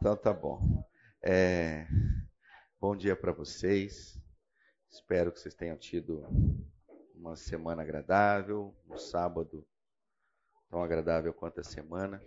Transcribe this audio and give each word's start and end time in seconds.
Então 0.00 0.16
tá 0.16 0.32
bom. 0.32 0.88
É, 1.20 1.84
bom 2.80 2.96
dia 2.96 3.16
para 3.16 3.32
vocês. 3.32 4.16
Espero 4.88 5.32
que 5.32 5.40
vocês 5.40 5.54
tenham 5.54 5.76
tido 5.76 6.24
uma 7.16 7.34
semana 7.34 7.82
agradável, 7.82 8.72
um 8.88 8.96
sábado 8.96 9.66
tão 10.70 10.84
agradável 10.84 11.34
quanto 11.34 11.58
a 11.60 11.64
semana. 11.64 12.22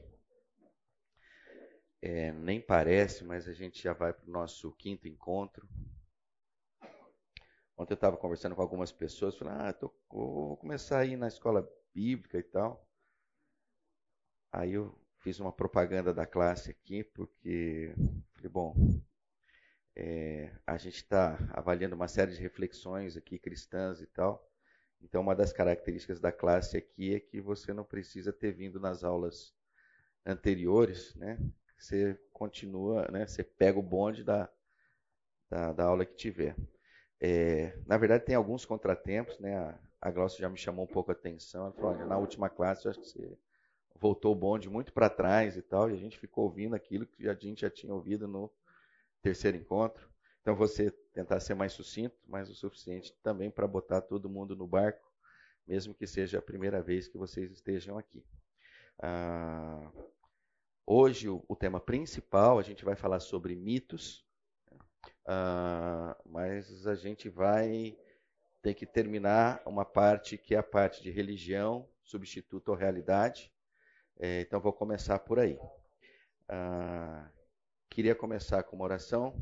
É, 2.02 2.34
nem 2.34 2.60
parece, 2.60 3.24
mas 3.24 3.48
a 3.48 3.54
gente 3.54 3.82
já 3.82 3.94
vai 3.94 4.12
para 4.12 4.28
o 4.28 4.34
nosso 4.34 4.74
quinto 4.74 5.08
encontro. 5.08 5.66
Ontem 7.78 7.94
eu 7.94 7.96
estava 7.96 8.18
conversando 8.18 8.54
com 8.54 8.62
algumas 8.62 8.92
pessoas, 8.92 9.38
falando, 9.38 9.62
ah, 9.62 9.72
tô, 9.72 9.96
vou 10.10 10.58
começar 10.58 11.00
a 11.00 11.06
ir 11.06 11.16
na 11.16 11.30
escola 11.30 11.66
bíblica 11.94 12.38
e 12.38 12.44
tal. 12.44 12.86
Aí 14.52 14.74
eu 14.74 15.01
fiz 15.22 15.40
uma 15.40 15.52
propaganda 15.52 16.14
da 16.14 16.26
classe 16.26 16.72
aqui, 16.72 17.04
porque 17.04 17.94
falei, 18.34 18.50
bom, 18.50 18.76
é, 19.96 20.52
a 20.66 20.78
gente 20.78 20.96
está 20.96 21.38
avaliando 21.54 21.96
uma 21.96 22.08
série 22.08 22.34
de 22.34 22.42
reflexões 22.42 23.16
aqui 23.16 23.38
cristãs 23.38 24.02
e 24.02 24.08
tal. 24.08 24.48
Então, 25.02 25.22
uma 25.22 25.36
das 25.36 25.52
características 25.52 26.20
da 26.20 26.32
classe 26.32 26.78
aqui 26.78 27.16
é 27.16 27.20
que 27.20 27.42
você 27.42 27.74
não 27.74 27.84
precisa 27.84 28.32
ter 28.32 28.52
vindo 28.52 28.80
nas 28.80 29.04
aulas 29.04 29.54
anteriores, 30.26 31.16
né? 31.16 31.40
Você 31.78 32.20
continua, 32.32 33.08
né? 33.12 33.26
Você 33.26 33.44
pega 33.44 33.80
o 33.80 33.84
bonde 33.84 34.24
da, 34.24 34.50
da, 35.50 35.74
da 35.74 35.86
aula 35.86 36.06
que 36.06 36.16
tiver. 36.16 36.56
É, 37.20 37.78
na 37.86 37.98
verdade, 37.98 38.26
tem 38.26 38.36
alguns 38.36 38.66
contratempos, 38.66 39.40
né? 39.40 39.58
A, 39.58 39.80
a 40.02 40.12
Glaucia 40.12 40.42
já 40.42 40.50
me 40.50 40.58
chamou 40.58 40.86
um 40.86 40.88
pouco 40.88 41.12
a 41.12 41.14
atenção. 41.14 41.66
Ela 41.66 41.74
falou: 41.74 41.92
olha, 41.92 42.06
na 42.06 42.18
última 42.18 42.50
classe, 42.50 42.86
eu 42.86 42.92
acho 42.92 43.00
que 43.00 43.08
você 43.08 43.38
voltou 44.02 44.32
o 44.32 44.36
bonde 44.36 44.68
muito 44.68 44.92
para 44.92 45.08
trás 45.08 45.56
e 45.56 45.62
tal, 45.62 45.90
e 45.90 45.94
a 45.94 45.98
gente 45.98 46.18
ficou 46.18 46.46
ouvindo 46.46 46.76
aquilo 46.76 47.06
que 47.06 47.30
a 47.30 47.36
gente 47.36 47.62
já 47.62 47.70
tinha 47.70 47.94
ouvido 47.94 48.28
no 48.28 48.52
terceiro 49.22 49.56
encontro. 49.56 50.10
Então 50.42 50.56
você 50.56 50.90
tentar 51.14 51.40
ser 51.40 51.54
mais 51.54 51.72
sucinto, 51.72 52.18
mas 52.28 52.50
o 52.50 52.56
suficiente 52.56 53.16
também 53.22 53.52
para 53.52 53.68
botar 53.68 54.02
todo 54.02 54.28
mundo 54.28 54.56
no 54.56 54.66
barco, 54.66 55.08
mesmo 55.68 55.94
que 55.94 56.08
seja 56.08 56.40
a 56.40 56.42
primeira 56.42 56.82
vez 56.82 57.08
que 57.08 57.16
vocês 57.16 57.52
estejam 57.52 57.96
aqui. 57.96 58.26
Ah, 58.98 59.92
hoje 60.84 61.30
o, 61.30 61.46
o, 61.48 61.56
tema 61.56 61.80
principal 61.80 62.58
a 62.58 62.64
gente 62.64 62.84
vai 62.84 62.96
falar 62.96 63.20
sobre 63.20 63.56
mitos, 63.56 64.26
ah, 65.28 66.18
mas 66.26 66.88
a 66.88 66.96
gente 66.96 67.30
vai 67.30 67.96
ter 68.64 68.74
que 68.74 68.88
terminar 68.88 69.62
uma 69.64 69.86
parte 69.86 70.40
que 70.40 70.56
é 70.56 70.58
a 70.58 70.64
parte 70.64 71.04
de 71.04 71.12
religião, 71.12 71.88
substituto 72.04 72.70
ou 72.70 72.76
realidade, 72.76 73.52
é, 74.18 74.42
então 74.42 74.60
vou 74.60 74.74
começar 74.74 75.20
por 75.20 75.40
aí. 75.40 75.60
Ah, 76.48 77.30
queria 77.90 78.14
começar 78.14 78.64
com 78.64 78.76
uma 78.76 78.86
oração. 78.86 79.36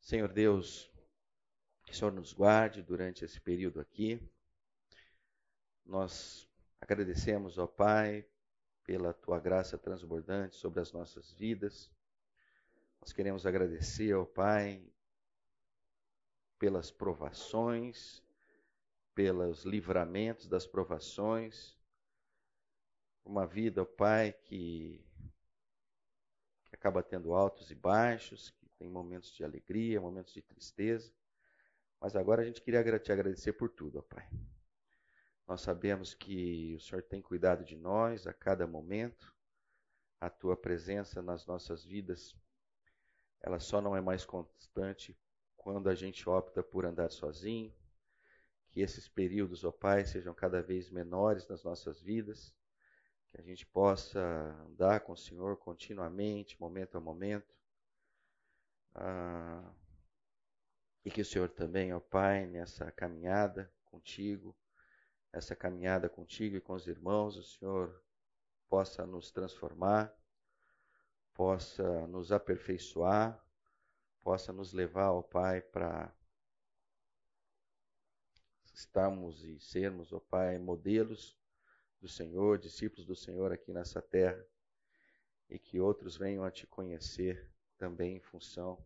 Senhor 0.00 0.32
Deus, 0.32 0.90
que 1.84 1.92
o 1.92 1.96
Senhor 1.96 2.12
nos 2.12 2.32
guarde 2.32 2.82
durante 2.82 3.24
esse 3.24 3.40
período 3.40 3.80
aqui. 3.80 4.20
Nós 5.84 6.48
agradecemos, 6.80 7.58
ó 7.58 7.66
Pai, 7.66 8.24
pela 8.84 9.12
tua 9.12 9.40
graça 9.40 9.78
transbordante 9.78 10.56
sobre 10.56 10.80
as 10.80 10.92
nossas 10.92 11.32
vidas. 11.32 11.90
Nós 13.00 13.12
queremos 13.12 13.46
agradecer, 13.46 14.14
ó 14.14 14.24
Pai, 14.24 14.84
pelas 16.58 16.90
provações, 16.90 18.22
pelos 19.14 19.64
livramentos 19.64 20.46
das 20.46 20.66
provações 20.66 21.81
uma 23.24 23.46
vida, 23.46 23.84
Pai, 23.84 24.32
que, 24.32 25.00
que 26.64 26.74
acaba 26.74 27.02
tendo 27.02 27.32
altos 27.32 27.70
e 27.70 27.74
baixos, 27.74 28.50
que 28.50 28.68
tem 28.78 28.88
momentos 28.88 29.32
de 29.34 29.44
alegria, 29.44 30.00
momentos 30.00 30.34
de 30.34 30.42
tristeza. 30.42 31.12
Mas 32.00 32.16
agora 32.16 32.42
a 32.42 32.44
gente 32.44 32.60
queria 32.60 32.98
te 32.98 33.12
agradecer 33.12 33.52
por 33.52 33.70
tudo, 33.70 33.98
ó 33.98 34.02
Pai. 34.02 34.28
Nós 35.46 35.60
sabemos 35.60 36.14
que 36.14 36.74
o 36.76 36.80
Senhor 36.80 37.02
tem 37.02 37.20
cuidado 37.20 37.64
de 37.64 37.76
nós 37.76 38.26
a 38.26 38.32
cada 38.32 38.66
momento. 38.66 39.32
A 40.20 40.30
tua 40.30 40.56
presença 40.56 41.20
nas 41.20 41.46
nossas 41.46 41.84
vidas, 41.84 42.34
ela 43.40 43.58
só 43.58 43.80
não 43.80 43.96
é 43.96 44.00
mais 44.00 44.24
constante 44.24 45.18
quando 45.56 45.88
a 45.88 45.94
gente 45.94 46.28
opta 46.28 46.62
por 46.62 46.86
andar 46.86 47.10
sozinho. 47.10 47.72
Que 48.70 48.80
esses 48.80 49.08
períodos, 49.08 49.64
ó 49.64 49.72
Pai, 49.72 50.04
sejam 50.04 50.32
cada 50.32 50.62
vez 50.62 50.90
menores 50.90 51.46
nas 51.48 51.62
nossas 51.62 52.00
vidas 52.00 52.54
que 53.32 53.40
a 53.40 53.42
gente 53.42 53.64
possa 53.66 54.20
andar 54.68 55.00
com 55.00 55.12
o 55.12 55.16
Senhor 55.16 55.56
continuamente, 55.56 56.60
momento 56.60 56.98
a 56.98 57.00
momento. 57.00 57.56
Ah, 58.94 59.72
e 61.02 61.10
que 61.10 61.22
o 61.22 61.24
Senhor 61.24 61.48
também, 61.48 61.94
ó 61.94 61.98
Pai, 61.98 62.46
nessa 62.46 62.92
caminhada 62.92 63.72
contigo, 63.86 64.54
essa 65.32 65.56
caminhada 65.56 66.10
contigo 66.10 66.56
e 66.56 66.60
com 66.60 66.74
os 66.74 66.86
irmãos, 66.86 67.36
o 67.36 67.42
Senhor 67.42 68.04
possa 68.68 69.06
nos 69.06 69.30
transformar, 69.30 70.14
possa 71.32 72.06
nos 72.06 72.32
aperfeiçoar, 72.32 73.42
possa 74.20 74.52
nos 74.52 74.74
levar, 74.74 75.10
ó 75.10 75.22
Pai, 75.22 75.62
para 75.62 76.14
estarmos 78.74 79.42
e 79.42 79.58
sermos, 79.58 80.12
ó 80.12 80.20
Pai, 80.20 80.58
modelos 80.58 81.41
do 82.02 82.08
Senhor, 82.08 82.58
discípulos 82.58 83.06
do 83.06 83.14
Senhor 83.14 83.52
aqui 83.52 83.72
nessa 83.72 84.02
terra, 84.02 84.44
e 85.48 85.56
que 85.56 85.78
outros 85.78 86.16
venham 86.16 86.42
a 86.42 86.50
te 86.50 86.66
conhecer 86.66 87.48
também 87.78 88.16
em 88.16 88.20
função 88.20 88.84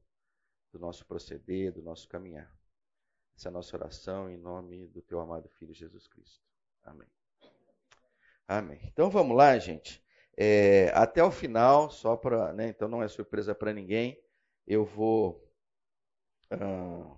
do 0.71 0.79
nosso 0.79 1.07
proceder, 1.07 1.73
do 1.73 1.83
nosso 1.83 2.07
caminhar. 2.09 2.55
Essa 3.35 3.49
é 3.49 3.51
a 3.51 3.53
nossa 3.53 3.75
oração 3.75 4.31
em 4.31 4.37
nome 4.37 4.87
do 4.89 5.01
teu 5.01 5.19
amado 5.19 5.49
Filho 5.49 5.73
Jesus 5.73 6.07
Cristo. 6.07 6.45
Amém. 6.85 7.09
Amém. 8.47 8.81
Então 8.85 9.09
vamos 9.09 9.35
lá, 9.35 9.59
gente. 9.59 10.05
É, 10.37 10.91
até 10.95 11.25
o 11.25 11.31
final, 11.31 11.91
só 11.91 12.17
para. 12.17 12.53
Né, 12.53 12.69
então 12.69 12.87
não 12.87 13.03
é 13.03 13.09
surpresa 13.09 13.55
para 13.55 13.73
ninguém, 13.73 14.23
eu 14.67 14.85
vou. 14.85 15.43
Uh, 16.53 17.17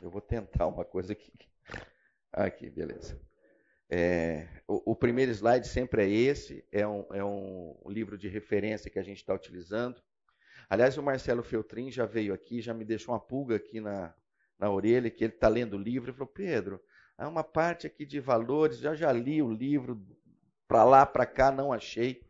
Eu 0.00 0.10
vou 0.10 0.20
tentar 0.20 0.66
uma 0.66 0.84
coisa 0.84 1.12
aqui. 1.12 1.32
Aqui, 2.32 2.70
beleza. 2.70 3.20
É, 3.88 4.46
o, 4.68 4.92
o, 4.92 4.94
primeiro 4.94 5.32
slide 5.32 5.66
sempre 5.66 6.04
é 6.04 6.08
esse, 6.08 6.64
é 6.70 6.86
um, 6.86 7.04
é 7.12 7.24
um 7.24 7.76
livro 7.88 8.16
de 8.16 8.28
referência 8.28 8.88
que 8.88 9.00
a 9.00 9.02
gente 9.02 9.16
está 9.16 9.34
utilizando. 9.34 10.00
Aliás, 10.68 10.96
o 10.96 11.02
Marcelo 11.02 11.42
Feltrin 11.42 11.90
já 11.90 12.06
veio 12.06 12.32
aqui, 12.32 12.60
já 12.60 12.72
me 12.72 12.84
deixou 12.84 13.12
uma 13.12 13.20
pulga 13.20 13.56
aqui 13.56 13.80
na, 13.80 14.14
na 14.56 14.70
orelha, 14.70 15.10
que 15.10 15.24
ele 15.24 15.32
está 15.32 15.48
lendo 15.48 15.74
o 15.74 15.82
livro, 15.82 16.10
e 16.10 16.12
falou, 16.12 16.28
Pedro, 16.28 16.80
há 17.18 17.26
uma 17.26 17.42
parte 17.42 17.88
aqui 17.88 18.06
de 18.06 18.20
valores, 18.20 18.78
já 18.78 18.94
já 18.94 19.10
li 19.10 19.42
o 19.42 19.52
livro, 19.52 20.00
para 20.68 20.84
lá, 20.84 21.04
para 21.04 21.26
cá, 21.26 21.50
não 21.50 21.72
achei. 21.72 22.22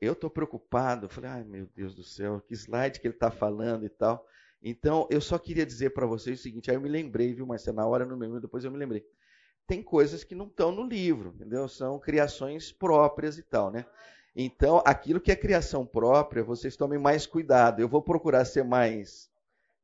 Eu 0.00 0.14
estou 0.14 0.28
preocupado, 0.28 1.08
falei, 1.08 1.30
ai 1.30 1.44
meu 1.44 1.68
Deus 1.76 1.94
do 1.94 2.02
céu, 2.02 2.40
que 2.40 2.54
slide 2.54 2.98
que 2.98 3.06
ele 3.06 3.14
está 3.14 3.30
falando 3.30 3.86
e 3.86 3.88
tal. 3.88 4.26
Então, 4.62 5.08
eu 5.10 5.20
só 5.20 5.38
queria 5.38 5.66
dizer 5.66 5.90
para 5.90 6.06
vocês 6.06 6.38
o 6.38 6.42
seguinte, 6.42 6.70
aí 6.70 6.76
eu 6.76 6.80
me 6.80 6.88
lembrei, 6.88 7.34
viu, 7.34 7.44
Marcelo, 7.44 7.78
na 7.78 7.86
hora 7.86 8.06
não 8.06 8.16
me 8.16 8.26
lembro, 8.26 8.40
depois 8.40 8.64
eu 8.64 8.70
me 8.70 8.78
lembrei. 8.78 9.04
Tem 9.66 9.82
coisas 9.82 10.22
que 10.22 10.34
não 10.34 10.46
estão 10.46 10.70
no 10.70 10.86
livro, 10.86 11.32
entendeu? 11.34 11.68
São 11.68 11.98
criações 11.98 12.70
próprias 12.70 13.38
e 13.38 13.42
tal, 13.42 13.70
né? 13.70 13.84
Então, 14.34 14.82
aquilo 14.86 15.20
que 15.20 15.30
é 15.30 15.36
criação 15.36 15.84
própria, 15.84 16.42
vocês 16.42 16.76
tomem 16.76 16.98
mais 16.98 17.26
cuidado. 17.26 17.80
Eu 17.80 17.88
vou 17.88 18.00
procurar 18.00 18.44
ser 18.44 18.64
mais. 18.64 19.30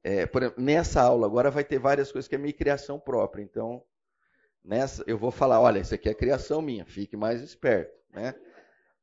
É, 0.02 0.22
exemplo, 0.22 0.54
nessa 0.56 1.02
aula 1.02 1.26
agora 1.26 1.50
vai 1.50 1.64
ter 1.64 1.78
várias 1.78 2.10
coisas 2.10 2.28
que 2.28 2.34
é 2.34 2.38
minha 2.38 2.52
criação 2.52 2.98
própria. 2.98 3.42
Então, 3.42 3.82
nessa 4.64 5.04
eu 5.06 5.18
vou 5.18 5.30
falar: 5.30 5.60
olha, 5.60 5.80
isso 5.80 5.94
aqui 5.94 6.08
é 6.08 6.14
criação 6.14 6.62
minha, 6.62 6.86
fique 6.86 7.16
mais 7.16 7.42
esperto. 7.42 7.92
Né? 8.12 8.34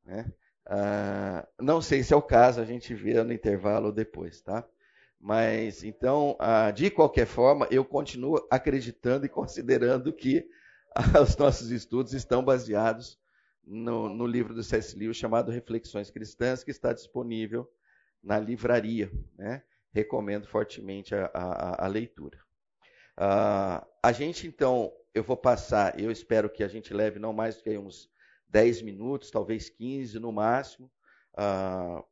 né? 0.03 0.33
Ah, 0.65 1.47
não 1.59 1.79
sei 1.79 2.01
se 2.01 2.11
é 2.11 2.15
o 2.15 2.21
caso, 2.21 2.59
a 2.59 2.65
gente 2.65 2.93
vê 2.95 3.21
no 3.23 3.31
intervalo 3.31 3.91
depois, 3.91 4.41
tá? 4.41 4.67
Mas 5.25 5.83
então, 5.83 6.35
ah, 6.37 6.69
de 6.69 6.91
qualquer 6.91 7.25
forma, 7.25 7.67
eu 7.71 7.83
continuo 7.83 8.47
acreditando 8.47 9.25
e 9.25 9.29
considerando 9.29 10.13
que 10.13 10.47
os 11.19 11.35
nossos 11.35 11.71
estudos 11.71 12.13
estão 12.13 12.45
baseados 12.45 13.17
no, 13.65 14.07
no 14.07 14.27
livro 14.27 14.53
do 14.53 14.61
C.S. 14.61 14.95
Lewis 14.95 15.17
chamado 15.17 15.49
Reflexões 15.49 16.11
Cristãs, 16.11 16.63
que 16.63 16.69
está 16.69 16.93
disponível 16.93 17.67
na 18.21 18.37
livraria. 18.37 19.11
Né? 19.35 19.63
Recomendo 19.91 20.45
fortemente 20.45 21.15
a, 21.15 21.31
a, 21.33 21.85
a 21.85 21.87
leitura. 21.87 22.37
Uh, 23.17 23.83
a 24.03 24.11
gente, 24.11 24.45
então, 24.45 24.93
eu 25.11 25.23
vou 25.23 25.35
passar, 25.35 25.99
eu 25.99 26.11
espero 26.11 26.51
que 26.51 26.63
a 26.63 26.67
gente 26.67 26.93
leve 26.93 27.17
não 27.17 27.33
mais 27.33 27.55
do 27.55 27.63
que 27.63 27.75
uns 27.75 28.11
10 28.49 28.83
minutos, 28.83 29.31
talvez 29.31 29.71
15 29.71 30.19
no 30.19 30.31
máximo, 30.31 30.85
uh, 31.33 32.05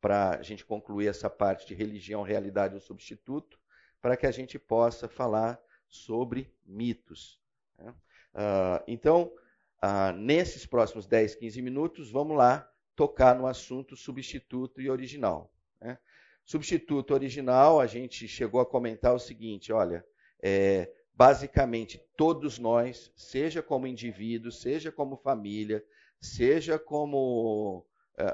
para 0.00 0.38
a 0.38 0.42
gente 0.42 0.64
concluir 0.64 1.08
essa 1.08 1.28
parte 1.28 1.66
de 1.66 1.74
religião, 1.74 2.22
realidade 2.22 2.74
ou 2.74 2.80
substituto, 2.80 3.58
para 4.00 4.16
que 4.16 4.26
a 4.26 4.30
gente 4.30 4.58
possa 4.58 5.08
falar 5.08 5.60
sobre 5.88 6.54
mitos. 6.64 7.40
Né? 7.76 7.90
Uh, 8.34 8.84
então, 8.86 9.32
ah, 9.80 10.12
nesses 10.12 10.66
próximos 10.66 11.06
10, 11.06 11.36
15 11.36 11.62
minutos, 11.62 12.10
vamos 12.10 12.36
lá 12.36 12.68
tocar 12.94 13.34
no 13.34 13.46
assunto 13.46 13.96
substituto 13.96 14.80
e 14.80 14.90
original. 14.90 15.52
Né? 15.80 15.98
Substituto 16.44 17.12
original, 17.12 17.80
a 17.80 17.86
gente 17.86 18.26
chegou 18.26 18.60
a 18.60 18.66
comentar 18.66 19.14
o 19.14 19.18
seguinte: 19.18 19.72
olha, 19.72 20.04
é, 20.42 20.92
basicamente 21.14 22.02
todos 22.16 22.58
nós, 22.58 23.12
seja 23.14 23.62
como 23.62 23.86
indivíduo, 23.86 24.50
seja 24.50 24.90
como 24.90 25.16
família, 25.16 25.84
seja 26.20 26.78
como 26.78 27.86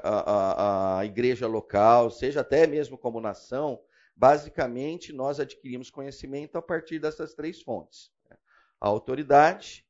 a, 0.03 0.19
a, 0.19 0.99
a, 0.99 1.05
igreja 1.05 1.47
local, 1.47 2.09
seja 2.09 2.41
até 2.41 2.65
mesmo 2.65 2.97
como 2.97 3.21
nação, 3.21 3.81
basicamente 4.15 5.13
nós 5.13 5.39
adquirimos 5.39 5.89
conhecimento 5.89 6.57
a 6.57 6.61
partir 6.61 6.99
dessas 6.99 7.33
três 7.33 7.61
fontes: 7.61 8.11
né? 8.29 8.37
a 8.79 8.87
autoridade, 8.87 9.85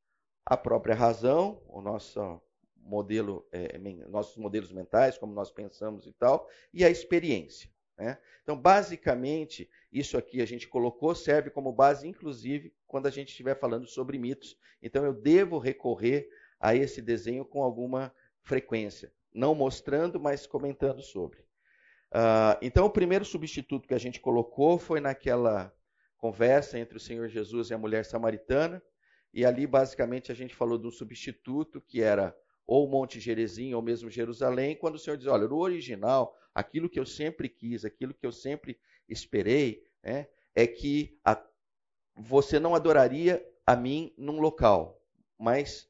a 0.46 0.58
própria 0.58 0.96
razão, 0.96 1.62
o 1.68 1.82
nosso 1.82 2.42
modelo, 2.76 3.48
é, 3.52 3.78
nossos 4.08 4.38
modelos 4.38 4.72
mentais, 4.72 5.18
como 5.18 5.34
nós 5.34 5.52
pensamos 5.52 6.06
e 6.06 6.14
tal, 6.14 6.48
e 6.74 6.84
a 6.84 6.90
experiência. 6.90 7.70
Né? 7.98 8.18
Então, 8.44 8.60
basicamente, 8.60 9.70
isso 9.92 10.18
aqui 10.18 10.42
a 10.42 10.46
gente 10.46 10.68
colocou, 10.68 11.16
serve 11.16 11.50
como 11.50 11.72
base, 11.72 12.08
inclusive, 12.08 12.74
quando 12.86 13.08
a 13.08 13.10
gente 13.12 13.30
estiver 13.30 13.58
falando 13.58 13.88
sobre 13.88 14.20
mitos. 14.20 14.58
Então, 14.82 15.06
eu 15.06 15.14
devo 15.14 15.58
recorrer 15.58 16.30
a 16.60 16.76
esse 16.76 17.02
desenho 17.02 17.46
com 17.46 17.64
alguma 17.64 18.14
frequência, 18.44 19.12
não 19.36 19.54
mostrando, 19.54 20.20
mas 20.20 20.48
comentando 20.48 21.02
sobre. 21.02 21.40
Uh, 22.12 22.58
então, 22.62 22.86
o 22.86 22.90
primeiro 22.90 23.26
substituto 23.26 23.88
que 23.88 23.94
a 23.94 24.00
gente 24.00 24.22
colocou 24.22 24.80
foi 24.80 25.02
naquela 25.02 25.74
conversa 26.18 26.80
entre 26.80 26.98
o 26.98 27.00
Senhor 27.00 27.28
Jesus 27.28 27.70
e 27.70 27.74
a 27.74 27.78
mulher 27.78 28.06
samaritana, 28.06 28.82
e 29.34 29.46
ali, 29.46 29.68
basicamente, 29.68 30.32
a 30.32 30.36
gente 30.36 30.56
falou 30.56 30.78
do 30.78 30.90
substituto 30.90 31.82
que 31.82 32.02
era 32.02 32.36
ou 32.66 32.90
Monte 32.90 33.20
Gerezim, 33.20 33.74
ou 33.74 33.82
mesmo 33.82 34.10
Jerusalém, 34.10 34.76
quando 34.76 34.96
o 34.96 35.00
Senhor 35.00 35.18
diz: 35.18 35.28
olha, 35.28 35.48
no 35.48 35.58
original, 35.58 36.36
aquilo 36.54 36.90
que 36.90 37.00
eu 37.00 37.06
sempre 37.06 37.50
quis, 37.50 37.84
aquilo 37.84 38.14
que 38.14 38.26
eu 38.26 38.32
sempre 38.32 38.80
esperei, 39.08 39.84
né, 40.02 40.28
é 40.56 40.66
que 40.66 41.20
a, 41.24 41.44
você 42.16 42.60
não 42.60 42.74
adoraria 42.74 43.46
a 43.68 43.76
mim 43.76 44.14
num 44.18 44.40
local, 44.40 45.02
mas 45.38 45.90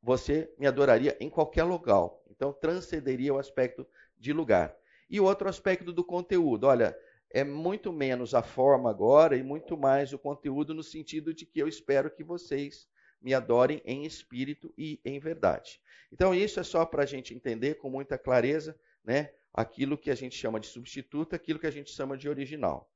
você 0.00 0.54
me 0.58 0.66
adoraria 0.66 1.16
em 1.20 1.28
qualquer 1.28 1.64
local. 1.64 2.24
Então, 2.38 2.52
transcenderia 2.52 3.34
o 3.34 3.38
aspecto 3.38 3.84
de 4.16 4.32
lugar. 4.32 4.72
E 5.10 5.18
o 5.18 5.24
outro 5.24 5.48
aspecto 5.48 5.92
do 5.92 6.04
conteúdo, 6.04 6.68
olha, 6.68 6.96
é 7.28 7.42
muito 7.42 7.92
menos 7.92 8.32
a 8.32 8.44
forma 8.44 8.88
agora 8.88 9.36
e 9.36 9.42
muito 9.42 9.76
mais 9.76 10.12
o 10.12 10.18
conteúdo, 10.20 10.72
no 10.72 10.84
sentido 10.84 11.34
de 11.34 11.44
que 11.44 11.58
eu 11.58 11.66
espero 11.66 12.08
que 12.08 12.22
vocês 12.22 12.86
me 13.20 13.34
adorem 13.34 13.82
em 13.84 14.04
espírito 14.04 14.72
e 14.78 15.00
em 15.04 15.18
verdade. 15.18 15.80
Então, 16.12 16.32
isso 16.32 16.60
é 16.60 16.62
só 16.62 16.86
para 16.86 17.02
a 17.02 17.06
gente 17.06 17.34
entender 17.34 17.74
com 17.74 17.90
muita 17.90 18.16
clareza 18.16 18.78
né, 19.04 19.32
aquilo 19.52 19.98
que 19.98 20.08
a 20.08 20.14
gente 20.14 20.36
chama 20.36 20.60
de 20.60 20.68
substituto, 20.68 21.34
aquilo 21.34 21.58
que 21.58 21.66
a 21.66 21.72
gente 21.72 21.90
chama 21.90 22.16
de 22.16 22.28
original. 22.28 22.88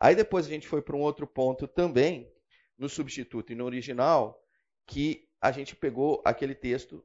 Aí 0.00 0.14
depois 0.14 0.46
a 0.46 0.48
gente 0.48 0.66
foi 0.66 0.80
para 0.80 0.96
um 0.96 1.02
outro 1.02 1.26
ponto 1.26 1.68
também, 1.68 2.32
no 2.78 2.88
substituto 2.88 3.52
e 3.52 3.54
no 3.54 3.66
original, 3.66 4.42
que 4.86 5.28
a 5.38 5.52
gente 5.52 5.76
pegou 5.76 6.22
aquele 6.24 6.54
texto 6.54 7.04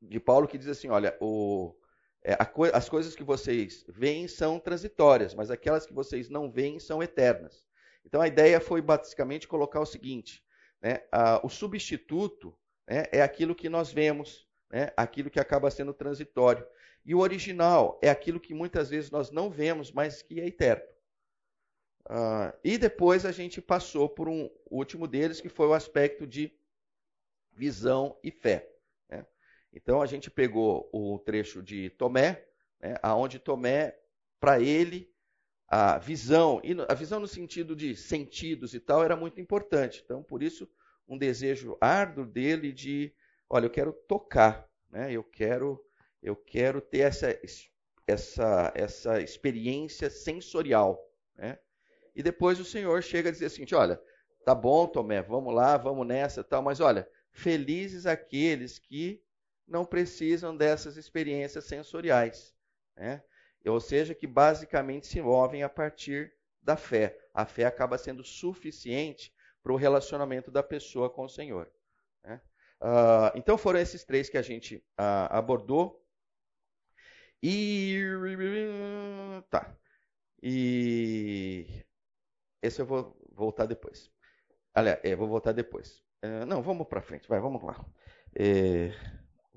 de 0.00 0.20
Paulo 0.20 0.48
que 0.48 0.58
diz 0.58 0.68
assim: 0.68 0.88
olha, 0.88 1.16
o, 1.20 1.74
é, 2.22 2.36
co 2.44 2.64
as 2.64 2.88
coisas 2.88 3.14
que 3.14 3.22
vocês 3.22 3.84
veem 3.88 4.28
são 4.28 4.58
transitórias, 4.58 5.34
mas 5.34 5.50
aquelas 5.50 5.86
que 5.86 5.92
vocês 5.92 6.28
não 6.28 6.50
veem 6.50 6.78
são 6.78 7.02
eternas. 7.02 7.66
Então 8.04 8.20
a 8.20 8.28
ideia 8.28 8.60
foi 8.60 8.80
basicamente 8.80 9.48
colocar 9.48 9.80
o 9.80 9.86
seguinte: 9.86 10.44
né, 10.80 11.02
a, 11.12 11.44
o 11.44 11.48
substituto 11.48 12.56
né, 12.86 13.04
é 13.12 13.22
aquilo 13.22 13.54
que 13.54 13.68
nós 13.68 13.92
vemos, 13.92 14.46
né, 14.70 14.92
aquilo 14.96 15.30
que 15.30 15.40
acaba 15.40 15.70
sendo 15.70 15.92
transitório. 15.92 16.66
E 17.04 17.14
o 17.14 17.20
original 17.20 17.98
é 18.02 18.10
aquilo 18.10 18.40
que 18.40 18.52
muitas 18.52 18.90
vezes 18.90 19.10
nós 19.10 19.30
não 19.30 19.50
vemos, 19.50 19.90
mas 19.92 20.20
que 20.20 20.40
é 20.40 20.46
eterno. 20.46 20.84
Uh, 22.06 22.56
e 22.64 22.78
depois 22.78 23.26
a 23.26 23.32
gente 23.32 23.60
passou 23.60 24.08
por 24.08 24.28
um 24.28 24.48
último 24.70 25.06
deles, 25.06 25.40
que 25.40 25.48
foi 25.48 25.66
o 25.66 25.74
aspecto 25.74 26.26
de 26.26 26.52
visão 27.52 28.18
e 28.22 28.30
fé. 28.30 28.77
Então 29.72 30.00
a 30.00 30.06
gente 30.06 30.30
pegou 30.30 30.88
o 30.92 31.18
trecho 31.18 31.62
de 31.62 31.90
Tomé, 31.90 32.46
né, 32.80 32.94
aonde 33.02 33.38
Tomé, 33.38 33.98
para 34.40 34.60
ele, 34.60 35.12
a 35.68 35.98
visão, 35.98 36.60
e 36.64 36.74
a 36.88 36.94
visão 36.94 37.20
no 37.20 37.26
sentido 37.26 37.76
de 37.76 37.94
sentidos 37.94 38.72
e 38.72 38.80
tal, 38.80 39.04
era 39.04 39.16
muito 39.16 39.40
importante. 39.40 40.02
Então, 40.04 40.22
por 40.22 40.42
isso, 40.42 40.68
um 41.06 41.18
desejo 41.18 41.76
árduo 41.80 42.24
dele 42.24 42.72
de, 42.72 43.12
olha, 43.48 43.66
eu 43.66 43.70
quero 43.70 43.92
tocar, 43.92 44.68
né? 44.90 45.12
eu 45.12 45.22
quero 45.22 45.84
eu 46.22 46.34
quero 46.34 46.80
ter 46.80 47.00
essa, 47.00 47.38
essa, 48.06 48.72
essa 48.74 49.20
experiência 49.20 50.10
sensorial. 50.10 51.00
Né? 51.36 51.58
E 52.14 52.22
depois 52.22 52.58
o 52.58 52.64
Senhor 52.64 53.02
chega 53.02 53.28
a 53.28 53.32
dizer 53.32 53.46
assim: 53.46 53.64
olha, 53.72 54.00
tá 54.44 54.54
bom, 54.54 54.86
Tomé, 54.86 55.22
vamos 55.22 55.54
lá, 55.54 55.76
vamos 55.76 56.06
nessa, 56.06 56.42
tal, 56.42 56.62
mas 56.62 56.80
olha, 56.80 57.08
felizes 57.30 58.06
aqueles 58.06 58.78
que 58.78 59.22
não 59.68 59.84
precisam 59.84 60.56
dessas 60.56 60.96
experiências 60.96 61.64
sensoriais. 61.64 62.54
Né? 62.96 63.22
Ou 63.66 63.80
seja, 63.80 64.14
que 64.14 64.26
basicamente 64.26 65.06
se 65.06 65.20
movem 65.20 65.62
a 65.62 65.68
partir 65.68 66.32
da 66.62 66.76
fé. 66.76 67.18
A 67.32 67.44
fé 67.44 67.64
acaba 67.64 67.98
sendo 67.98 68.24
suficiente 68.24 69.32
para 69.62 69.72
o 69.72 69.76
relacionamento 69.76 70.50
da 70.50 70.62
pessoa 70.62 71.10
com 71.10 71.24
o 71.24 71.28
Senhor. 71.28 71.70
Né? 72.24 72.40
Uh, 72.80 73.36
então 73.36 73.58
foram 73.58 73.78
esses 73.78 74.04
três 74.04 74.28
que 74.28 74.38
a 74.38 74.42
gente 74.42 74.76
uh, 74.98 75.28
abordou. 75.30 76.04
E. 77.42 77.96
Tá. 79.50 79.76
E. 80.42 81.84
Esse 82.60 82.82
eu 82.82 82.86
vou 82.86 83.16
voltar 83.30 83.66
depois. 83.66 84.10
Aliás, 84.74 84.98
é, 85.04 85.14
vou 85.14 85.28
voltar 85.28 85.52
depois. 85.52 86.02
Uh, 86.24 86.44
não, 86.46 86.62
vamos 86.62 86.86
para 86.88 87.02
frente, 87.02 87.28
vai, 87.28 87.38
vamos 87.38 87.62
lá. 87.62 87.84
É, 88.34 88.92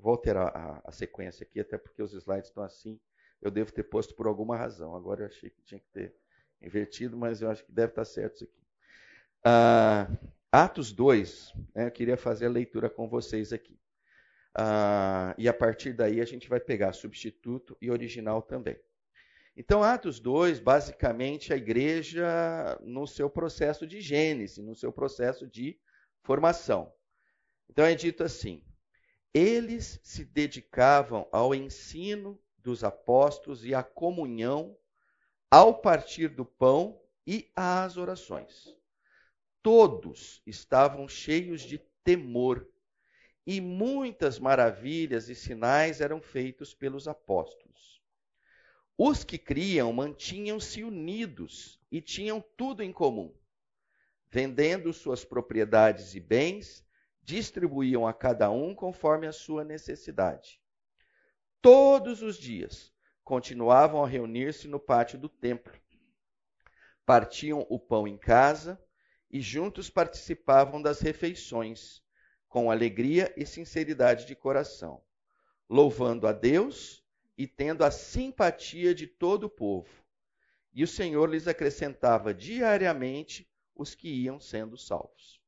vou 0.02 0.12
alterar 0.12 0.48
a, 0.54 0.82
a 0.84 0.92
sequência 0.92 1.44
aqui, 1.44 1.60
até 1.60 1.78
porque 1.78 2.02
os 2.02 2.12
slides 2.12 2.48
estão 2.48 2.62
assim 2.62 3.00
eu 3.42 3.50
devo 3.50 3.72
ter 3.72 3.82
posto 3.82 4.14
por 4.14 4.26
alguma 4.26 4.56
razão. 4.56 4.94
Agora 4.94 5.22
eu 5.22 5.26
achei 5.26 5.50
que 5.50 5.60
tinha 5.62 5.80
que 5.80 5.88
ter 5.88 6.14
invertido, 6.62 7.16
mas 7.16 7.42
eu 7.42 7.50
acho 7.50 7.64
que 7.64 7.72
deve 7.72 7.90
estar 7.90 8.04
certo 8.04 8.36
isso 8.36 8.44
aqui. 8.44 8.62
Ah, 9.44 10.08
Atos 10.52 10.92
2, 10.92 11.52
né, 11.74 11.86
eu 11.86 11.90
queria 11.90 12.16
fazer 12.16 12.46
a 12.46 12.50
leitura 12.50 12.88
com 12.88 13.08
vocês 13.08 13.52
aqui. 13.52 13.76
Ah, 14.54 15.34
e 15.36 15.48
a 15.48 15.52
partir 15.52 15.92
daí 15.92 16.20
a 16.20 16.24
gente 16.24 16.48
vai 16.48 16.60
pegar 16.60 16.92
substituto 16.92 17.76
e 17.82 17.90
original 17.90 18.40
também. 18.40 18.78
Então, 19.56 19.82
Atos 19.82 20.20
2, 20.20 20.60
basicamente, 20.60 21.52
a 21.52 21.56
igreja 21.56 22.78
no 22.80 23.06
seu 23.06 23.28
processo 23.28 23.86
de 23.86 24.00
gênese, 24.00 24.62
no 24.62 24.74
seu 24.74 24.92
processo 24.92 25.46
de 25.46 25.78
formação. 26.22 26.90
Então, 27.68 27.84
é 27.84 27.94
dito 27.94 28.22
assim: 28.22 28.64
eles 29.34 29.98
se 30.02 30.24
dedicavam 30.24 31.26
ao 31.32 31.54
ensino 31.54 32.40
dos 32.58 32.84
apóstolos 32.84 33.64
e 33.64 33.74
a 33.74 33.82
comunhão, 33.82 34.76
ao 35.50 35.80
partir 35.80 36.28
do 36.28 36.44
pão 36.44 37.00
e 37.26 37.50
às 37.56 37.96
orações. 37.96 38.74
Todos 39.62 40.42
estavam 40.46 41.08
cheios 41.08 41.62
de 41.62 41.78
temor, 42.04 42.68
e 43.46 43.60
muitas 43.60 44.38
maravilhas 44.38 45.28
e 45.28 45.34
sinais 45.34 46.00
eram 46.00 46.20
feitos 46.20 46.74
pelos 46.74 47.08
apóstolos. 47.08 48.00
Os 48.96 49.24
que 49.24 49.38
criam 49.38 49.92
mantinham-se 49.92 50.84
unidos 50.84 51.80
e 51.90 52.00
tinham 52.00 52.40
tudo 52.56 52.82
em 52.82 52.92
comum. 52.92 53.34
Vendendo 54.28 54.92
suas 54.92 55.24
propriedades 55.24 56.14
e 56.14 56.20
bens, 56.20 56.84
distribuíam 57.22 58.06
a 58.06 58.12
cada 58.12 58.50
um 58.50 58.74
conforme 58.74 59.26
a 59.26 59.32
sua 59.32 59.64
necessidade 59.64 60.62
todos 61.62 62.22
os 62.22 62.36
dias 62.36 62.92
continuavam 63.22 64.04
a 64.04 64.08
reunir-se 64.08 64.66
no 64.66 64.80
pátio 64.80 65.16
do 65.16 65.28
templo. 65.28 65.72
Partiam 67.06 67.64
o 67.70 67.78
pão 67.78 68.06
em 68.06 68.18
casa 68.18 68.82
e 69.30 69.40
juntos 69.40 69.88
participavam 69.88 70.82
das 70.82 71.00
refeições, 71.00 72.02
com 72.48 72.70
alegria 72.70 73.32
e 73.36 73.46
sinceridade 73.46 74.26
de 74.26 74.34
coração, 74.34 75.02
louvando 75.70 76.26
a 76.26 76.32
Deus 76.32 77.02
e 77.38 77.46
tendo 77.46 77.84
a 77.84 77.90
simpatia 77.90 78.92
de 78.92 79.06
todo 79.06 79.44
o 79.44 79.50
povo. 79.50 79.88
E 80.74 80.82
o 80.82 80.88
Senhor 80.88 81.30
lhes 81.30 81.46
acrescentava 81.46 82.34
diariamente 82.34 83.48
os 83.74 83.94
que 83.94 84.08
iam 84.08 84.40
sendo 84.40 84.76
salvos. 84.76 85.41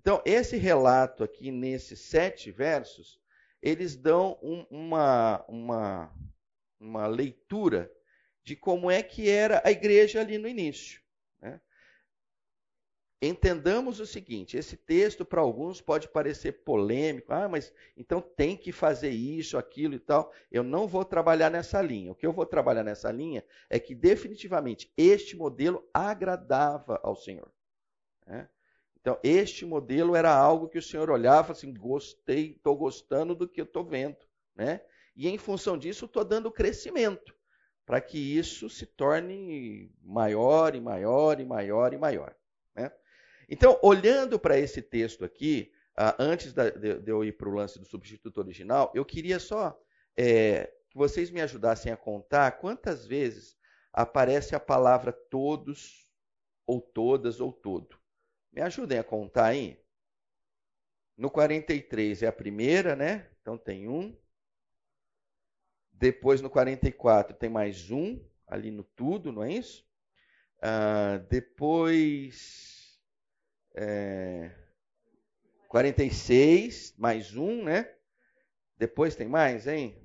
Então, 0.00 0.22
esse 0.24 0.56
relato 0.56 1.22
aqui, 1.22 1.50
nesses 1.50 2.00
sete 2.00 2.50
versos, 2.50 3.20
eles 3.60 3.94
dão 3.94 4.38
um, 4.42 4.66
uma, 4.70 5.44
uma, 5.46 6.14
uma 6.80 7.06
leitura 7.06 7.92
de 8.42 8.56
como 8.56 8.90
é 8.90 9.02
que 9.02 9.28
era 9.28 9.60
a 9.62 9.70
igreja 9.70 10.20
ali 10.20 10.38
no 10.38 10.48
início. 10.48 11.02
Né? 11.38 11.60
entendamos 13.20 14.00
o 14.00 14.06
seguinte: 14.06 14.56
esse 14.56 14.76
texto 14.76 15.24
para 15.24 15.40
alguns 15.40 15.80
pode 15.80 16.08
parecer 16.08 16.64
polêmico, 16.64 17.32
ah, 17.32 17.48
mas 17.48 17.72
então 17.96 18.20
tem 18.20 18.56
que 18.56 18.72
fazer 18.72 19.10
isso, 19.10 19.58
aquilo 19.58 19.94
e 19.94 19.98
tal. 19.98 20.32
Eu 20.50 20.62
não 20.62 20.88
vou 20.88 21.04
trabalhar 21.04 21.50
nessa 21.50 21.82
linha. 21.82 22.12
O 22.12 22.14
que 22.14 22.26
eu 22.26 22.32
vou 22.32 22.46
trabalhar 22.46 22.82
nessa 22.82 23.12
linha 23.12 23.44
é 23.68 23.78
que 23.78 23.94
definitivamente 23.94 24.90
este 24.96 25.36
modelo 25.36 25.86
agradava 25.92 26.98
ao 27.02 27.14
Senhor. 27.14 27.52
Né? 28.26 28.48
Então, 29.00 29.18
este 29.22 29.64
modelo 29.64 30.14
era 30.14 30.32
algo 30.32 30.68
que 30.68 30.78
o 30.78 30.82
Senhor 30.82 31.10
olhava 31.10 31.52
assim, 31.52 31.72
gostei, 31.72 32.52
estou 32.52 32.76
gostando 32.76 33.34
do 33.34 33.48
que 33.48 33.62
estou 33.62 33.84
vendo. 33.84 34.18
Né? 34.54 34.82
E 35.16 35.28
em 35.28 35.38
função 35.38 35.78
disso, 35.78 36.04
estou 36.04 36.24
dando 36.24 36.50
crescimento 36.50 37.34
para 37.86 38.00
que 38.00 38.18
isso 38.18 38.68
se 38.68 38.86
torne 38.86 39.90
maior 40.02 40.74
e 40.74 40.80
maior 40.80 41.40
e 41.40 41.44
maior 41.44 41.92
e 41.94 41.98
maior. 41.98 42.36
Né? 42.74 42.92
Então, 43.48 43.78
olhando 43.82 44.38
para 44.38 44.58
esse 44.58 44.82
texto 44.82 45.24
aqui, 45.24 45.72
uh, 45.98 46.14
antes 46.18 46.52
de, 46.52 47.02
eu 47.06 47.24
ir 47.24 47.32
para 47.32 47.48
o 47.48 47.54
lance 47.54 47.78
do 47.78 47.86
substituto 47.86 48.38
original, 48.38 48.92
eu 48.94 49.04
queria 49.04 49.40
só 49.40 49.76
é, 50.16 50.72
que 50.90 50.96
vocês 50.96 51.30
me 51.30 51.40
ajudassem 51.40 51.90
a 51.90 51.96
contar 51.96 52.52
quantas 52.52 53.06
vezes 53.06 53.56
aparece 53.92 54.54
a 54.54 54.60
palavra 54.60 55.12
todos, 55.12 56.08
ou 56.66 56.80
todas, 56.80 57.40
ou 57.40 57.52
todo. 57.52 57.99
Me 58.52 58.60
ajudem 58.62 58.98
a 58.98 59.04
contar 59.04 59.46
aí. 59.46 59.78
No 61.16 61.30
43 61.30 62.22
é 62.22 62.26
a 62.26 62.32
primeira, 62.32 62.96
né? 62.96 63.28
Então 63.40 63.56
tem 63.58 63.88
um. 63.88 64.16
Depois 65.92 66.40
no 66.40 66.48
44 66.48 67.36
tem 67.36 67.50
mais 67.50 67.90
um, 67.90 68.18
ali 68.46 68.70
no 68.70 68.82
tudo, 68.82 69.30
não 69.30 69.44
é 69.44 69.52
isso? 69.52 69.86
Uh, 70.58 71.18
depois 71.28 72.98
é, 73.74 74.50
46, 75.68 76.94
mais 76.96 77.36
um, 77.36 77.64
né? 77.64 77.88
Depois 78.76 79.14
tem 79.14 79.28
mais, 79.28 79.66
hein? 79.66 79.96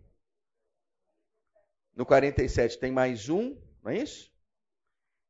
No 1.95 2.05
47 2.05 2.77
tem 2.77 2.91
mais 2.91 3.29
um, 3.29 3.57
não 3.81 3.91
é 3.91 3.99
isso? 3.99 4.34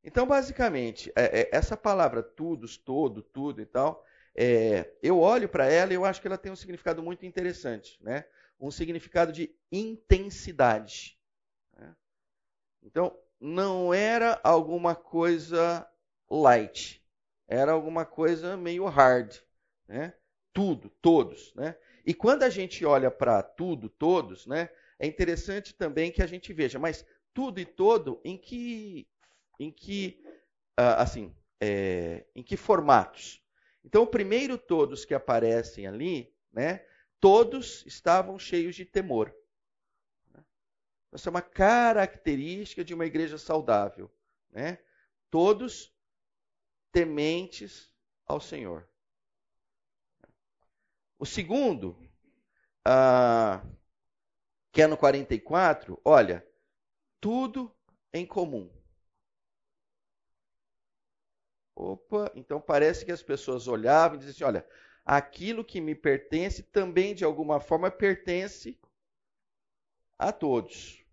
Então, 0.05 0.25
basicamente, 0.25 1.11
é, 1.15 1.41
é, 1.41 1.49
essa 1.51 1.75
palavra 1.75 2.23
todos, 2.23 2.77
todo, 2.77 3.21
tudo 3.21 3.61
e 3.61 3.65
tal, 3.65 4.05
é, 4.35 4.93
eu 5.01 5.19
olho 5.19 5.49
para 5.49 5.65
ela 5.65 5.91
e 5.91 5.95
eu 5.95 6.05
acho 6.05 6.21
que 6.21 6.27
ela 6.27 6.37
tem 6.37 6.51
um 6.51 6.55
significado 6.55 7.03
muito 7.03 7.25
interessante, 7.25 7.97
né? 8.01 8.25
Um 8.59 8.71
significado 8.71 9.33
de 9.33 9.53
intensidade. 9.71 11.19
Né? 11.77 11.95
Então, 12.83 13.17
não 13.41 13.93
era 13.93 14.39
alguma 14.43 14.95
coisa 14.95 15.85
light 16.29 17.05
era 17.47 17.71
alguma 17.71 18.05
coisa 18.05 18.57
meio 18.57 18.85
hard, 18.85 19.35
né? 19.87 20.13
Tudo, 20.53 20.89
todos, 21.01 21.53
né? 21.53 21.75
E 22.05 22.13
quando 22.13 22.43
a 22.43 22.49
gente 22.49 22.85
olha 22.85 23.11
para 23.11 23.43
tudo, 23.43 23.89
todos, 23.89 24.45
né? 24.47 24.69
É 24.97 25.05
interessante 25.05 25.73
também 25.73 26.11
que 26.11 26.23
a 26.23 26.27
gente 26.27 26.53
veja, 26.53 26.79
mas 26.79 27.05
tudo 27.33 27.59
e 27.59 27.65
todo 27.65 28.21
em 28.23 28.37
que, 28.37 29.07
em 29.59 29.71
que, 29.71 30.21
uh, 30.79 30.97
assim, 30.97 31.35
é, 31.61 32.25
em 32.35 32.43
que 32.43 32.57
formatos? 32.57 33.41
Então, 33.83 34.03
o 34.03 34.07
primeiro 34.07 34.57
todos 34.57 35.05
que 35.05 35.13
aparecem 35.13 35.85
ali, 35.85 36.33
né? 36.51 36.85
Todos 37.19 37.85
estavam 37.85 38.37
cheios 38.39 38.75
de 38.75 38.85
temor. 38.85 39.35
Essa 41.11 41.29
é 41.29 41.31
uma 41.31 41.41
característica 41.41 42.83
de 42.83 42.93
uma 42.93 43.05
igreja 43.05 43.37
saudável, 43.37 44.11
né? 44.49 44.79
Todos 45.29 45.93
tementes 46.91 47.93
ao 48.25 48.41
Senhor. 48.41 48.89
O 51.17 51.25
segundo, 51.25 51.97
ah, 52.83 53.63
que 54.71 54.81
é 54.81 54.87
no 54.87 54.97
44, 54.97 55.99
olha, 56.03 56.45
tudo 57.21 57.73
em 58.13 58.25
comum. 58.25 58.69
Opa, 61.75 62.31
então 62.35 62.61
parece 62.61 63.03
que 63.03 63.11
as 63.11 63.21
pessoas 63.21 63.67
olhavam 63.67 64.15
e 64.15 64.19
diziam 64.19 64.31
assim: 64.33 64.43
olha, 64.45 64.67
aquilo 65.03 65.63
que 65.63 65.81
me 65.81 65.93
pertence 65.93 66.63
também 66.63 67.13
de 67.13 67.25
alguma 67.25 67.59
forma 67.59 67.91
pertence 67.91 68.79
a 70.17 70.31
todos. 70.31 71.03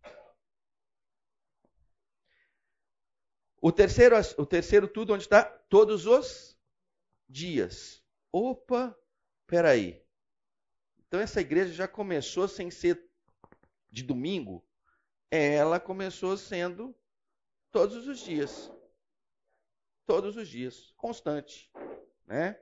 O 3.61 3.71
terceiro, 3.73 4.17
o 4.39 4.47
terceiro 4.47 4.89
tudo, 4.89 5.13
onde 5.13 5.25
está? 5.25 5.45
Todos 5.45 6.07
os 6.07 6.57
dias. 7.29 8.03
Opa, 8.33 8.97
peraí. 9.47 10.03
Então 11.07 11.21
essa 11.21 11.41
igreja 11.41 11.73
já 11.73 11.89
começou 11.89 12.49
sem 12.49 12.71
ser 12.71 13.09
de 13.91 14.03
domingo, 14.03 14.65
ela 15.31 15.79
começou 15.79 16.37
sendo 16.37 16.95
todos 17.71 18.07
os 18.07 18.21
dias. 18.21 18.71
Todos 20.13 20.37
os 20.37 20.47
dias, 20.47 20.93
constante. 20.99 21.73
Né? 22.27 22.61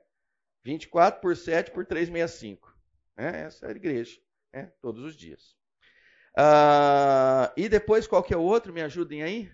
24 0.63 1.19
por 1.19 1.35
7 1.35 1.69
por 1.71 1.85
365. 1.85 2.73
Né? 3.17 3.41
Essa 3.41 3.65
é 3.65 3.67
a 3.67 3.71
igreja, 3.75 4.21
né? 4.53 4.71
todos 4.81 5.03
os 5.03 5.17
dias. 5.17 5.57
Ah, 6.33 7.51
e 7.57 7.67
depois, 7.67 8.07
qual 8.07 8.23
que 8.23 8.33
é 8.33 8.37
o 8.37 8.41
outro? 8.41 8.71
Me 8.71 8.81
ajudem 8.81 9.21
aí. 9.21 9.51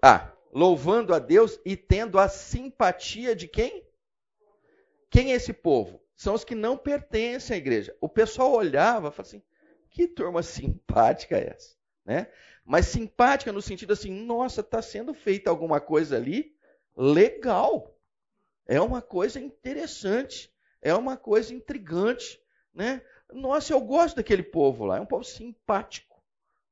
Ah, 0.00 0.32
louvando 0.52 1.12
a 1.12 1.18
Deus 1.18 1.58
e 1.64 1.76
tendo 1.76 2.20
a 2.20 2.28
simpatia 2.28 3.34
de 3.34 3.48
quem? 3.48 3.84
Quem 5.10 5.32
é 5.32 5.34
esse 5.34 5.52
povo? 5.52 6.00
São 6.14 6.34
os 6.34 6.44
que 6.44 6.54
não 6.54 6.78
pertencem 6.78 7.56
à 7.56 7.58
igreja. 7.58 7.96
O 8.00 8.08
pessoal 8.08 8.52
olhava 8.52 9.08
e 9.08 9.10
falava 9.10 9.22
assim: 9.22 9.42
que 9.90 10.06
turma 10.06 10.40
simpática 10.40 11.36
é 11.36 11.48
essa? 11.48 11.79
Né? 12.10 12.26
Mas 12.64 12.86
simpática 12.86 13.52
no 13.52 13.62
sentido 13.62 13.92
assim: 13.92 14.10
nossa, 14.10 14.62
está 14.62 14.82
sendo 14.82 15.14
feita 15.14 15.48
alguma 15.48 15.80
coisa 15.80 16.16
ali 16.16 16.56
legal. 16.96 17.96
É 18.66 18.80
uma 18.80 19.00
coisa 19.00 19.38
interessante. 19.38 20.52
É 20.82 20.92
uma 20.92 21.16
coisa 21.16 21.54
intrigante. 21.54 22.42
Né? 22.74 23.00
Nossa, 23.32 23.72
eu 23.72 23.80
gosto 23.80 24.16
daquele 24.16 24.42
povo 24.42 24.84
lá. 24.84 24.96
É 24.96 25.00
um 25.00 25.06
povo 25.06 25.22
simpático. 25.22 26.20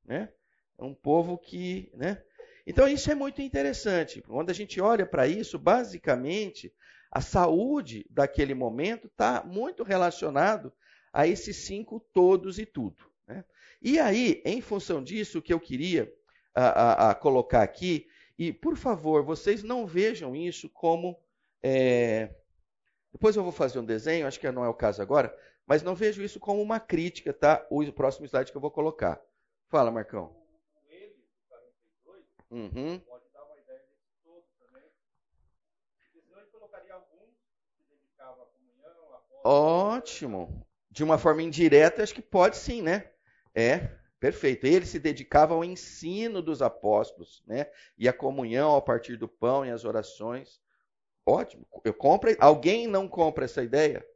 Né? 0.04 0.28
É 0.76 0.83
um 0.83 0.92
povo 0.92 1.38
que. 1.38 1.88
Né? 1.95 2.21
Então, 2.66 2.88
isso 2.88 3.09
é 3.09 3.14
muito 3.14 3.40
interessante. 3.40 4.21
Quando 4.23 4.50
a 4.50 4.54
gente 4.54 4.80
olha 4.80 5.07
para 5.07 5.28
isso, 5.28 5.57
basicamente, 5.57 6.75
a 7.12 7.21
saúde 7.21 8.04
daquele 8.11 8.54
momento 8.54 9.07
está 9.07 9.45
muito 9.45 9.85
relacionado 9.85 10.73
a 11.12 11.28
esses 11.28 11.59
cinco 11.59 12.00
todos 12.12 12.59
e 12.59 12.66
tudo. 12.66 13.07
E 13.80 13.99
aí, 13.99 14.42
em 14.44 14.61
função 14.61 15.02
disso, 15.02 15.38
o 15.38 15.42
que 15.42 15.52
eu 15.52 15.61
queria 15.61 16.12
a, 16.54 17.08
a, 17.08 17.11
a 17.11 17.14
colocar 17.14 17.62
aqui, 17.62 18.08
e 18.38 18.52
por 18.52 18.76
favor, 18.76 19.23
vocês 19.23 19.62
não 19.62 19.87
vejam 19.87 20.35
isso 20.35 20.68
como. 20.68 21.18
É... 21.62 22.35
Depois 23.12 23.37
eu 23.37 23.42
vou 23.42 23.52
fazer 23.52 23.78
um 23.78 23.85
desenho, 23.85 24.26
acho 24.26 24.38
que 24.38 24.50
não 24.50 24.64
é 24.64 24.68
o 24.68 24.75
caso 24.75 25.00
agora, 25.02 25.37
mas 25.66 25.82
não 25.82 25.94
vejo 25.94 26.23
isso 26.23 26.38
como 26.38 26.62
uma 26.62 26.78
crítica, 26.78 27.32
tá? 27.32 27.66
O 27.70 27.92
próximo 27.92 28.26
slide 28.26 28.50
que 28.50 28.56
eu 28.56 28.61
vou 28.61 28.70
colocar. 28.70 29.20
Fala, 29.68 29.90
Marcão. 29.90 30.37
Uhum. 32.50 33.00
Ótimo. 39.44 40.66
De 40.90 41.04
uma 41.04 41.18
forma 41.18 41.42
indireta, 41.42 42.02
acho 42.02 42.14
que 42.14 42.23
pode 42.23 42.56
sim, 42.56 42.82
né? 42.82 43.11
É, 43.58 43.90
perfeito. 44.20 44.68
Ele 44.68 44.86
se 44.86 45.00
dedicava 45.00 45.52
ao 45.52 45.64
ensino 45.64 46.40
dos 46.40 46.62
apóstolos, 46.62 47.42
né? 47.44 47.66
E 47.98 48.08
à 48.08 48.12
comunhão 48.12 48.76
a 48.76 48.80
partir 48.80 49.16
do 49.16 49.26
pão 49.26 49.66
e 49.66 49.70
as 49.72 49.84
orações. 49.84 50.60
Ótimo. 51.26 51.66
Eu 51.82 51.92
compro. 51.92 52.30
Alguém 52.38 52.86
não 52.86 53.08
compra 53.08 53.46
essa 53.46 53.60
ideia? 53.60 54.06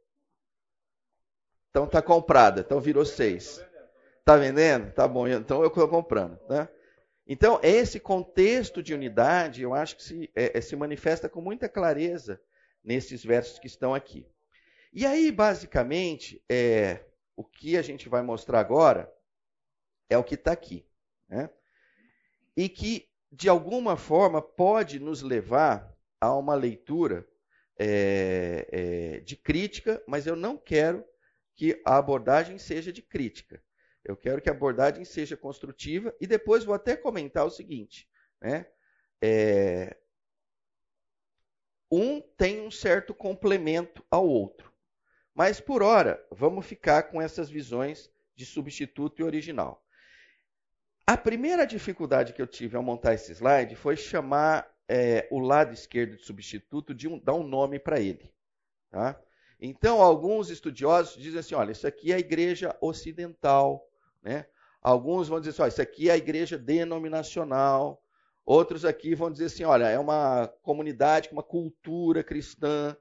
Então 1.69 1.85
tá 1.85 2.01
comprada. 2.01 2.61
Então 2.61 2.79
virou 2.79 3.03
seis. 3.03 3.61
Tá 4.23 4.37
vendendo? 4.37 4.93
Tá 4.93 5.05
bom. 5.09 5.27
Então 5.27 5.61
eu 5.61 5.67
estou 5.67 5.89
comprando, 5.89 6.39
né? 6.47 6.69
Então, 7.27 7.59
esse 7.63 7.99
contexto 7.99 8.81
de 8.81 8.93
unidade, 8.93 9.61
eu 9.61 9.73
acho 9.73 9.97
que 9.97 10.03
se, 10.03 10.31
é, 10.35 10.57
é, 10.57 10.61
se 10.61 10.75
manifesta 10.75 11.27
com 11.27 11.41
muita 11.41 11.67
clareza 11.67 12.39
nesses 12.83 13.23
versos 13.23 13.59
que 13.59 13.67
estão 13.67 13.93
aqui. 13.93 14.25
E 14.91 15.05
aí, 15.05 15.31
basicamente, 15.31 16.41
é, 16.49 16.99
o 17.35 17.43
que 17.43 17.77
a 17.77 17.81
gente 17.81 18.07
vai 18.09 18.21
mostrar 18.21 18.59
agora 18.59 19.09
é 20.13 20.17
o 20.17 20.23
que 20.23 20.35
está 20.35 20.51
aqui. 20.51 20.85
Né? 21.27 21.49
E 22.55 22.69
que, 22.69 23.09
de 23.31 23.49
alguma 23.49 23.97
forma, 23.97 24.41
pode 24.41 24.99
nos 24.99 25.21
levar 25.21 25.93
a 26.19 26.35
uma 26.35 26.55
leitura 26.55 27.27
é, 27.77 28.67
é, 28.71 29.19
de 29.21 29.35
crítica, 29.35 30.01
mas 30.07 30.25
eu 30.27 30.35
não 30.35 30.57
quero 30.57 31.03
que 31.55 31.81
a 31.85 31.97
abordagem 31.97 32.57
seja 32.57 32.91
de 32.91 33.01
crítica. 33.01 33.61
Eu 34.03 34.17
quero 34.17 34.41
que 34.41 34.49
a 34.49 34.53
abordagem 34.53 35.05
seja 35.05 35.37
construtiva 35.37 36.13
e 36.19 36.27
depois 36.27 36.63
vou 36.63 36.75
até 36.75 36.95
comentar 36.95 37.45
o 37.45 37.49
seguinte, 37.49 38.09
né? 38.41 38.65
É, 39.21 39.95
um 41.89 42.19
tem 42.19 42.61
um 42.61 42.71
certo 42.71 43.13
complemento 43.13 44.03
ao 44.09 44.27
outro. 44.27 44.73
Mas 45.33 45.59
por 45.61 45.81
hora, 45.81 46.23
vamos 46.31 46.65
ficar 46.65 47.03
com 47.03 47.21
essas 47.21 47.49
visões 47.49 48.11
de 48.35 48.45
substituto 48.45 49.21
e 49.21 49.23
original. 49.23 49.82
A 51.05 51.17
primeira 51.17 51.67
dificuldade 51.67 52.31
que 52.31 52.41
eu 52.41 52.47
tive 52.47 52.77
ao 52.77 52.83
montar 52.83 53.13
esse 53.13 53.33
slide 53.33 53.75
foi 53.75 53.97
chamar 53.97 54.73
é, 54.87 55.27
o 55.29 55.39
lado 55.39 55.73
esquerdo 55.73 56.15
de 56.15 56.23
substituto, 56.23 56.93
de 56.93 57.09
um, 57.09 57.19
dar 57.19 57.33
um 57.33 57.43
nome 57.43 57.77
para 57.77 57.99
ele. 57.99 58.33
Tá? 58.89 59.19
Então, 59.59 60.01
alguns 60.01 60.49
estudiosos 60.49 61.21
dizem 61.21 61.41
assim: 61.41 61.55
olha, 61.55 61.73
isso 61.73 61.85
aqui 61.85 62.13
é 62.13 62.15
a 62.15 62.19
igreja 62.19 62.77
ocidental. 62.79 63.85
Né? 64.21 64.45
Alguns 64.81 65.27
vão 65.27 65.41
dizer 65.41 65.49
assim: 65.49 65.61
olha, 65.63 65.69
isso 65.69 65.81
aqui 65.81 66.09
é 66.09 66.13
a 66.13 66.17
igreja 66.17 66.57
denominacional. 66.57 68.01
Outros 68.45 68.85
aqui 68.85 69.13
vão 69.13 69.29
dizer 69.29 69.45
assim: 69.45 69.65
olha, 69.65 69.89
é 69.89 69.99
uma 69.99 70.47
comunidade 70.61 71.27
com 71.27 71.35
uma 71.35 71.43
cultura 71.43 72.23
cristã. 72.23 72.95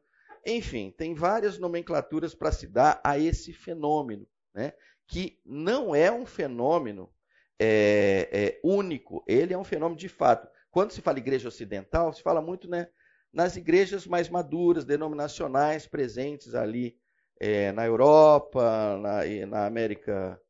Enfim, 0.45 0.91
tem 0.91 1.15
várias 1.15 1.57
nomenclaturas 1.57 2.35
para 2.35 2.51
se 2.51 2.67
dar 2.67 3.01
a 3.05 3.17
esse 3.17 3.53
fenômeno, 3.53 4.27
né? 4.53 4.73
que 5.07 5.39
não 5.45 5.95
é 5.95 6.11
um 6.11 6.27
fenômeno 6.27 7.12
é, 7.59 8.29
é, 8.33 8.61
único, 8.65 9.25
ele 9.27 9.53
é 9.53 9.59
um 9.59 9.65
fenômeno 9.65 9.99
de 9.99 10.09
fato. 10.09 10.49
Quando 10.71 10.93
se 10.93 11.03
fala 11.03 11.19
igreja 11.19 11.49
ocidental, 11.49 12.13
se 12.13 12.23
fala 12.23 12.41
muito 12.41 12.69
né, 12.69 12.89
nas 13.33 13.57
igrejas 13.57 14.07
mais 14.07 14.29
maduras, 14.29 14.85
denominacionais, 14.85 15.87
presentes 15.87 16.55
ali 16.55 16.99
é, 17.39 17.73
na 17.73 17.85
Europa, 17.85 18.99
na, 18.99 19.47
na 19.47 19.67
América 19.67 20.41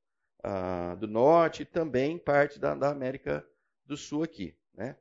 uh, 0.45 0.97
do 0.97 1.07
Norte 1.07 1.63
e 1.63 1.67
também 1.67 2.19
parte 2.19 2.59
da, 2.59 2.75
da 2.75 2.91
América 2.91 3.45
do 3.85 3.97
Sul 3.97 4.23
aqui. 4.23 4.57
Né? 4.75 4.97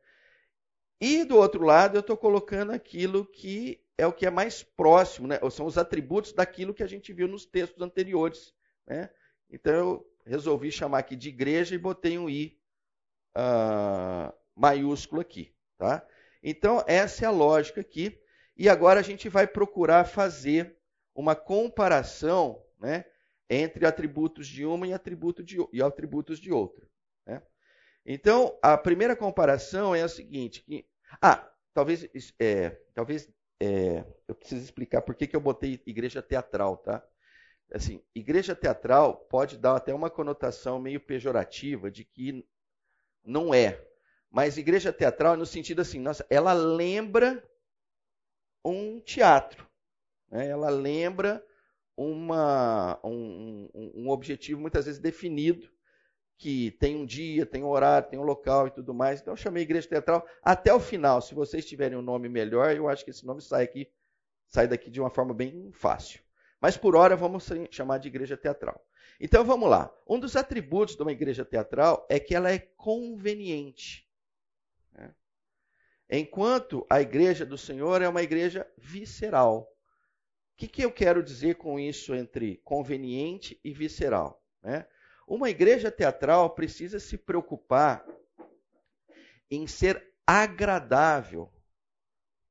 E 0.99 1.23
do 1.25 1.37
outro 1.37 1.63
lado, 1.63 1.97
eu 1.97 2.01
estou 2.01 2.15
colocando 2.15 2.71
aquilo 2.71 3.25
que 3.25 3.83
é 3.97 4.05
o 4.05 4.13
que 4.13 4.25
é 4.25 4.31
mais 4.31 4.63
próximo, 4.63 5.27
né? 5.27 5.39
são 5.51 5.65
os 5.65 5.77
atributos 5.77 6.33
daquilo 6.33 6.73
que 6.73 6.83
a 6.83 6.87
gente 6.87 7.13
viu 7.13 7.27
nos 7.27 7.45
textos 7.45 7.81
anteriores. 7.81 8.53
Né? 8.87 9.09
Então 9.49 9.73
eu 9.73 10.10
resolvi 10.25 10.71
chamar 10.71 10.99
aqui 10.99 11.15
de 11.15 11.29
igreja 11.29 11.75
e 11.75 11.77
botei 11.77 12.17
um 12.17 12.29
I 12.29 12.59
uh, 13.35 14.33
maiúsculo 14.55 15.21
aqui. 15.21 15.53
Tá? 15.77 16.05
Então, 16.43 16.83
essa 16.87 17.25
é 17.25 17.27
a 17.27 17.31
lógica 17.31 17.81
aqui. 17.81 18.19
E 18.55 18.69
agora 18.69 18.99
a 18.99 19.03
gente 19.03 19.29
vai 19.29 19.47
procurar 19.47 20.05
fazer 20.05 20.77
uma 21.15 21.35
comparação 21.35 22.63
né, 22.79 23.05
entre 23.49 23.85
atributos 23.85 24.47
de 24.47 24.65
uma 24.65 24.87
e, 24.87 24.93
atributo 24.93 25.43
de, 25.43 25.57
e 25.73 25.81
atributos 25.81 26.39
de 26.39 26.51
outra. 26.51 26.87
Né? 27.25 27.41
Então, 28.05 28.57
a 28.61 28.77
primeira 28.77 29.15
comparação 29.15 29.95
é 29.95 30.01
a 30.01 30.07
seguinte: 30.07 30.61
que, 30.61 30.85
ah, 31.21 31.49
talvez, 31.73 32.07
é, 32.39 32.69
talvez 32.93 33.29
é, 33.59 34.05
eu 34.27 34.35
precise 34.35 34.63
explicar 34.63 35.01
por 35.01 35.15
que, 35.15 35.27
que 35.27 35.35
eu 35.35 35.41
botei 35.41 35.81
igreja 35.85 36.21
teatral, 36.21 36.77
tá? 36.77 37.03
Assim, 37.73 38.03
igreja 38.13 38.55
teatral 38.55 39.15
pode 39.15 39.57
dar 39.57 39.77
até 39.77 39.93
uma 39.93 40.09
conotação 40.09 40.79
meio 40.79 40.99
pejorativa 40.99 41.89
de 41.89 42.03
que 42.03 42.45
não 43.23 43.53
é. 43.53 43.81
Mas 44.29 44.57
igreja 44.57 44.91
teatral 44.91 45.37
no 45.37 45.45
sentido 45.45 45.81
assim, 45.81 45.99
nossa, 45.99 46.25
ela 46.29 46.53
lembra 46.53 47.43
um 48.63 48.99
teatro. 48.99 49.67
Né? 50.29 50.47
Ela 50.47 50.69
lembra 50.69 51.45
uma, 51.95 52.99
um, 53.03 53.69
um, 53.73 53.91
um 53.95 54.09
objetivo 54.09 54.59
muitas 54.59 54.85
vezes 54.85 54.99
definido, 54.99 55.69
que 56.37 56.71
tem 56.71 56.95
um 56.95 57.05
dia, 57.05 57.45
tem 57.45 57.63
um 57.63 57.69
horário, 57.69 58.09
tem 58.09 58.19
um 58.19 58.23
local 58.23 58.67
e 58.67 58.71
tudo 58.71 58.93
mais. 58.93 59.21
Então 59.21 59.33
eu 59.33 59.37
chamei 59.37 59.63
igreja 59.63 59.87
teatral 59.87 60.25
até 60.41 60.73
o 60.73 60.79
final. 60.79 61.21
Se 61.21 61.35
vocês 61.35 61.65
tiverem 61.65 61.97
um 61.97 62.01
nome 62.01 62.27
melhor, 62.27 62.75
eu 62.75 62.89
acho 62.89 63.05
que 63.05 63.11
esse 63.11 63.25
nome 63.25 63.41
sai 63.41 63.63
aqui, 63.63 63.87
sai 64.47 64.67
daqui 64.67 64.89
de 64.89 64.99
uma 64.99 65.09
forma 65.09 65.33
bem 65.33 65.71
fácil. 65.71 66.21
Mas 66.61 66.77
por 66.77 66.95
hora 66.95 67.15
vamos 67.15 67.49
chamar 67.71 67.97
de 67.97 68.07
igreja 68.07 68.37
teatral. 68.37 68.85
Então 69.19 69.43
vamos 69.43 69.67
lá. 69.67 69.91
Um 70.07 70.19
dos 70.19 70.35
atributos 70.35 70.95
de 70.95 71.01
uma 71.01 71.11
igreja 71.11 71.43
teatral 71.43 72.05
é 72.07 72.19
que 72.19 72.35
ela 72.35 72.51
é 72.51 72.59
conveniente. 72.59 74.07
Né? 74.93 75.13
Enquanto 76.07 76.85
a 76.87 77.01
igreja 77.01 77.43
do 77.43 77.57
Senhor 77.57 78.03
é 78.03 78.07
uma 78.07 78.21
igreja 78.21 78.71
visceral. 78.77 79.61
O 80.53 80.57
que, 80.57 80.67
que 80.67 80.85
eu 80.85 80.91
quero 80.91 81.23
dizer 81.23 81.55
com 81.55 81.79
isso 81.79 82.13
entre 82.13 82.57
conveniente 82.57 83.59
e 83.63 83.73
visceral? 83.73 84.43
Né? 84.61 84.85
Uma 85.27 85.49
igreja 85.49 85.89
teatral 85.89 86.51
precisa 86.51 86.99
se 86.99 87.17
preocupar 87.17 88.05
em 89.49 89.65
ser 89.65 90.13
agradável 90.27 91.51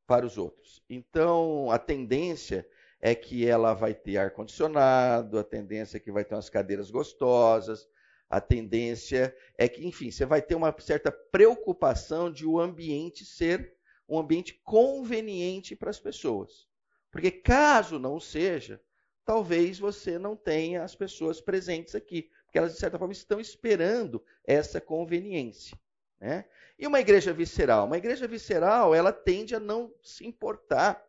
para 0.04 0.26
os 0.26 0.36
outros. 0.36 0.82
Então, 0.90 1.70
a 1.70 1.78
tendência 1.78 2.68
é 3.00 3.14
que 3.14 3.46
ela 3.46 3.72
vai 3.72 3.94
ter 3.94 4.18
ar-condicionado, 4.18 5.38
a 5.38 5.44
tendência 5.44 5.96
é 5.96 6.00
que 6.00 6.12
vai 6.12 6.24
ter 6.24 6.34
umas 6.34 6.50
cadeiras 6.50 6.90
gostosas, 6.90 7.88
a 8.28 8.40
tendência 8.40 9.34
é 9.56 9.68
que, 9.68 9.86
enfim, 9.86 10.10
você 10.10 10.24
vai 10.24 10.42
ter 10.42 10.54
uma 10.54 10.74
certa 10.78 11.10
preocupação 11.10 12.30
de 12.30 12.46
o 12.46 12.60
ambiente 12.60 13.24
ser 13.24 13.74
um 14.08 14.18
ambiente 14.18 14.60
conveniente 14.64 15.74
para 15.74 15.90
as 15.90 16.00
pessoas. 16.00 16.68
Porque 17.10 17.30
caso 17.30 17.98
não 17.98 18.20
seja, 18.20 18.80
talvez 19.24 19.78
você 19.78 20.18
não 20.18 20.36
tenha 20.36 20.82
as 20.82 20.94
pessoas 20.94 21.40
presentes 21.40 21.94
aqui, 21.94 22.30
porque 22.44 22.58
elas, 22.58 22.74
de 22.74 22.78
certa 22.78 22.98
forma, 22.98 23.12
estão 23.12 23.40
esperando 23.40 24.22
essa 24.44 24.80
conveniência. 24.80 25.78
Né? 26.20 26.44
E 26.78 26.86
uma 26.86 27.00
igreja 27.00 27.32
visceral? 27.32 27.86
Uma 27.86 27.98
igreja 27.98 28.26
visceral, 28.26 28.94
ela 28.94 29.12
tende 29.12 29.54
a 29.54 29.60
não 29.60 29.92
se 30.02 30.26
importar 30.26 31.04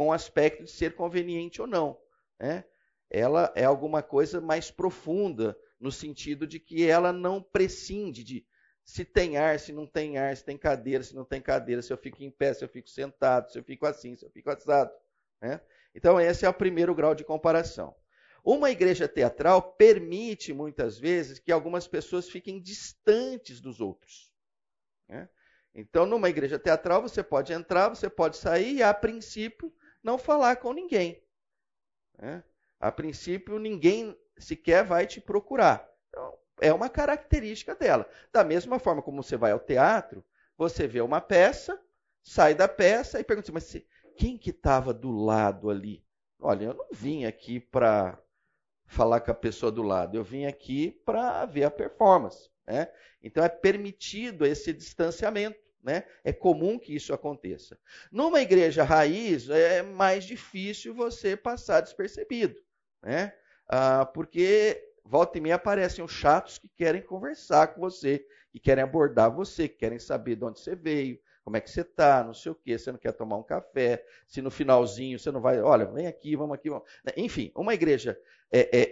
com 0.00 0.06
o 0.06 0.12
aspecto 0.14 0.64
de 0.64 0.70
ser 0.70 0.94
conveniente 0.94 1.60
ou 1.60 1.66
não. 1.66 2.00
Né? 2.38 2.64
Ela 3.10 3.52
é 3.54 3.66
alguma 3.66 4.02
coisa 4.02 4.40
mais 4.40 4.70
profunda, 4.70 5.54
no 5.78 5.92
sentido 5.92 6.46
de 6.46 6.58
que 6.58 6.86
ela 6.86 7.12
não 7.12 7.42
prescinde 7.42 8.24
de 8.24 8.46
se 8.82 9.04
tem 9.04 9.36
ar, 9.36 9.60
se 9.60 9.74
não 9.74 9.86
tem 9.86 10.16
ar, 10.16 10.34
se 10.34 10.42
tem 10.42 10.56
cadeira, 10.56 11.04
se 11.04 11.14
não 11.14 11.22
tem 11.22 11.38
cadeira, 11.38 11.82
se 11.82 11.92
eu 11.92 11.98
fico 11.98 12.22
em 12.22 12.30
pé, 12.30 12.54
se 12.54 12.64
eu 12.64 12.68
fico 12.70 12.88
sentado, 12.88 13.52
se 13.52 13.58
eu 13.58 13.62
fico 13.62 13.84
assim, 13.84 14.16
se 14.16 14.24
eu 14.24 14.30
fico 14.30 14.48
assado. 14.48 14.90
Né? 15.38 15.60
Então, 15.94 16.18
esse 16.18 16.46
é 16.46 16.48
o 16.48 16.54
primeiro 16.54 16.94
grau 16.94 17.14
de 17.14 17.22
comparação. 17.22 17.94
Uma 18.42 18.70
igreja 18.70 19.06
teatral 19.06 19.74
permite, 19.74 20.50
muitas 20.50 20.98
vezes, 20.98 21.38
que 21.38 21.52
algumas 21.52 21.86
pessoas 21.86 22.26
fiquem 22.26 22.58
distantes 22.58 23.60
dos 23.60 23.82
outros. 23.82 24.32
Né? 25.06 25.28
Então, 25.74 26.06
numa 26.06 26.30
igreja 26.30 26.58
teatral, 26.58 27.02
você 27.02 27.22
pode 27.22 27.52
entrar, 27.52 27.90
você 27.90 28.08
pode 28.08 28.38
sair 28.38 28.76
e, 28.76 28.82
a 28.82 28.94
princípio, 28.94 29.70
não 30.02 30.18
falar 30.18 30.56
com 30.56 30.72
ninguém. 30.72 31.22
Né? 32.18 32.42
A 32.78 32.90
princípio, 32.90 33.58
ninguém 33.58 34.16
sequer 34.38 34.84
vai 34.84 35.06
te 35.06 35.20
procurar. 35.20 35.88
Então, 36.08 36.38
é 36.60 36.72
uma 36.72 36.88
característica 36.88 37.74
dela. 37.74 38.08
Da 38.32 38.42
mesma 38.44 38.78
forma 38.78 39.02
como 39.02 39.22
você 39.22 39.36
vai 39.36 39.52
ao 39.52 39.60
teatro, 39.60 40.24
você 40.56 40.86
vê 40.86 41.00
uma 41.00 41.20
peça, 41.20 41.80
sai 42.22 42.54
da 42.54 42.68
peça 42.68 43.18
e 43.18 43.24
pergunta 43.24 43.46
assim, 43.50 43.52
mas 43.52 43.84
quem 44.16 44.36
que 44.36 44.50
estava 44.50 44.92
do 44.92 45.10
lado 45.10 45.70
ali? 45.70 46.04
Olha, 46.38 46.66
eu 46.66 46.74
não 46.74 46.88
vim 46.92 47.24
aqui 47.24 47.60
para 47.60 48.18
falar 48.86 49.20
com 49.20 49.30
a 49.30 49.34
pessoa 49.34 49.70
do 49.70 49.82
lado, 49.82 50.16
eu 50.16 50.24
vim 50.24 50.46
aqui 50.46 50.90
para 51.04 51.46
ver 51.46 51.64
a 51.64 51.70
performance. 51.70 52.50
Né? 52.66 52.90
Então 53.22 53.44
é 53.44 53.48
permitido 53.48 54.44
esse 54.44 54.72
distanciamento. 54.72 55.58
Né? 55.82 56.04
É 56.22 56.32
comum 56.32 56.78
que 56.78 56.94
isso 56.94 57.12
aconteça. 57.14 57.78
Numa 58.12 58.40
igreja 58.40 58.84
raiz, 58.84 59.48
é 59.48 59.82
mais 59.82 60.24
difícil 60.24 60.94
você 60.94 61.36
passar 61.36 61.80
despercebido. 61.80 62.60
Né? 63.02 63.32
Ah, 63.66 64.04
porque 64.04 64.92
volta 65.04 65.38
e 65.38 65.40
meia 65.40 65.54
aparecem 65.54 66.04
os 66.04 66.12
chatos 66.12 66.58
que 66.58 66.68
querem 66.68 67.02
conversar 67.02 67.68
com 67.68 67.80
você, 67.80 68.26
que 68.52 68.60
querem 68.60 68.84
abordar 68.84 69.34
você, 69.34 69.68
que 69.68 69.78
querem 69.78 69.98
saber 69.98 70.36
de 70.36 70.44
onde 70.44 70.60
você 70.60 70.76
veio, 70.76 71.18
como 71.42 71.56
é 71.56 71.60
que 71.60 71.70
você 71.70 71.80
está, 71.80 72.22
não 72.22 72.34
sei 72.34 72.52
o 72.52 72.54
quê, 72.54 72.78
você 72.78 72.92
não 72.92 72.98
quer 72.98 73.12
tomar 73.12 73.36
um 73.36 73.42
café, 73.42 74.04
se 74.26 74.42
no 74.42 74.50
finalzinho 74.50 75.18
você 75.18 75.30
não 75.30 75.40
vai, 75.40 75.60
olha, 75.60 75.86
vem 75.86 76.06
aqui, 76.06 76.36
vamos 76.36 76.54
aqui. 76.54 76.68
Vamos. 76.68 76.84
Enfim, 77.16 77.50
uma 77.56 77.74
igreja 77.74 78.18
é, 78.52 78.60
é, 78.60 78.90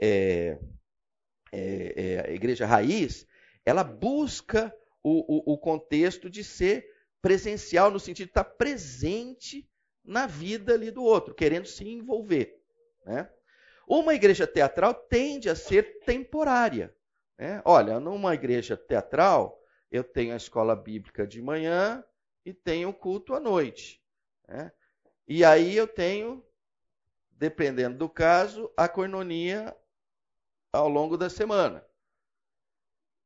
é, 0.00 0.58
é, 1.52 2.34
igreja 2.34 2.66
raiz, 2.66 3.26
ela 3.64 3.82
busca 3.82 4.74
o, 5.08 5.52
o, 5.52 5.54
o 5.54 5.58
contexto 5.58 6.28
de 6.28 6.44
ser 6.44 6.94
presencial, 7.22 7.90
no 7.90 7.98
sentido 7.98 8.26
de 8.26 8.30
estar 8.30 8.44
presente 8.44 9.68
na 10.04 10.26
vida 10.26 10.74
ali 10.74 10.90
do 10.90 11.02
outro, 11.02 11.34
querendo 11.34 11.66
se 11.66 11.88
envolver. 11.88 12.62
Né? 13.04 13.28
Uma 13.86 14.14
igreja 14.14 14.46
teatral 14.46 14.94
tende 14.94 15.48
a 15.48 15.56
ser 15.56 16.00
temporária. 16.00 16.94
Né? 17.38 17.62
Olha, 17.64 17.98
numa 17.98 18.34
igreja 18.34 18.76
teatral, 18.76 19.62
eu 19.90 20.04
tenho 20.04 20.34
a 20.34 20.36
escola 20.36 20.76
bíblica 20.76 21.26
de 21.26 21.40
manhã 21.40 22.04
e 22.44 22.52
tenho 22.52 22.90
o 22.90 22.94
culto 22.94 23.34
à 23.34 23.40
noite. 23.40 24.02
Né? 24.46 24.70
E 25.26 25.44
aí 25.44 25.76
eu 25.76 25.86
tenho, 25.86 26.44
dependendo 27.32 27.96
do 27.96 28.08
caso, 28.08 28.70
a 28.76 28.88
cornonia 28.88 29.74
ao 30.72 30.88
longo 30.88 31.16
da 31.16 31.30
semana. 31.30 31.84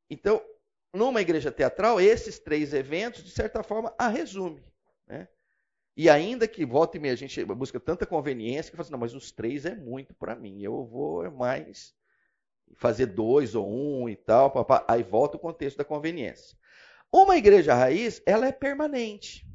Então, 0.08 0.44
numa 0.92 1.20
igreja 1.20 1.50
teatral, 1.50 2.00
esses 2.00 2.38
três 2.38 2.74
eventos, 2.74 3.24
de 3.24 3.30
certa 3.30 3.62
forma, 3.62 3.94
a 3.98 4.08
resume. 4.08 4.62
Né? 5.06 5.26
E 5.96 6.08
ainda 6.08 6.46
que 6.48 6.64
volta 6.64 6.96
e 6.96 7.00
meia 7.00 7.14
a 7.14 7.16
gente 7.16 7.44
busca 7.44 7.78
tanta 7.78 8.06
conveniência 8.06 8.70
que 8.70 8.76
fala 8.76 8.82
assim, 8.82 8.92
não, 8.92 8.98
mas 8.98 9.14
os 9.14 9.30
três 9.30 9.64
é 9.64 9.74
muito 9.74 10.14
para 10.14 10.34
mim. 10.34 10.62
Eu 10.62 10.84
vou 10.84 11.30
mais 11.30 11.94
fazer 12.76 13.06
dois 13.06 13.54
ou 13.54 13.68
um 13.68 14.08
e 14.08 14.16
tal. 14.16 14.50
Papá. 14.50 14.84
Aí 14.88 15.02
volta 15.02 15.36
o 15.36 15.40
contexto 15.40 15.76
da 15.78 15.84
conveniência. 15.84 16.56
Uma 17.10 17.36
igreja 17.36 17.74
raiz, 17.74 18.22
ela 18.24 18.46
é 18.46 18.52
permanente. 18.52 19.46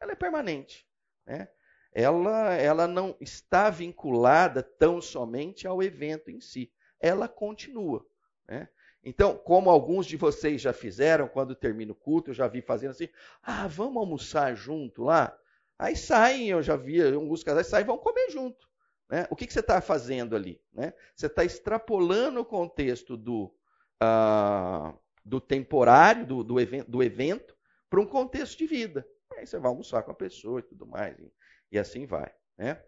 Ela 0.00 0.12
é 0.12 0.16
permanente. 0.16 0.86
Né? 1.26 1.48
Ela, 1.92 2.54
ela 2.54 2.86
não 2.86 3.16
está 3.18 3.70
vinculada 3.70 4.62
tão 4.62 5.00
somente 5.00 5.66
ao 5.66 5.82
evento 5.82 6.30
em 6.30 6.40
si. 6.40 6.70
Ela 7.00 7.26
continua. 7.26 8.06
Né? 8.46 8.68
Então, 9.08 9.34
como 9.38 9.70
alguns 9.70 10.04
de 10.04 10.18
vocês 10.18 10.60
já 10.60 10.70
fizeram, 10.70 11.26
quando 11.26 11.54
termina 11.54 11.92
o 11.92 11.94
culto, 11.94 12.28
eu 12.28 12.34
já 12.34 12.46
vi 12.46 12.60
fazendo 12.60 12.90
assim, 12.90 13.08
ah, 13.42 13.66
vamos 13.66 13.96
almoçar 13.96 14.54
junto 14.54 15.02
lá? 15.02 15.34
Aí 15.78 15.96
saem, 15.96 16.50
eu 16.50 16.62
já 16.62 16.76
vi 16.76 17.00
alguns 17.00 17.42
casais 17.42 17.68
saem 17.68 17.84
e 17.84 17.86
vão 17.86 17.96
comer 17.96 18.28
junto. 18.28 18.68
Né? 19.08 19.26
O 19.30 19.34
que, 19.34 19.46
que 19.46 19.52
você 19.54 19.60
está 19.60 19.80
fazendo 19.80 20.36
ali? 20.36 20.60
Né? 20.74 20.92
Você 21.16 21.24
está 21.24 21.42
extrapolando 21.42 22.38
o 22.40 22.44
contexto 22.44 23.16
do, 23.16 23.50
ah, 23.98 24.92
do 25.24 25.40
temporário, 25.40 26.26
do, 26.26 26.44
do, 26.44 26.60
evento, 26.60 26.90
do 26.90 27.02
evento 27.02 27.56
para 27.88 28.00
um 28.00 28.06
contexto 28.06 28.58
de 28.58 28.66
vida. 28.66 29.08
Aí 29.38 29.46
você 29.46 29.58
vai 29.58 29.70
almoçar 29.70 30.02
com 30.02 30.10
a 30.10 30.14
pessoa 30.14 30.60
e 30.60 30.64
tudo 30.64 30.86
mais, 30.86 31.18
e, 31.18 31.32
e 31.72 31.78
assim 31.78 32.04
vai. 32.04 32.30
Né? 32.58 32.78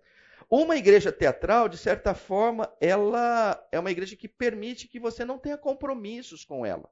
Uma 0.50 0.76
igreja 0.76 1.12
teatral, 1.12 1.68
de 1.68 1.78
certa 1.78 2.12
forma, 2.12 2.74
ela 2.80 3.64
é 3.70 3.78
uma 3.78 3.92
igreja 3.92 4.16
que 4.16 4.26
permite 4.26 4.88
que 4.88 4.98
você 4.98 5.24
não 5.24 5.38
tenha 5.38 5.56
compromissos 5.56 6.44
com 6.44 6.66
ela. 6.66 6.90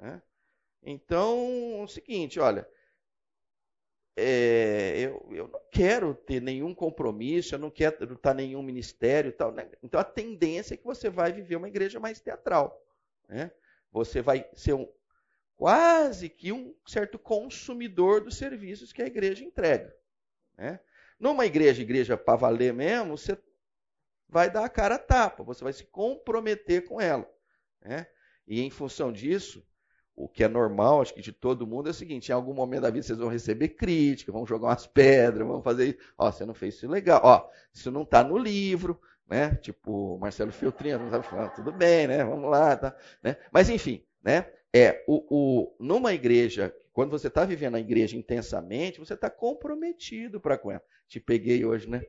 Né? 0.00 0.20
Então, 0.82 1.38
é 1.78 1.82
o 1.84 1.86
seguinte, 1.86 2.40
olha, 2.40 2.68
é, 4.16 4.98
eu, 4.98 5.28
eu, 5.30 5.48
não 5.48 5.60
quero 5.70 6.14
ter 6.14 6.40
nenhum 6.40 6.74
compromisso, 6.74 7.54
eu 7.54 7.58
não 7.58 7.70
quero 7.70 8.14
estar 8.14 8.32
em 8.32 8.48
nenhum 8.48 8.62
ministério 8.62 9.30
tal. 9.30 9.52
Né? 9.52 9.68
Então 9.82 10.00
a 10.00 10.04
tendência 10.04 10.74
é 10.74 10.76
que 10.76 10.84
você 10.84 11.10
vai 11.10 11.32
viver 11.32 11.56
uma 11.56 11.68
igreja 11.68 12.00
mais 12.00 12.18
teatral. 12.18 12.82
Né? 13.28 13.50
Você 13.92 14.22
vai 14.22 14.48
ser 14.54 14.72
um, 14.72 14.90
quase 15.56 16.30
que 16.30 16.50
um 16.50 16.74
certo 16.86 17.18
consumidor 17.18 18.22
dos 18.22 18.38
serviços 18.38 18.92
que 18.92 19.02
a 19.02 19.06
igreja 19.06 19.44
entrega. 19.44 19.94
Né? 20.56 20.80
Numa 21.18 21.46
igreja, 21.46 21.82
igreja 21.82 22.16
para 22.16 22.36
valer 22.36 22.72
mesmo, 22.72 23.16
você 23.16 23.38
vai 24.28 24.50
dar 24.50 24.64
a 24.64 24.68
cara 24.68 24.96
a 24.96 24.98
tapa, 24.98 25.42
você 25.42 25.62
vai 25.64 25.72
se 25.72 25.84
comprometer 25.84 26.84
com 26.84 27.00
ela. 27.00 27.28
Né? 27.80 28.06
E 28.46 28.60
em 28.60 28.70
função 28.70 29.12
disso, 29.12 29.64
o 30.14 30.28
que 30.28 30.42
é 30.42 30.48
normal, 30.48 31.02
acho 31.02 31.14
que 31.14 31.20
de 31.20 31.32
todo 31.32 31.66
mundo, 31.66 31.88
é 31.88 31.90
o 31.90 31.94
seguinte: 31.94 32.30
em 32.30 32.32
algum 32.32 32.54
momento 32.54 32.82
da 32.82 32.90
vida 32.90 33.06
vocês 33.06 33.18
vão 33.18 33.28
receber 33.28 33.68
crítica, 33.70 34.32
vão 34.32 34.46
jogar 34.46 34.68
umas 34.68 34.86
pedras, 34.86 35.46
vão 35.46 35.62
fazer 35.62 35.88
isso. 35.88 35.98
Ó, 36.16 36.32
você 36.32 36.46
não 36.46 36.54
fez 36.54 36.74
isso 36.74 36.88
legal. 36.88 37.20
Ó, 37.22 37.48
isso 37.72 37.90
não 37.90 38.02
está 38.02 38.24
no 38.24 38.38
livro, 38.38 38.98
né? 39.28 39.54
Tipo, 39.56 40.18
Marcelo 40.18 40.52
Filtrinho 40.52 40.98
não 40.98 41.10
sabe 41.10 41.26
falar, 41.26 41.50
tudo 41.50 41.70
bem, 41.70 42.06
né? 42.06 42.24
Vamos 42.24 42.50
lá, 42.50 42.76
tá? 42.76 42.96
Né? 43.22 43.36
Mas 43.52 43.68
enfim, 43.68 44.02
né? 44.22 44.50
É, 44.72 45.04
o, 45.06 45.24
o, 45.30 45.76
numa 45.78 46.12
igreja, 46.12 46.74
quando 46.96 47.10
você 47.10 47.26
está 47.26 47.44
vivendo 47.44 47.74
a 47.74 47.78
igreja 47.78 48.16
intensamente, 48.16 48.98
você 48.98 49.12
está 49.12 49.28
comprometido 49.28 50.40
para 50.40 50.56
com 50.56 50.72
ela. 50.72 50.82
Te 51.06 51.20
peguei 51.20 51.62
hoje, 51.62 51.86
né? 51.86 52.02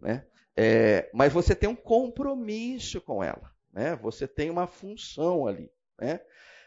né? 0.00 0.24
É, 0.56 1.10
mas 1.12 1.32
você 1.32 1.56
tem 1.56 1.68
um 1.68 1.74
compromisso 1.74 3.00
com 3.00 3.20
ela. 3.20 3.52
Né? 3.72 3.96
Você 3.96 4.28
tem 4.28 4.48
uma 4.48 4.68
função 4.68 5.44
ali. 5.44 5.68
Né? 6.00 6.20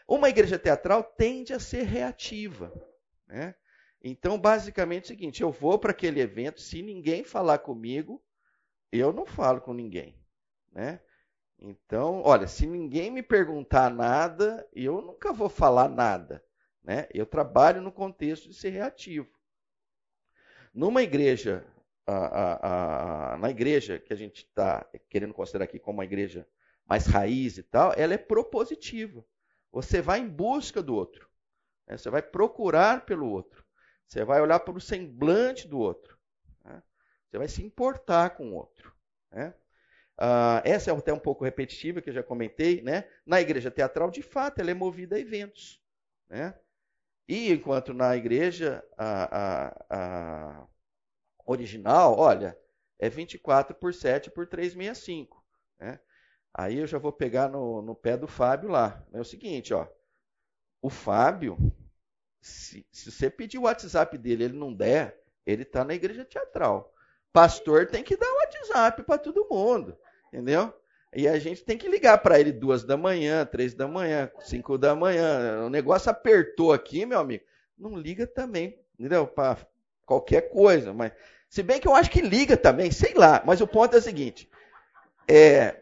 Uma 0.06 0.28
igreja 0.28 0.58
teatral 0.58 1.02
tende 1.02 1.54
a 1.54 1.58
ser 1.58 1.84
reativa. 1.84 2.70
Né? 3.26 3.54
Então, 4.02 4.38
basicamente 4.38 5.04
é 5.04 5.06
o 5.06 5.08
seguinte: 5.16 5.42
eu 5.42 5.50
vou 5.50 5.78
para 5.78 5.92
aquele 5.92 6.20
evento, 6.20 6.60
se 6.60 6.82
ninguém 6.82 7.24
falar 7.24 7.56
comigo, 7.56 8.22
eu 8.92 9.14
não 9.14 9.24
falo 9.24 9.62
com 9.62 9.72
ninguém. 9.72 10.14
Né? 10.70 11.00
Então, 11.58 12.20
olha, 12.22 12.46
se 12.46 12.66
ninguém 12.66 13.10
me 13.10 13.22
perguntar 13.22 13.88
nada, 13.88 14.68
eu 14.74 15.00
nunca 15.00 15.32
vou 15.32 15.48
falar 15.48 15.88
nada. 15.88 16.44
Né? 16.82 17.06
Eu 17.14 17.26
trabalho 17.26 17.80
no 17.80 17.92
contexto 17.92 18.48
de 18.48 18.54
ser 18.54 18.70
reativo. 18.70 19.30
Numa 20.74 21.02
igreja, 21.02 21.64
a, 22.06 22.14
a, 22.14 23.34
a, 23.34 23.38
na 23.38 23.50
igreja 23.50 23.98
que 23.98 24.12
a 24.12 24.16
gente 24.16 24.44
está 24.44 24.86
querendo 25.08 25.34
considerar 25.34 25.64
aqui 25.64 25.78
como 25.78 25.98
uma 25.98 26.04
igreja 26.04 26.46
mais 26.86 27.06
raiz 27.06 27.58
e 27.58 27.62
tal, 27.62 27.92
ela 27.96 28.14
é 28.14 28.18
propositiva. 28.18 29.24
Você 29.70 30.02
vai 30.02 30.20
em 30.20 30.28
busca 30.28 30.82
do 30.82 30.94
outro. 30.94 31.28
Né? 31.86 31.96
Você 31.96 32.10
vai 32.10 32.22
procurar 32.22 33.04
pelo 33.06 33.28
outro. 33.28 33.64
Você 34.06 34.24
vai 34.24 34.40
olhar 34.40 34.60
para 34.60 34.76
o 34.76 34.80
semblante 34.80 35.68
do 35.68 35.78
outro. 35.78 36.18
Né? 36.64 36.82
Você 37.28 37.38
vai 37.38 37.48
se 37.48 37.62
importar 37.64 38.30
com 38.30 38.50
o 38.50 38.54
outro. 38.54 38.92
Né? 39.30 39.54
Ah, 40.18 40.60
essa 40.64 40.90
é 40.90 40.94
até 40.94 41.12
um 41.12 41.18
pouco 41.18 41.44
repetitiva, 41.44 42.02
que 42.02 42.10
eu 42.10 42.14
já 42.14 42.22
comentei. 42.22 42.82
Né? 42.82 43.08
Na 43.24 43.40
igreja 43.40 43.70
teatral, 43.70 44.10
de 44.10 44.22
fato, 44.22 44.60
ela 44.60 44.70
é 44.70 44.74
movida 44.74 45.16
a 45.16 45.20
eventos. 45.20 45.82
Né? 46.28 46.54
E 47.28 47.52
enquanto 47.52 47.94
na 47.94 48.16
igreja 48.16 48.84
a, 48.96 49.38
a, 49.38 49.86
a 49.90 50.66
original, 51.46 52.18
olha, 52.18 52.58
é 52.98 53.08
24 53.08 53.74
por 53.74 53.94
7 53.94 54.30
por 54.30 54.46
365. 54.46 55.42
Né? 55.78 55.98
Aí 56.54 56.78
eu 56.78 56.86
já 56.86 56.98
vou 56.98 57.12
pegar 57.12 57.48
no, 57.48 57.80
no 57.82 57.94
pé 57.94 58.16
do 58.16 58.26
Fábio 58.26 58.68
lá. 58.68 59.04
É 59.12 59.20
o 59.20 59.24
seguinte, 59.24 59.72
ó. 59.72 59.86
O 60.80 60.90
Fábio, 60.90 61.56
se, 62.40 62.86
se 62.90 63.10
você 63.10 63.30
pedir 63.30 63.58
o 63.58 63.62
WhatsApp 63.62 64.18
dele 64.18 64.44
ele 64.44 64.58
não 64.58 64.72
der, 64.72 65.22
ele 65.46 65.62
está 65.62 65.84
na 65.84 65.94
igreja 65.94 66.24
teatral. 66.24 66.92
Pastor 67.32 67.86
tem 67.86 68.04
que 68.04 68.16
dar 68.16 68.26
o 68.26 68.36
WhatsApp 68.36 69.02
para 69.04 69.18
todo 69.18 69.48
mundo, 69.50 69.96
entendeu? 70.28 70.72
E 71.14 71.28
a 71.28 71.38
gente 71.38 71.62
tem 71.62 71.76
que 71.76 71.88
ligar 71.88 72.18
para 72.18 72.40
ele 72.40 72.52
duas 72.52 72.84
da 72.84 72.96
manhã, 72.96 73.44
três 73.44 73.74
da 73.74 73.86
manhã, 73.86 74.30
cinco 74.40 74.78
da 74.78 74.96
manhã. 74.96 75.64
O 75.66 75.68
negócio 75.68 76.10
apertou 76.10 76.72
aqui, 76.72 77.04
meu 77.04 77.18
amigo. 77.18 77.44
Não 77.76 77.96
liga 77.96 78.26
também, 78.26 78.78
entendeu? 78.98 79.26
Para 79.26 79.58
qualquer 80.06 80.50
coisa. 80.50 80.92
Mas 80.92 81.12
se 81.48 81.62
bem 81.62 81.78
que 81.78 81.86
eu 81.86 81.94
acho 81.94 82.10
que 82.10 82.22
liga 82.22 82.56
também, 82.56 82.90
sei 82.90 83.12
lá. 83.12 83.42
Mas 83.44 83.60
o 83.60 83.66
ponto 83.66 83.94
é 83.94 83.98
o 83.98 84.02
seguinte: 84.02 84.48
é, 85.28 85.76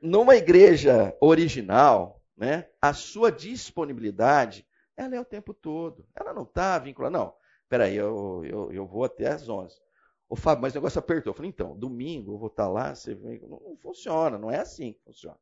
numa 0.00 0.34
igreja 0.34 1.14
original, 1.20 2.22
né, 2.36 2.66
a 2.80 2.94
sua 2.94 3.30
disponibilidade 3.30 4.66
ela 4.96 5.16
é 5.16 5.20
o 5.20 5.24
tempo 5.24 5.54
todo. 5.54 6.06
Ela 6.14 6.32
não 6.32 6.42
está 6.42 6.78
vinculada. 6.78 7.18
Não, 7.18 7.34
peraí, 7.68 7.96
eu, 7.96 8.42
eu, 8.44 8.72
eu 8.72 8.86
vou 8.86 9.04
até 9.04 9.28
às 9.28 9.48
11. 9.48 9.76
Ô, 10.30 10.36
Fábio, 10.36 10.62
mas 10.62 10.72
o 10.72 10.76
negócio 10.76 11.00
apertou. 11.00 11.32
Eu 11.32 11.34
falei, 11.34 11.48
então, 11.48 11.76
domingo 11.76 12.34
eu 12.34 12.38
vou 12.38 12.46
estar 12.46 12.68
lá, 12.68 12.94
você 12.94 13.16
vem. 13.16 13.40
Não, 13.40 13.60
não 13.60 13.76
funciona, 13.76 14.38
não 14.38 14.48
é 14.48 14.60
assim 14.60 14.92
que 14.92 15.02
funciona. 15.02 15.36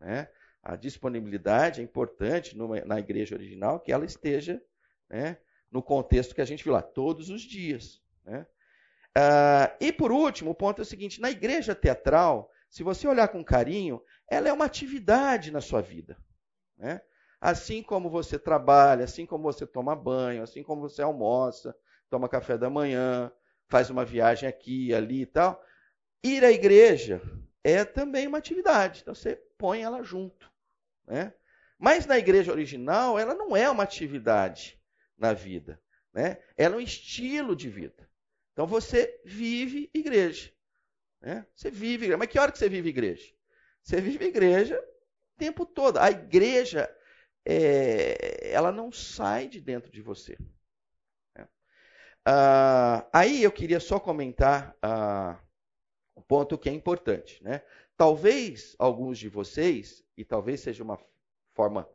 Né? 0.00 0.26
A 0.62 0.74
disponibilidade 0.74 1.82
é 1.82 1.84
importante 1.84 2.56
numa, 2.56 2.80
na 2.80 2.98
igreja 2.98 3.34
original 3.34 3.78
que 3.78 3.92
ela 3.92 4.06
esteja 4.06 4.62
né, 5.10 5.36
no 5.70 5.82
contexto 5.82 6.34
que 6.34 6.40
a 6.40 6.46
gente 6.46 6.64
viu 6.64 6.72
lá, 6.72 6.80
todos 6.80 7.28
os 7.28 7.42
dias. 7.42 8.00
Né? 8.24 8.46
Ah, 9.14 9.76
e 9.78 9.92
por 9.92 10.10
último, 10.10 10.52
o 10.52 10.54
ponto 10.54 10.80
é 10.80 10.82
o 10.82 10.86
seguinte: 10.86 11.20
na 11.20 11.30
igreja 11.30 11.74
teatral, 11.74 12.50
se 12.70 12.82
você 12.82 13.06
olhar 13.06 13.28
com 13.28 13.44
carinho, 13.44 14.02
ela 14.26 14.48
é 14.48 14.52
uma 14.52 14.64
atividade 14.64 15.50
na 15.50 15.60
sua 15.60 15.82
vida. 15.82 16.16
Né? 16.78 17.02
Assim 17.38 17.82
como 17.82 18.08
você 18.08 18.38
trabalha, 18.38 19.04
assim 19.04 19.26
como 19.26 19.42
você 19.42 19.66
toma 19.66 19.94
banho, 19.94 20.42
assim 20.42 20.62
como 20.62 20.80
você 20.80 21.02
almoça, 21.02 21.76
toma 22.08 22.30
café 22.30 22.56
da 22.56 22.70
manhã, 22.70 23.30
faz 23.72 23.88
uma 23.88 24.04
viagem 24.04 24.46
aqui, 24.46 24.92
ali 24.92 25.22
e 25.22 25.26
tal. 25.26 25.64
Ir 26.22 26.44
à 26.44 26.52
igreja 26.52 27.22
é 27.64 27.86
também 27.86 28.26
uma 28.26 28.36
atividade, 28.36 29.00
então 29.00 29.14
você 29.14 29.34
põe 29.56 29.82
ela 29.82 30.02
junto. 30.02 30.52
Né? 31.06 31.32
Mas 31.78 32.04
na 32.04 32.18
igreja 32.18 32.52
original, 32.52 33.18
ela 33.18 33.34
não 33.34 33.56
é 33.56 33.70
uma 33.70 33.82
atividade 33.82 34.78
na 35.16 35.32
vida. 35.32 35.80
Né? 36.12 36.36
Ela 36.54 36.74
é 36.74 36.78
um 36.78 36.82
estilo 36.82 37.56
de 37.56 37.70
vida. 37.70 38.06
Então 38.52 38.66
você 38.66 39.18
vive 39.24 39.88
igreja. 39.94 40.52
Né? 41.18 41.46
Você 41.54 41.70
vive 41.70 42.04
igreja. 42.04 42.18
Mas 42.18 42.28
que 42.28 42.38
hora 42.38 42.52
que 42.52 42.58
você 42.58 42.68
vive 42.68 42.90
igreja? 42.90 43.32
Você 43.82 44.02
vive 44.02 44.26
igreja 44.26 44.78
o 45.34 45.38
tempo 45.38 45.64
todo. 45.64 45.96
A 45.96 46.10
igreja, 46.10 46.94
é, 47.42 48.50
ela 48.52 48.70
não 48.70 48.92
sai 48.92 49.48
de 49.48 49.62
dentro 49.62 49.90
de 49.90 50.02
você. 50.02 50.36
Ah, 52.24 53.08
aí 53.12 53.42
eu 53.42 53.50
queria 53.50 53.80
só 53.80 53.98
comentar 53.98 54.76
ah, 54.80 55.38
um 56.16 56.22
ponto 56.22 56.58
que 56.58 56.68
é 56.68 56.72
importante. 56.72 57.42
Né? 57.42 57.62
Talvez 57.96 58.74
alguns 58.78 59.18
de 59.18 59.28
vocês, 59.28 60.04
e 60.16 60.24
talvez 60.24 60.60
seja 60.60 60.82
uma 60.82 60.98
forma 61.54 61.88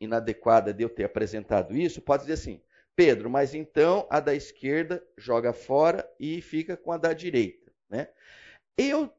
inadequada 0.00 0.72
de 0.72 0.82
eu 0.82 0.88
ter 0.88 1.04
apresentado 1.04 1.76
isso, 1.76 2.00
pode 2.00 2.22
dizer 2.22 2.34
assim, 2.34 2.62
Pedro, 2.96 3.28
mas 3.28 3.54
então 3.54 4.06
a 4.10 4.20
da 4.20 4.34
esquerda 4.34 5.04
joga 5.16 5.52
fora 5.52 6.10
e 6.18 6.40
fica 6.40 6.76
com 6.76 6.92
a 6.92 6.96
da 6.96 7.12
direita. 7.12 7.72
Né? 7.88 8.08
Eu 8.76 9.12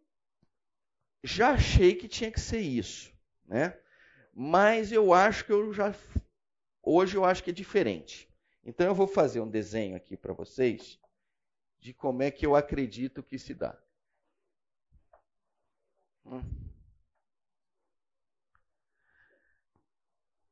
já 1.23 1.51
achei 1.51 1.95
que 1.95 2.07
tinha 2.07 2.31
que 2.31 2.39
ser 2.39 2.61
isso, 2.61 3.13
né? 3.45 3.77
mas 4.33 4.91
eu 4.91 5.13
acho 5.13 5.45
que 5.45 5.51
eu 5.51 5.73
já. 5.73 5.93
Hoje 6.81 7.15
eu 7.15 7.25
acho 7.25 7.43
que 7.43 7.51
é 7.51 7.53
diferente. 7.53 8.30
Então 8.63 8.85
eu 8.85 8.95
vou 8.95 9.07
fazer 9.07 9.39
um 9.39 9.49
desenho 9.49 9.95
aqui 9.95 10.15
para 10.15 10.33
vocês 10.33 10.99
de 11.79 11.93
como 11.93 12.21
é 12.21 12.29
que 12.29 12.45
eu 12.45 12.55
acredito 12.55 13.23
que 13.23 13.39
se 13.39 13.53
dá. 13.53 13.75
Hum. 16.25 16.41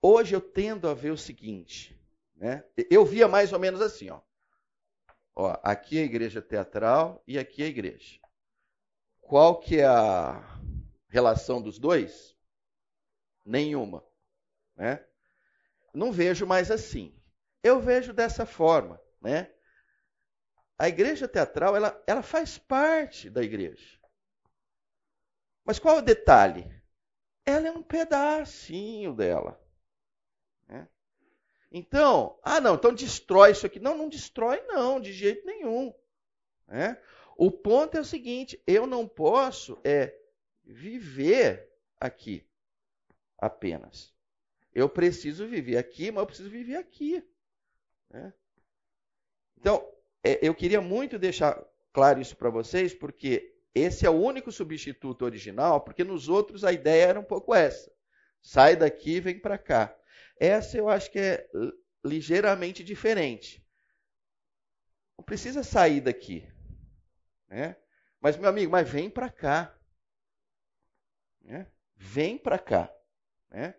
Hoje 0.01 0.35
eu 0.35 0.41
tendo 0.41 0.87
a 0.87 0.93
ver 0.93 1.11
o 1.11 1.17
seguinte, 1.17 1.95
né? 2.35 2.63
Eu 2.89 3.05
via 3.05 3.27
mais 3.27 3.53
ou 3.53 3.59
menos 3.59 3.81
assim, 3.81 4.09
ó. 4.09 4.21
ó. 5.35 5.59
Aqui 5.61 5.99
é 5.99 6.01
a 6.01 6.05
igreja 6.05 6.41
teatral 6.41 7.21
e 7.27 7.37
aqui 7.37 7.61
é 7.61 7.65
a 7.65 7.69
igreja. 7.69 8.19
Qual 9.21 9.59
que 9.59 9.77
é 9.77 9.85
a 9.85 10.41
relação 11.09 11.61
dos 11.61 11.77
dois? 11.77 12.35
Nenhuma, 13.45 14.03
né? 14.75 15.05
Não 15.93 16.11
vejo 16.11 16.47
mais 16.47 16.71
assim. 16.71 17.18
Eu 17.63 17.79
vejo 17.79 18.13
dessa 18.13 18.45
forma, 18.45 19.01
né? 19.21 19.53
A 20.77 20.87
igreja 20.87 21.27
teatral, 21.27 21.75
ela, 21.75 22.01
ela 22.07 22.23
faz 22.23 22.57
parte 22.57 23.29
da 23.29 23.43
igreja. 23.43 23.99
Mas 25.65 25.77
qual 25.77 25.97
é 25.97 25.99
o 25.99 26.03
detalhe? 26.03 26.65
Ela 27.45 27.67
é 27.67 27.71
um 27.71 27.83
pedacinho 27.83 29.13
dela. 29.13 29.61
Né? 30.67 30.87
Então, 31.69 32.39
ah 32.41 32.61
não, 32.61 32.75
então 32.75 32.93
destrói 32.93 33.51
isso 33.51 33.65
aqui. 33.65 33.79
Não, 33.79 33.97
não 33.97 34.07
destrói 34.07 34.61
não, 34.67 35.01
de 35.01 35.11
jeito 35.11 35.45
nenhum. 35.45 35.93
Né? 36.65 36.97
O 37.35 37.51
ponto 37.51 37.97
é 37.97 37.99
o 37.99 38.05
seguinte, 38.05 38.61
eu 38.65 38.87
não 38.87 39.07
posso 39.07 39.79
é 39.83 40.17
viver 40.63 41.69
aqui 41.99 42.47
apenas. 43.37 44.13
Eu 44.73 44.87
preciso 44.87 45.47
viver 45.47 45.77
aqui, 45.77 46.11
mas 46.11 46.21
eu 46.21 46.27
preciso 46.27 46.49
viver 46.49 46.77
aqui. 46.77 47.23
Né? 48.09 48.33
Então, 49.57 49.85
é, 50.23 50.45
eu 50.45 50.53
queria 50.55 50.81
muito 50.81 51.19
deixar 51.19 51.61
claro 51.91 52.21
isso 52.21 52.35
para 52.35 52.49
vocês, 52.49 52.93
porque 52.93 53.55
esse 53.73 54.05
é 54.05 54.09
o 54.09 54.19
único 54.19 54.51
substituto 54.51 55.23
original, 55.23 55.81
porque 55.81 56.03
nos 56.03 56.27
outros 56.27 56.63
a 56.63 56.71
ideia 56.71 57.07
era 57.07 57.19
um 57.19 57.23
pouco 57.23 57.53
essa. 57.53 57.91
Sai 58.41 58.75
daqui 58.75 59.15
e 59.15 59.19
vem 59.19 59.39
para 59.39 59.57
cá. 59.57 59.95
Essa 60.39 60.77
eu 60.77 60.89
acho 60.89 61.11
que 61.11 61.19
é 61.19 61.49
ligeiramente 62.03 62.83
diferente. 62.83 63.65
Não 65.17 65.23
precisa 65.23 65.63
sair 65.63 66.01
daqui. 66.01 66.47
Né? 67.47 67.75
Mas, 68.21 68.37
meu 68.37 68.49
amigo, 68.49 68.71
mas 68.71 68.89
vem 68.89 69.09
para 69.09 69.29
cá. 69.29 69.77
Né? 71.41 71.67
Vem 71.95 72.37
para 72.37 72.57
cá. 72.57 72.93
Né? 73.49 73.75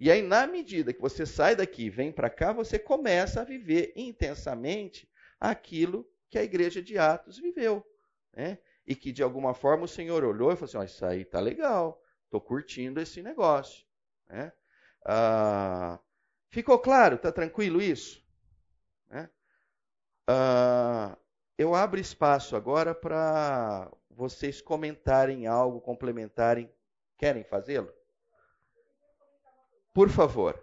E 0.00 0.10
aí, 0.10 0.22
na 0.22 0.46
medida 0.46 0.94
que 0.94 1.00
você 1.00 1.26
sai 1.26 1.54
daqui 1.54 1.84
e 1.84 1.90
vem 1.90 2.10
para 2.10 2.30
cá, 2.30 2.54
você 2.54 2.78
começa 2.78 3.42
a 3.42 3.44
viver 3.44 3.92
intensamente 3.94 5.06
aquilo 5.38 6.10
que 6.30 6.38
a 6.38 6.42
igreja 6.42 6.80
de 6.80 6.96
Atos 6.96 7.38
viveu. 7.38 7.86
Né? 8.32 8.56
E 8.86 8.96
que, 8.96 9.12
de 9.12 9.22
alguma 9.22 9.52
forma, 9.52 9.84
o 9.84 9.88
Senhor 9.88 10.24
olhou 10.24 10.50
e 10.50 10.56
falou 10.56 10.64
assim: 10.64 10.78
oh, 10.78 10.82
Isso 10.82 11.04
aí 11.04 11.22
tá 11.22 11.38
legal, 11.38 12.02
estou 12.24 12.40
curtindo 12.40 12.98
esse 12.98 13.20
negócio. 13.20 13.84
Né? 14.26 14.50
Ah, 15.04 16.00
ficou 16.48 16.78
claro? 16.78 17.16
Está 17.16 17.30
tranquilo 17.30 17.82
isso? 17.82 18.24
Né? 19.06 19.28
Ah, 20.26 21.14
eu 21.58 21.74
abro 21.74 22.00
espaço 22.00 22.56
agora 22.56 22.94
para 22.94 23.92
vocês 24.08 24.62
comentarem 24.62 25.46
algo, 25.46 25.78
complementarem. 25.78 26.72
Querem 27.18 27.44
fazê-lo? 27.44 27.99
Por 29.92 30.08
favor. 30.08 30.62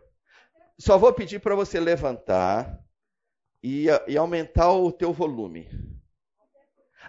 Só 0.80 0.98
vou 0.98 1.13
pedir 1.13 1.40
para 1.40 1.56
você 1.56 1.80
levantar 1.80 2.80
e, 3.63 3.88
e 4.08 4.18
aumentar 4.18 4.72
o 4.72 4.92
teu 4.92 5.12
volume. 5.12 5.70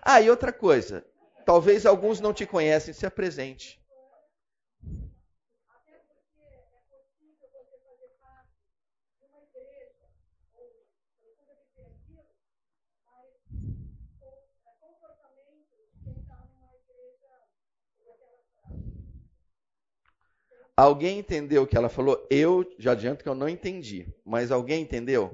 Ah, 0.03 0.21
e 0.21 0.31
outra 0.31 0.53
coisa, 0.53 1.05
talvez 1.45 1.85
alguns 1.85 2.21
não 2.21 2.33
te 2.33 2.47
conhecem, 2.47 2.95
se 2.95 3.05
apresente. 3.05 3.81
Alguém 20.79 21.19
entendeu 21.19 21.65
o 21.65 21.67
que 21.67 21.77
ela 21.77 21.89
falou? 21.89 22.25
Eu 22.31 22.65
já 22.79 22.93
adianto 22.93 23.25
que 23.25 23.29
eu 23.29 23.35
não 23.35 23.49
entendi, 23.49 24.07
mas 24.25 24.53
alguém 24.53 24.81
entendeu? 24.83 25.33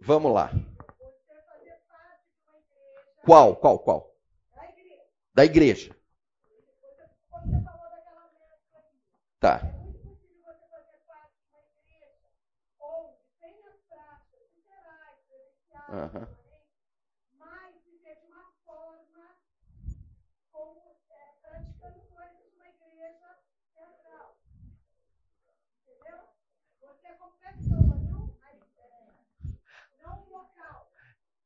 Vamos 0.00 0.32
lá. 0.32 0.50
Qual, 3.22 3.54
qual, 3.56 3.78
qual? 3.78 4.16
Da 5.34 5.44
igreja. 5.44 5.94
Tá. 9.38 9.60
Uhum. 15.90 16.26
Mas 17.38 17.74
viver 17.84 18.16
de 18.20 18.26
uma 18.32 18.46
forma 18.64 19.36
como 20.52 20.96
é, 21.10 21.32
praticando 21.42 22.00
coisas 22.08 22.56
na 22.56 22.68
igreja 22.70 23.40
teatral. 23.74 24.36
Entendeu? 25.82 26.18
Você 26.80 27.08
é 27.08 27.12
como 27.14 27.32
pessoa, 27.38 27.80
não, 27.80 28.36
não 30.02 30.28
local. 30.30 30.92
É, 30.96 31.00
é, 31.00 31.39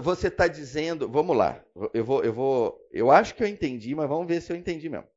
você 0.00 0.28
está 0.28 0.46
dizendo, 0.46 1.08
vamos 1.08 1.36
lá, 1.36 1.64
eu 1.92 2.04
vou, 2.04 2.22
eu 2.22 2.32
vou, 2.32 2.88
eu 2.92 3.10
acho 3.10 3.34
que 3.34 3.42
eu 3.42 3.48
entendi, 3.48 3.92
mas 3.94 4.08
vamos 4.08 4.28
ver 4.28 4.40
se 4.40 4.52
eu 4.52 4.56
entendi 4.56 4.88
mesmo. 4.88 5.08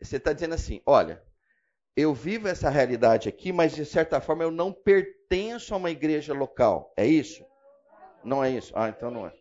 Você 0.00 0.18
está 0.18 0.32
dizendo 0.32 0.54
assim, 0.54 0.80
olha, 0.86 1.20
eu 1.96 2.14
vivo 2.14 2.46
essa 2.46 2.70
realidade 2.70 3.28
aqui, 3.28 3.52
mas 3.52 3.74
de 3.74 3.84
certa 3.84 4.20
forma 4.20 4.44
eu 4.44 4.50
não 4.52 4.72
pertenço 4.72 5.74
a 5.74 5.78
uma 5.78 5.90
igreja 5.90 6.32
local. 6.32 6.92
É 6.96 7.04
isso? 7.04 7.44
Não 8.22 8.44
é 8.44 8.50
isso? 8.50 8.72
Ah, 8.76 8.88
então 8.88 9.10
não 9.10 9.26
é. 9.26 9.32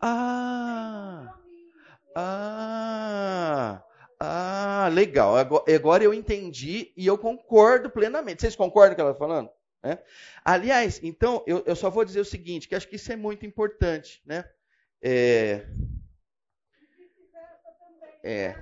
Ah! 0.00 1.34
Ah! 2.16 3.84
Ah, 4.20 4.57
legal. 4.88 5.36
Agora 5.36 6.02
eu 6.02 6.12
entendi 6.12 6.92
e 6.96 7.06
eu 7.06 7.16
concordo 7.16 7.90
plenamente. 7.90 8.42
Vocês 8.42 8.56
concordam 8.56 8.90
com 8.90 8.92
o 8.94 8.96
que 8.96 9.00
ela 9.00 9.10
está 9.10 9.18
falando? 9.18 9.50
É? 9.82 9.98
Aliás, 10.44 11.00
então, 11.02 11.42
eu, 11.46 11.62
eu, 11.64 11.76
só 11.76 11.88
vou 11.88 12.04
dizer 12.04 12.20
o 12.20 12.24
seguinte, 12.24 12.66
que 12.66 12.74
acho 12.74 12.88
que 12.88 12.96
isso 12.96 13.12
é 13.12 13.16
muito 13.16 13.46
importante. 13.46 14.20
Né? 14.26 14.44
É, 15.00 15.66
é, 18.24 18.56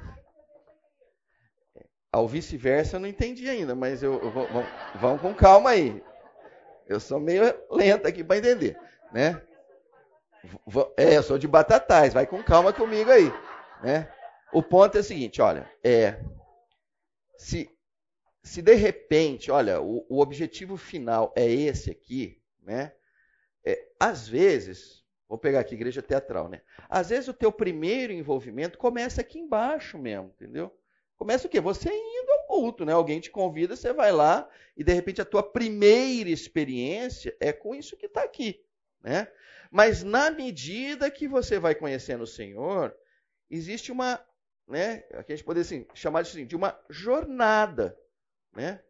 ao 2.13 2.29
vice-versa 2.29 2.97
eu 2.97 3.01
não 3.01 3.09
entendi 3.09 3.49
ainda, 3.49 3.75
mas 3.75 4.03
eu, 4.03 4.23
eu 4.23 4.31
vou, 4.31 4.47
vamos, 4.49 4.69
vamos 5.01 5.23
com 5.23 5.35
calma 5.35 5.71
aí. 5.71 6.03
Eu 6.87 7.01
sou 7.01 7.19
meio 7.19 7.43
lento 7.71 8.07
aqui 8.07 8.23
para 8.23 8.39
entender. 8.39 8.79
Né? 9.13 9.41
É, 10.97 11.17
eu 11.17 11.23
sou 11.23 11.39
de 11.39 11.49
batatais, 11.49 12.15
vai 12.15 12.27
com 12.27 12.43
calma 12.43 12.73
comigo 12.73 13.11
aí. 13.11 13.33
Né? 13.83 14.09
O 14.53 14.63
ponto 14.63 14.97
é 14.97 15.01
o 15.01 15.05
seguinte, 15.05 15.43
olha, 15.43 15.71
é, 15.83 16.21
se, 17.37 17.71
se 18.43 18.63
de 18.63 18.75
repente, 18.75 19.51
olha, 19.51 19.81
o, 19.81 20.07
o 20.09 20.21
objetivo 20.21 20.77
final 20.77 21.33
é 21.37 21.51
esse 21.51 21.91
aqui, 21.91 22.41
né? 22.63 22.93
É, 23.65 23.89
às 23.99 24.29
vezes, 24.29 25.05
vou 25.29 25.37
pegar 25.37 25.61
aqui 25.61 25.75
igreja 25.75 26.01
teatral, 26.01 26.49
né? 26.49 26.63
Às 26.89 27.11
vezes 27.11 27.29
o 27.29 27.35
teu 27.35 27.51
primeiro 27.51 28.13
envolvimento 28.13 28.79
começa 28.79 29.21
aqui 29.21 29.39
embaixo 29.39 29.99
mesmo, 29.99 30.33
entendeu? 30.35 30.73
Começa 31.17 31.47
o 31.47 31.51
quê? 31.51 31.61
Você 31.61 31.89
indo 31.91 32.31
ao 32.31 32.47
culto, 32.47 32.85
né? 32.85 32.93
Alguém 32.93 33.21
te 33.21 33.31
convida, 33.31 33.75
você 33.75 33.93
vai 33.93 34.13
lá 34.13 34.49
e 34.77 34.85
de 34.85 34.93
repente 34.93 35.21
a 35.21 35.25
tua 35.25 35.43
primeira 35.43 36.31
experiência 36.31 37.37
é 37.41 37.53
com 37.53 37.75
isso 37.75 37.97
que 37.97 38.07
está 38.07 38.23
aqui, 38.23 38.65
né? 39.03 39.27
Mas 39.71 40.05
na 40.05 40.31
medida 40.31 41.11
que 41.11 41.27
você 41.27 41.59
vai 41.59 41.75
conhecendo 41.75 42.23
o 42.23 42.27
Senhor, 42.27 42.95
existe 43.51 43.91
uma, 43.91 44.25
né? 44.69 45.05
Aqui 45.15 45.33
a 45.33 45.37
gente 45.37 45.45
poderia 45.45 45.63
assim, 45.63 45.87
chamar 45.95 46.23
de, 46.23 46.31
assim, 46.31 46.47
de 46.47 46.57
uma 46.57 46.79
jornada, 46.91 47.97
né? 48.55 48.83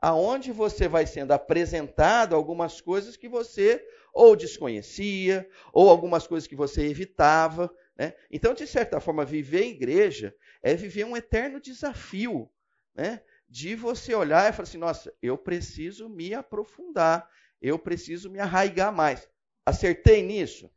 Aonde 0.00 0.50
você 0.50 0.88
vai 0.88 1.06
sendo 1.06 1.32
apresentado 1.32 2.34
algumas 2.34 2.80
coisas 2.80 3.16
que 3.16 3.28
você 3.28 3.86
ou 4.12 4.34
desconhecia, 4.34 5.48
ou 5.72 5.88
algumas 5.88 6.26
coisas 6.26 6.46
que 6.46 6.56
você 6.56 6.86
evitava. 6.86 7.72
Né? 7.96 8.14
Então, 8.30 8.54
de 8.54 8.66
certa 8.66 8.98
forma, 8.98 9.24
viver 9.24 9.62
em 9.62 9.70
igreja 9.70 10.34
é 10.62 10.74
viver 10.74 11.04
um 11.04 11.16
eterno 11.16 11.60
desafio 11.60 12.50
né? 12.94 13.22
de 13.48 13.74
você 13.74 14.14
olhar 14.14 14.48
e 14.48 14.52
falar 14.52 14.68
assim: 14.68 14.78
nossa, 14.78 15.12
eu 15.22 15.36
preciso 15.36 16.08
me 16.08 16.34
aprofundar, 16.34 17.28
eu 17.60 17.78
preciso 17.78 18.30
me 18.30 18.40
arraigar 18.40 18.92
mais. 18.92 19.28
Acertei 19.64 20.22
nisso? 20.22 20.70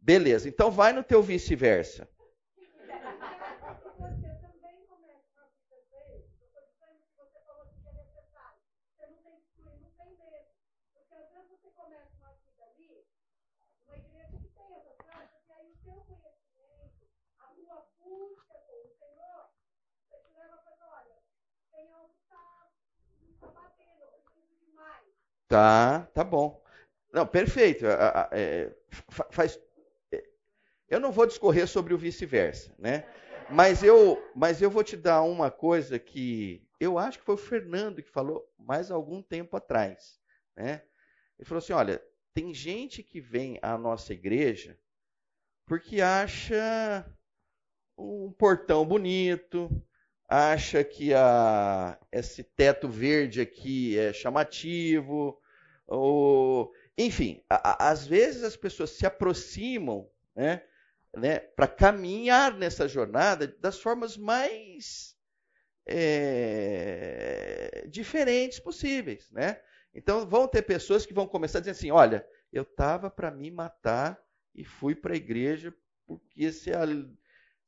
Beleza, 0.00 0.48
então 0.48 0.70
vai 0.70 0.92
no 0.92 1.04
teu 1.04 1.22
vice-versa. 1.22 2.08
Tá, 25.50 26.08
tá 26.14 26.24
bom. 26.24 26.62
Não, 27.12 27.26
perfeito. 27.26 27.84
É, 28.32 28.72
faz, 29.30 29.60
é, 30.12 30.22
eu 30.88 31.00
não 31.00 31.12
vou 31.12 31.26
discorrer 31.26 31.68
sobre 31.68 31.94
o 31.94 31.98
vice-versa, 31.98 32.74
né? 32.78 33.06
Mas 33.50 33.82
eu, 33.82 34.22
mas 34.34 34.62
eu 34.62 34.70
vou 34.70 34.84
te 34.84 34.96
dar 34.96 35.22
uma 35.22 35.50
coisa 35.50 35.98
que 35.98 36.66
eu 36.80 36.98
acho 36.98 37.18
que 37.20 37.24
foi 37.26 37.36
o 37.36 37.38
Fernando 37.38 38.02
que 38.02 38.10
falou 38.10 38.48
mais 38.58 38.90
algum 38.90 39.22
tempo 39.22 39.56
atrás, 39.56 40.20
né? 40.56 40.82
Ele 41.38 41.46
falou 41.48 41.60
assim, 41.60 41.74
olha, 41.74 42.02
tem 42.34 42.54
gente 42.54 43.02
que 43.02 43.20
vem 43.20 43.58
à 43.62 43.78
nossa 43.78 44.12
igreja 44.14 44.78
porque 45.66 46.00
acha 46.02 47.06
um 47.98 48.32
portão 48.32 48.84
bonito, 48.86 49.70
acha 50.28 50.84
que 50.84 51.12
a, 51.14 51.98
esse 52.12 52.42
teto 52.44 52.88
verde 52.88 53.40
aqui 53.40 53.98
é 53.98 54.12
chamativo, 54.12 55.39
ou, 55.90 56.72
enfim, 56.96 57.42
a, 57.50 57.86
a, 57.86 57.90
às 57.90 58.06
vezes 58.06 58.44
as 58.44 58.56
pessoas 58.56 58.90
se 58.90 59.04
aproximam 59.04 60.08
né, 60.34 60.62
né, 61.16 61.40
para 61.40 61.66
caminhar 61.66 62.56
nessa 62.56 62.86
jornada 62.86 63.48
das 63.58 63.80
formas 63.80 64.16
mais 64.16 65.16
é, 65.84 67.86
diferentes 67.88 68.60
possíveis. 68.60 69.30
Né? 69.32 69.60
Então 69.92 70.26
vão 70.26 70.46
ter 70.46 70.62
pessoas 70.62 71.04
que 71.04 71.12
vão 71.12 71.26
começar 71.26 71.58
a 71.58 71.60
dizer 71.60 71.72
assim: 71.72 71.90
olha, 71.90 72.24
eu 72.52 72.62
estava 72.62 73.10
para 73.10 73.30
me 73.30 73.50
matar 73.50 74.18
e 74.54 74.64
fui 74.64 74.94
para 74.94 75.14
a 75.14 75.16
igreja 75.16 75.74
porque 76.06 76.52
se 76.52 76.72
a 76.72 76.84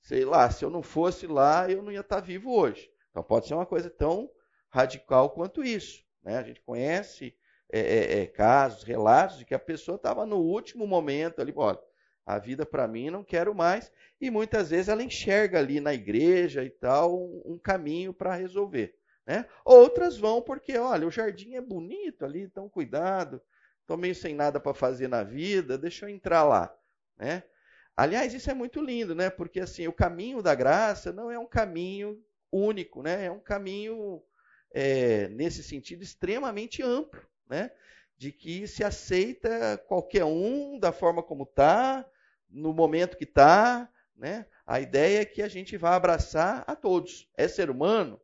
sei 0.01 0.25
lá, 0.25 0.51
se 0.51 0.65
eu 0.65 0.71
não 0.71 0.83
fosse 0.83 1.27
lá, 1.27 1.71
eu 1.71 1.83
não 1.83 1.93
ia 1.93 2.01
estar 2.01 2.21
vivo 2.21 2.53
hoje. 2.53 2.91
Então 3.11 3.23
pode 3.23 3.47
ser 3.47 3.55
uma 3.55 3.67
coisa 3.67 3.89
tão 3.89 4.31
radical 4.69 5.31
quanto 5.31 5.63
isso. 5.63 6.05
Né? 6.23 6.39
A 6.39 6.43
gente 6.43 6.61
conhece 6.61 7.37
é, 7.73 7.81
é, 7.81 8.21
é 8.21 8.27
casos, 8.27 8.85
relatos 8.85 9.39
de 9.39 9.45
que 9.45 9.55
a 9.55 9.59
pessoa 9.59 9.97
estava 9.97 10.27
no 10.27 10.37
último 10.37 10.87
momento 10.87 11.41
ali, 11.41 11.53
olha, 11.57 11.79
a 12.25 12.39
vida 12.39 12.65
para 12.65 12.87
mim 12.87 13.11
não 13.11 13.25
quero 13.25 13.55
mais, 13.55 13.91
e 14.21 14.31
muitas 14.31 14.71
vezes 14.71 14.89
ela 14.89 15.03
enxerga 15.03 15.59
ali 15.59 15.81
na 15.81 15.93
igreja 15.93 16.63
e 16.63 16.71
tal 16.71 17.19
um, 17.19 17.43
um 17.45 17.59
caminho 17.59 18.13
para 18.13 18.37
resolver. 18.37 18.95
Né? 19.27 19.47
Outras 19.65 20.17
vão 20.17 20.43
porque, 20.43 20.77
olha, 20.77 21.07
o 21.07 21.11
jardim 21.11 21.55
é 21.55 21.61
bonito 21.61 22.25
ali, 22.25 22.43
então 22.43 22.69
cuidado, 22.69 23.41
estou 23.81 23.97
meio 23.97 24.15
sem 24.15 24.35
nada 24.35 24.61
para 24.61 24.75
fazer 24.75 25.09
na 25.09 25.23
vida, 25.23 25.79
deixa 25.79 26.05
eu 26.05 26.09
entrar 26.11 26.45
lá. 26.45 26.73
Né? 27.17 27.43
Aliás, 27.97 28.33
isso 28.35 28.51
é 28.51 28.55
muito 28.55 28.81
lindo, 28.81 29.15
né? 29.15 29.29
Porque 29.29 29.61
assim, 29.61 29.87
o 29.87 29.93
caminho 29.93 30.43
da 30.43 30.55
graça 30.55 31.13
não 31.13 31.31
é 31.31 31.39
um 31.39 31.47
caminho 31.47 32.19
único, 32.51 33.03
né? 33.03 33.27
É 33.27 33.31
um 33.31 33.39
caminho 33.39 34.23
é, 34.73 35.29
nesse 35.29 35.63
sentido 35.63 36.03
extremamente 36.03 36.83
amplo, 36.83 37.21
né? 37.53 37.71
De 38.17 38.33
que 38.33 38.67
se 38.67 38.83
aceita 38.83 39.77
qualquer 39.87 40.25
um 40.25 40.79
da 40.79 40.91
forma 40.91 41.23
como 41.23 41.43
está, 41.43 42.09
no 42.49 42.73
momento 42.73 43.17
que 43.19 43.25
está, 43.25 43.87
né? 44.17 44.47
A 44.67 44.81
ideia 44.81 45.21
é 45.21 45.25
que 45.27 45.43
a 45.43 45.49
gente 45.49 45.77
vá 45.77 45.95
abraçar 45.95 46.65
a 46.67 46.75
todos. 46.75 47.29
É 47.37 47.47
ser 47.47 47.69
humano, 47.69 48.19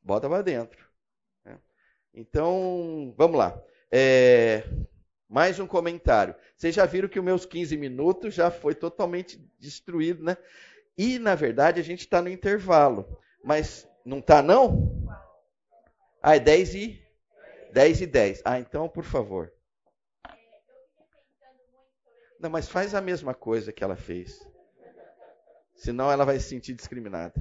bota 0.00 0.30
para 0.30 0.40
dentro. 0.40 0.82
Né? 1.44 1.58
Então, 2.14 3.12
vamos 3.18 3.36
lá. 3.36 3.62
É, 3.90 4.64
mais 5.28 5.60
um 5.60 5.66
comentário. 5.66 6.34
Vocês 6.56 6.74
já 6.74 6.86
viram 6.86 7.08
que 7.08 7.18
os 7.18 7.24
meus 7.24 7.44
15 7.44 7.76
minutos 7.76 8.32
já 8.32 8.50
foi 8.50 8.74
totalmente 8.74 9.38
destruído, 9.58 10.24
né? 10.24 10.38
E, 10.96 11.18
na 11.18 11.34
verdade, 11.34 11.80
a 11.80 11.84
gente 11.84 12.00
está 12.00 12.22
no 12.22 12.30
intervalo. 12.30 13.20
Mas 13.44 13.86
não 14.06 14.20
está, 14.20 14.40
não? 14.40 15.06
Ah, 16.22 16.36
é 16.36 16.40
10 16.40 16.74
e, 16.76 17.02
10 17.72 18.02
e 18.02 18.06
10. 18.06 18.42
Ah, 18.44 18.58
então, 18.58 18.88
por 18.88 19.04
favor. 19.04 19.52
Não, 22.38 22.50
mas 22.50 22.68
faz 22.68 22.94
a 22.94 23.00
mesma 23.00 23.34
coisa 23.34 23.72
que 23.72 23.82
ela 23.82 23.96
fez. 23.96 24.46
Senão 25.74 26.10
ela 26.10 26.24
vai 26.24 26.38
se 26.38 26.48
sentir 26.48 26.74
discriminada. 26.74 27.34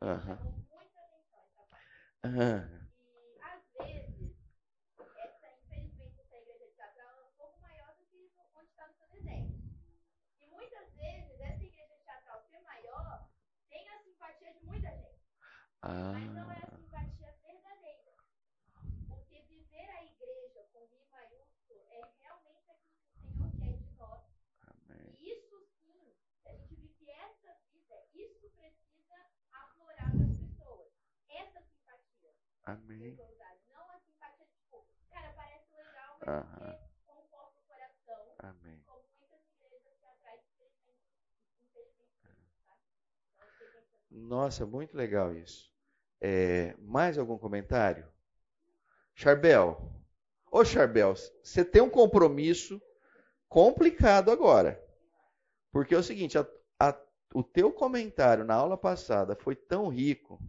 Aham. 0.00 0.38
Aham. 2.24 2.81
Ah. 15.84 16.12
Mas 16.12 16.30
não 16.32 16.52
é 16.52 16.58
a 16.62 16.76
simpatia 16.76 17.34
verdadeira. 17.42 18.12
Porque 19.08 19.42
viver 19.48 19.90
a 19.90 20.04
igreja 20.04 20.64
com 20.72 20.86
I 20.86 21.04
maiúsculo 21.10 21.82
é 21.90 22.00
realmente 22.20 22.70
aquilo 22.70 23.02
que 23.02 23.26
o 23.26 23.50
Senhor 23.50 23.50
quer 23.58 23.76
de 23.76 23.90
nós. 23.98 24.22
Amém. 24.62 25.16
E 25.18 25.32
isso 25.32 25.60
sim, 25.82 26.14
se 26.40 26.48
a 26.48 26.54
gente 26.54 26.76
vive 26.76 27.10
essa 27.10 27.58
vida, 27.72 27.96
isso 28.14 28.48
precisa 28.50 29.26
aflorar 29.50 30.12
para 30.12 30.24
as 30.24 30.36
pessoas. 30.38 30.92
Essa 31.28 31.60
simpatia. 31.62 32.32
Amém. 32.62 33.18
Não 33.66 33.90
a 33.90 33.98
simpatia, 33.98 34.46
tipo, 34.46 34.86
cara, 35.10 35.32
parece 35.32 35.74
legal, 35.74 36.16
mas 36.20 36.28
uh 36.28 36.48
-huh. 36.48 36.78
conforta 37.06 37.58
o 37.58 37.62
coração. 37.64 38.36
Amém. 38.38 38.80
Como 38.86 39.02
muitas 39.18 39.42
igrejas 39.58 39.98
que 39.98 40.06
atrás, 40.06 40.40
infelizmente, 40.48 41.02
Nossa, 44.10 44.64
muito 44.64 44.96
legal 44.96 45.34
isso. 45.34 45.71
É, 46.24 46.76
mais 46.78 47.18
algum 47.18 47.36
comentário? 47.36 48.06
Charbel. 49.12 49.90
Ô 50.52 50.64
Charbel, 50.64 51.16
você 51.42 51.64
tem 51.64 51.82
um 51.82 51.90
compromisso 51.90 52.80
complicado 53.48 54.30
agora. 54.30 54.80
Porque 55.72 55.96
é 55.96 55.98
o 55.98 56.02
seguinte, 56.02 56.38
a, 56.38 56.46
a, 56.78 56.96
o 57.34 57.42
teu 57.42 57.72
comentário 57.72 58.44
na 58.44 58.54
aula 58.54 58.78
passada 58.78 59.34
foi 59.34 59.56
tão 59.56 59.88
rico 59.88 60.40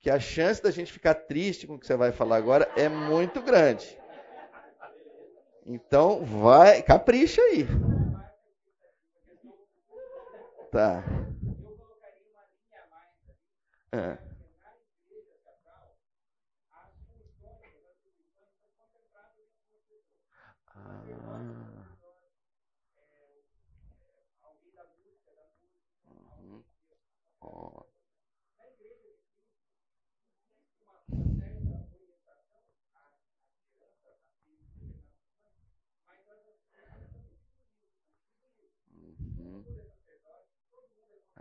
que 0.00 0.10
a 0.10 0.18
chance 0.18 0.60
da 0.60 0.72
gente 0.72 0.92
ficar 0.92 1.14
triste 1.14 1.68
com 1.68 1.76
o 1.76 1.78
que 1.78 1.86
você 1.86 1.94
vai 1.94 2.10
falar 2.10 2.38
agora 2.38 2.68
é 2.76 2.88
muito 2.88 3.40
grande. 3.40 3.96
Então, 5.64 6.24
vai, 6.24 6.82
capricha 6.82 7.40
aí. 7.42 7.64
Tá. 10.72 11.04
É. 13.92 14.25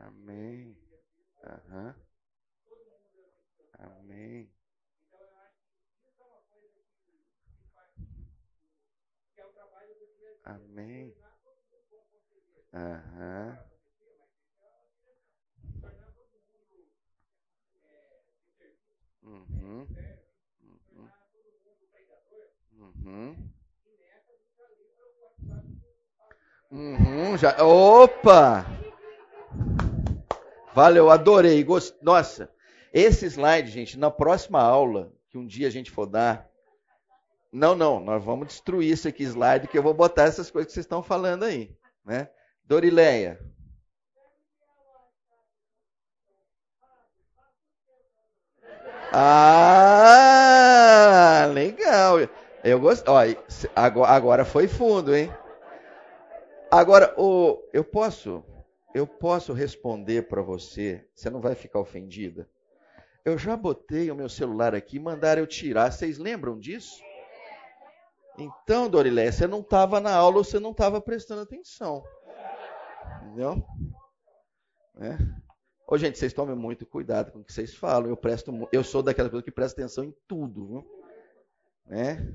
Amém. 0.05 0.77
Aham. 1.43 1.95
Amém. 3.79 4.51
Amém. 10.43 11.15
Aham. 12.71 13.57
Uhum. 19.23 19.87
Uhum. 22.77 23.51
Uhum. 26.71 27.37
Já. 27.37 27.63
Opa! 27.63 28.74
Valeu, 30.75 31.09
adorei. 31.09 31.63
Gost... 31.63 31.95
Nossa, 32.01 32.51
esse 32.91 33.25
slide, 33.27 33.71
gente, 33.71 33.97
na 33.97 34.11
próxima 34.11 34.59
aula, 34.61 35.09
que 35.29 35.37
um 35.37 35.47
dia 35.47 35.69
a 35.69 35.71
gente 35.71 35.89
for 35.89 36.05
dar. 36.05 36.49
Não, 37.49 37.73
não, 37.73 38.01
nós 38.01 38.21
vamos 38.21 38.47
destruir 38.47 38.91
esse 38.91 39.07
aqui 39.07 39.23
slide, 39.23 39.69
que 39.69 39.77
eu 39.77 39.83
vou 39.83 39.93
botar 39.93 40.23
essas 40.23 40.51
coisas 40.51 40.67
que 40.67 40.73
vocês 40.73 40.83
estão 40.83 41.01
falando 41.01 41.45
aí. 41.45 41.73
Né? 42.05 42.27
Dorileia. 42.65 43.39
Ah, 49.13 50.29
legal. 51.53 52.17
Eu 52.61 52.81
gostei. 52.81 53.37
agora 53.73 54.43
foi 54.43 54.67
fundo, 54.67 55.15
hein? 55.15 55.31
Agora, 56.69 57.13
o, 57.17 57.63
eu 57.71 57.85
posso 57.85 58.43
eu 58.95 59.05
posso 59.05 59.53
responder 59.53 60.27
para 60.27 60.41
você, 60.41 61.07
você 61.13 61.29
não 61.29 61.39
vai 61.39 61.53
ficar 61.53 61.79
ofendida? 61.79 62.49
eu 63.25 63.39
já 63.39 63.57
botei 63.57 64.11
o 64.11 64.15
meu 64.15 64.29
celular 64.29 64.75
aqui, 64.75 64.99
mandaram 64.99 65.41
eu 65.41 65.47
tirar. 65.47 65.91
Vocês 65.91 66.19
lembram 66.19 66.59
disso? 66.59 67.01
Então, 68.37 68.87
Dorilé, 68.87 69.31
você 69.31 69.47
não 69.47 69.61
estava 69.61 69.99
na 69.99 70.13
aula 70.15 70.43
você 70.43 70.59
não 70.59 70.71
estava 70.71 71.01
prestando 71.01 71.41
atenção. 71.41 72.03
Entendeu? 73.23 73.65
É. 74.99 75.17
Ô, 75.87 75.97
gente, 75.97 76.19
vocês 76.19 76.33
tomem 76.33 76.55
muito 76.55 76.85
cuidado 76.85 77.31
com 77.31 77.39
o 77.39 77.43
que 77.43 77.51
vocês 77.51 77.73
falam. 77.73 78.09
Eu 78.09 78.17
presto, 78.17 78.51
eu 78.71 78.83
sou 78.83 79.01
daquela 79.01 79.27
pessoa 79.27 79.43
que 79.43 79.51
presta 79.51 79.81
atenção 79.81 80.03
em 80.03 80.15
tudo, 80.27 80.67
viu? 80.67 81.01
Né? 81.87 82.31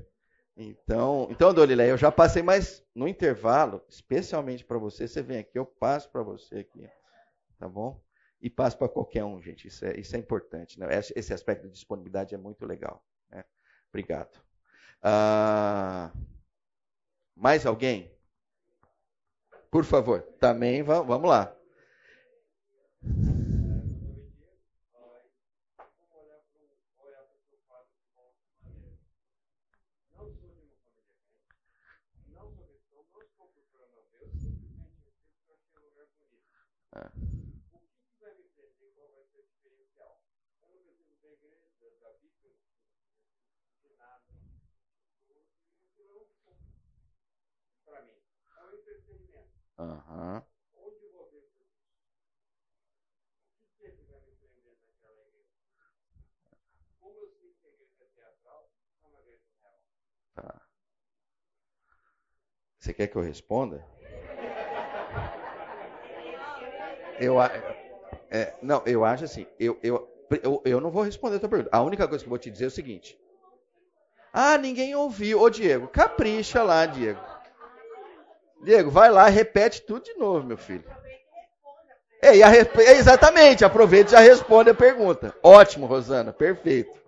Então, 0.61 1.27
então, 1.31 1.51
Dorilé, 1.53 1.89
eu 1.89 1.97
já 1.97 2.11
passei, 2.11 2.43
mas 2.43 2.83
no 2.93 3.07
intervalo, 3.07 3.81
especialmente 3.89 4.63
para 4.63 4.77
você, 4.77 5.07
você 5.07 5.21
vem 5.21 5.39
aqui, 5.39 5.57
eu 5.57 5.65
passo 5.65 6.09
para 6.11 6.21
você 6.21 6.59
aqui, 6.59 6.87
tá 7.57 7.67
bom? 7.67 7.99
E 8.39 8.49
passo 8.49 8.77
para 8.77 8.87
qualquer 8.87 9.23
um, 9.23 9.41
gente. 9.41 9.67
Isso 9.67 9.85
é, 9.85 9.99
isso 9.99 10.15
é 10.15 10.19
importante. 10.19 10.79
Né? 10.79 10.87
Esse 11.15 11.33
aspecto 11.33 11.67
de 11.67 11.73
disponibilidade 11.73 12.35
é 12.35 12.37
muito 12.37 12.65
legal. 12.65 13.03
Né? 13.29 13.43
Obrigado. 13.89 14.39
Ah, 15.01 16.11
mais 17.35 17.65
alguém? 17.65 18.11
Por 19.71 19.83
favor. 19.83 20.21
Também 20.39 20.83
vamos 20.83 21.29
lá. 21.29 21.55
Aham. 36.93 37.31
Onde 38.21 38.41
eu 38.43 38.99
vou 38.99 39.15
ver 39.17 39.31
O 41.31 41.37
que 41.83 41.83
você 41.83 41.99
vai 41.99 42.13
me 42.17 42.19
prender 42.19 42.19
naquela 42.19 42.19
igreja? 42.25 42.61
Como 42.61 43.13
eu 45.15 45.33
sei 45.33 45.47
que 45.47 45.65
a 45.65 45.71
igreja 45.71 46.35
é 47.25 47.61
teatral, 47.61 48.01
é 48.57 48.63
uma 48.63 48.75
igreja 48.75 49.70
real. 49.85 50.45
Tá. 60.35 60.61
Você 62.79 62.93
quer 62.93 63.07
que 63.07 63.15
eu 63.15 63.21
responda? 63.21 63.81
Eu, 67.19 67.39
é, 68.31 68.55
não, 68.61 68.81
eu 68.85 69.03
acho 69.03 69.25
assim, 69.25 69.45
eu, 69.59 69.77
eu, 69.83 70.09
eu, 70.41 70.61
eu 70.65 70.81
não 70.81 70.89
vou 70.89 71.03
responder 71.03 71.35
a 71.35 71.39
tua 71.39 71.49
pergunta. 71.49 71.69
A 71.71 71.81
única 71.83 72.07
coisa 72.07 72.23
que 72.23 72.27
eu 72.27 72.31
vou 72.31 72.39
te 72.39 72.49
dizer 72.49 72.65
é 72.65 72.67
o 72.67 72.71
seguinte. 72.71 73.17
Ah, 74.33 74.57
ninguém 74.57 74.95
ouviu. 74.95 75.41
Ô, 75.41 75.49
Diego, 75.49 75.87
capricha 75.89 76.63
lá, 76.63 76.85
Diego. 76.85 77.19
Diego, 78.63 78.91
vai 78.91 79.09
lá, 79.09 79.27
repete 79.27 79.81
tudo 79.81 80.03
de 80.03 80.13
novo, 80.15 80.45
meu 80.45 80.57
filho. 80.57 80.83
É, 82.21 82.37
e 82.37 82.43
a, 82.43 82.55
é, 82.55 82.91
exatamente, 82.97 83.65
aproveita 83.65 84.09
e 84.09 84.11
já 84.11 84.19
responde 84.19 84.69
a 84.69 84.75
pergunta. 84.75 85.33
Ótimo, 85.41 85.87
Rosana, 85.87 86.31
perfeito. 86.31 87.00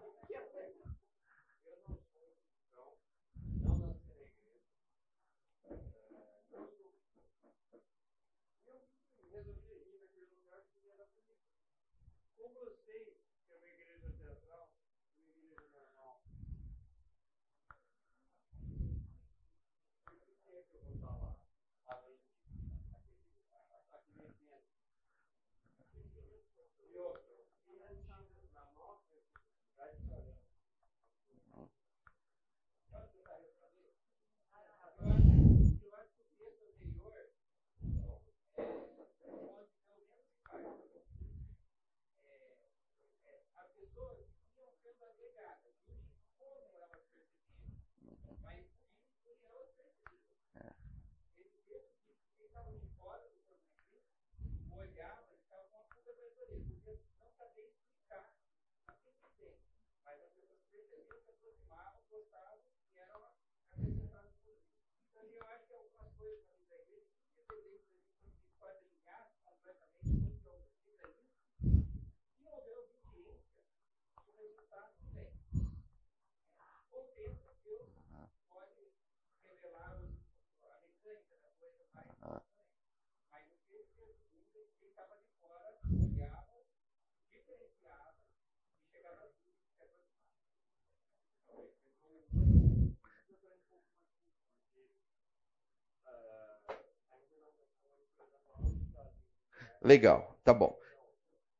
Legal, 99.83 100.39
tá 100.43 100.53
bom. 100.53 100.77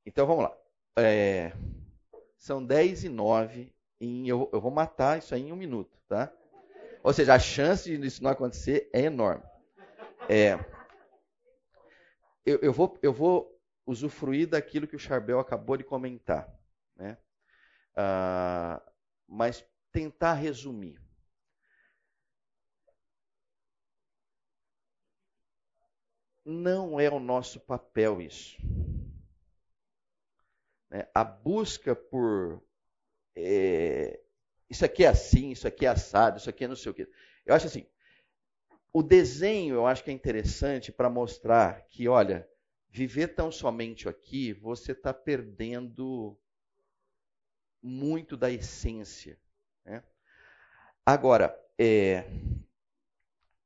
Então 0.06 0.26
vamos 0.26 0.44
lá. 0.44 0.58
É, 0.98 1.52
são 2.38 2.64
10 2.66 3.04
e 3.04 3.10
9. 3.10 3.74
Em, 4.00 4.28
eu, 4.28 4.50
eu, 4.52 4.62
vou 4.62 4.72
matar 4.72 5.20
isso 5.20 5.36
aí 5.36 5.42
em 5.42 5.52
um 5.52 5.58
minuto, 5.58 5.98
tá? 6.08 6.32
Ou 7.04 7.12
seja, 7.12 7.34
a 7.34 7.40
chance 7.40 7.98
de 7.98 8.08
isso 8.08 8.24
não 8.24 8.32
acontecer 8.32 8.90
é 8.94 9.02
enorme. 9.02 9.44
É, 10.30 10.58
eu, 12.46 12.60
eu, 12.62 12.72
vou, 12.72 12.98
eu 13.02 13.12
vou 13.12 13.60
usufruir 13.86 14.48
daquilo 14.48 14.88
que 14.88 14.96
o 14.96 15.00
Charbel 15.00 15.40
acabou 15.40 15.76
de 15.76 15.84
comentar. 15.84 16.50
Né? 16.96 17.18
Ah, 17.96 18.82
mas 19.28 19.66
tentar 19.92 20.34
resumir. 20.34 21.03
Não 26.46 27.00
é 27.00 27.10
o 27.10 27.20
nosso 27.20 27.60
papel 27.60 28.22
isso. 28.22 28.58
Né? 30.90 31.08
A 31.14 31.24
busca 31.24 31.96
por 31.96 32.62
é, 33.36 34.20
isso 34.70 34.86
aqui 34.86 35.06
é 35.06 35.08
assim, 35.08 35.52
isso 35.52 35.68
aqui 35.68 35.86
é 35.86 35.90
assado, 35.90 36.38
isso 36.38 36.50
aqui 36.50 36.66
é 36.66 36.68
não 36.68 36.76
sei 36.76 36.92
o 36.92 36.96
quê. 36.96 37.10
Eu 37.46 37.56
acho 37.56 37.68
assim, 37.68 37.86
o 38.92 39.02
desenho 39.02 39.76
eu 39.76 39.88
acho 39.88 40.04
que 40.04 40.12
é 40.12 40.14
interessante 40.14 40.92
para 40.92 41.10
mostrar 41.10 41.82
que, 41.88 42.08
olha, 42.08 42.48
viver 42.90 43.30
tão 43.30 43.52
somente 43.52 44.08
aqui, 44.08 44.54
você 44.54 44.92
está 44.92 45.12
perdendo 45.14 46.40
muito 47.82 48.38
da 48.38 48.52
essência. 48.52 49.40
Né? 49.84 50.04
Agora, 51.04 51.60
é, 51.78 52.24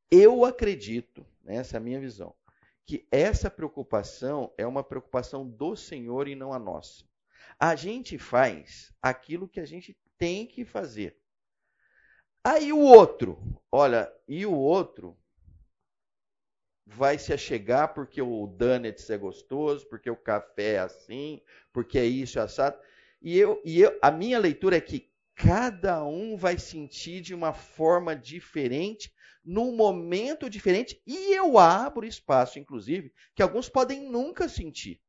eu 0.09 0.45
acredito, 0.45 1.25
né, 1.43 1.57
essa 1.57 1.75
é 1.75 1.77
a 1.77 1.81
minha 1.81 1.99
visão, 1.99 2.33
que 2.87 3.05
essa 3.11 3.51
preocupação 3.51 4.53
é 4.57 4.65
uma 4.65 4.81
preocupação 4.81 5.45
do 5.45 5.75
Senhor 5.75 6.25
e 6.25 6.35
não 6.35 6.53
a 6.53 6.57
nossa. 6.57 7.03
A 7.59 7.75
gente 7.75 8.17
faz 8.17 8.93
aquilo 9.01 9.47
que 9.47 9.59
a 9.59 9.65
gente 9.65 9.99
tem 10.17 10.47
que 10.47 10.63
fazer. 10.63 11.19
Aí 12.41 12.71
o 12.71 12.79
outro, 12.79 13.37
olha, 13.69 14.09
e 14.25 14.45
o 14.45 14.53
outro 14.53 15.17
vai 16.85 17.19
se 17.19 17.33
achegar 17.33 17.93
porque 17.93 18.21
o 18.21 18.47
donuts 18.47 19.09
é 19.09 19.17
gostoso, 19.17 19.85
porque 19.89 20.09
o 20.09 20.15
café 20.15 20.75
é 20.75 20.79
assim, 20.79 21.41
porque 21.73 21.99
é 21.99 22.05
isso, 22.05 22.39
é 22.39 22.43
assado. 22.43 22.79
E, 23.21 23.37
eu, 23.37 23.61
e 23.65 23.81
eu, 23.81 23.99
a 24.01 24.09
minha 24.09 24.39
leitura 24.39 24.77
é 24.77 24.81
que 24.81 25.11
cada 25.35 26.05
um 26.05 26.37
vai 26.37 26.57
sentir 26.57 27.19
de 27.19 27.35
uma 27.35 27.51
forma 27.51 28.15
diferente 28.15 29.13
num 29.47 29.73
momento 29.73 30.49
diferente, 30.49 31.01
e 31.07 31.33
eu 31.33 31.57
abro 31.57 32.05
espaço, 32.05 32.59
inclusive, 32.59 33.13
que 33.33 33.41
alguns 33.41 33.69
podem 33.69 34.01
nunca 34.01 34.49
sentir. 34.49 34.99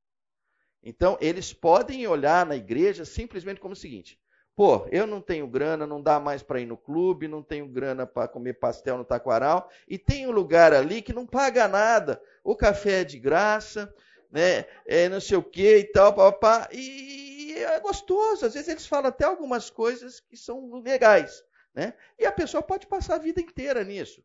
Então, 0.81 1.19
eles 1.21 1.53
podem 1.53 2.07
olhar 2.07 2.47
na 2.47 2.55
igreja 2.55 3.05
simplesmente 3.05 3.59
como 3.61 3.73
o 3.73 3.77
seguinte: 3.77 4.17
pô, 4.55 4.87
eu 4.93 5.09
não 5.09 5.21
tenho 5.21 5.49
grana, 5.49 5.89
não 5.89 6.01
dá 6.01 6.21
mais 6.21 6.41
para 6.41 6.61
ir 6.61 6.67
no 6.67 6.77
clube, 6.77 7.27
não 7.27 7.43
tenho 7.43 7.67
grana 7.67 8.07
para 8.07 8.29
comer 8.29 8.55
pastel 8.55 8.97
no 8.97 9.05
taquaral, 9.05 9.69
e 9.89 9.99
tem 9.99 10.29
um 10.29 10.31
lugar 10.31 10.73
ali 10.73 11.03
que 11.03 11.13
não 11.13 11.27
paga 11.27 11.67
nada. 11.67 12.23
O 12.45 12.55
café 12.55 13.01
é 13.01 13.05
de 13.05 13.19
graça, 13.19 13.93
né? 14.31 14.67
É 14.87 15.09
não 15.09 15.21
sei 15.21 15.37
o 15.37 15.43
que 15.43 15.79
e 15.79 15.85
tal, 15.85 16.15
papá, 16.15 16.69
e 16.73 17.55
é 17.57 17.81
gostoso. 17.81 18.47
Às 18.47 18.55
vezes 18.55 18.69
eles 18.69 18.87
falam 18.87 19.09
até 19.09 19.25
algumas 19.25 19.69
coisas 19.69 20.21
que 20.21 20.37
são 20.37 20.81
legais, 20.81 21.43
né? 21.75 21.95
E 22.19 22.27
a 22.27 22.33
pessoa 22.33 22.63
pode 22.63 22.87
passar 22.87 23.17
a 23.17 23.19
vida 23.19 23.41
inteira 23.41 23.85
nisso. 23.85 24.25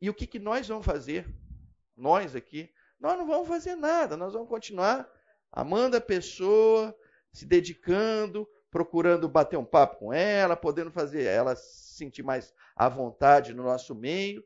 E 0.00 0.10
o 0.10 0.14
que, 0.14 0.26
que 0.26 0.38
nós 0.38 0.68
vamos 0.68 0.84
fazer? 0.84 1.26
Nós 1.96 2.36
aqui, 2.36 2.70
nós 3.00 3.18
não 3.18 3.26
vamos 3.26 3.48
fazer 3.48 3.74
nada, 3.74 4.16
nós 4.16 4.32
vamos 4.32 4.48
continuar 4.48 5.10
amando 5.50 5.96
a 5.96 6.00
pessoa, 6.00 6.94
se 7.32 7.46
dedicando, 7.46 8.48
procurando 8.70 9.28
bater 9.28 9.56
um 9.56 9.64
papo 9.64 9.96
com 9.96 10.12
ela, 10.12 10.56
podendo 10.56 10.90
fazer 10.90 11.24
ela 11.24 11.56
se 11.56 11.96
sentir 11.96 12.22
mais 12.22 12.52
à 12.74 12.88
vontade 12.88 13.54
no 13.54 13.62
nosso 13.62 13.94
meio, 13.94 14.44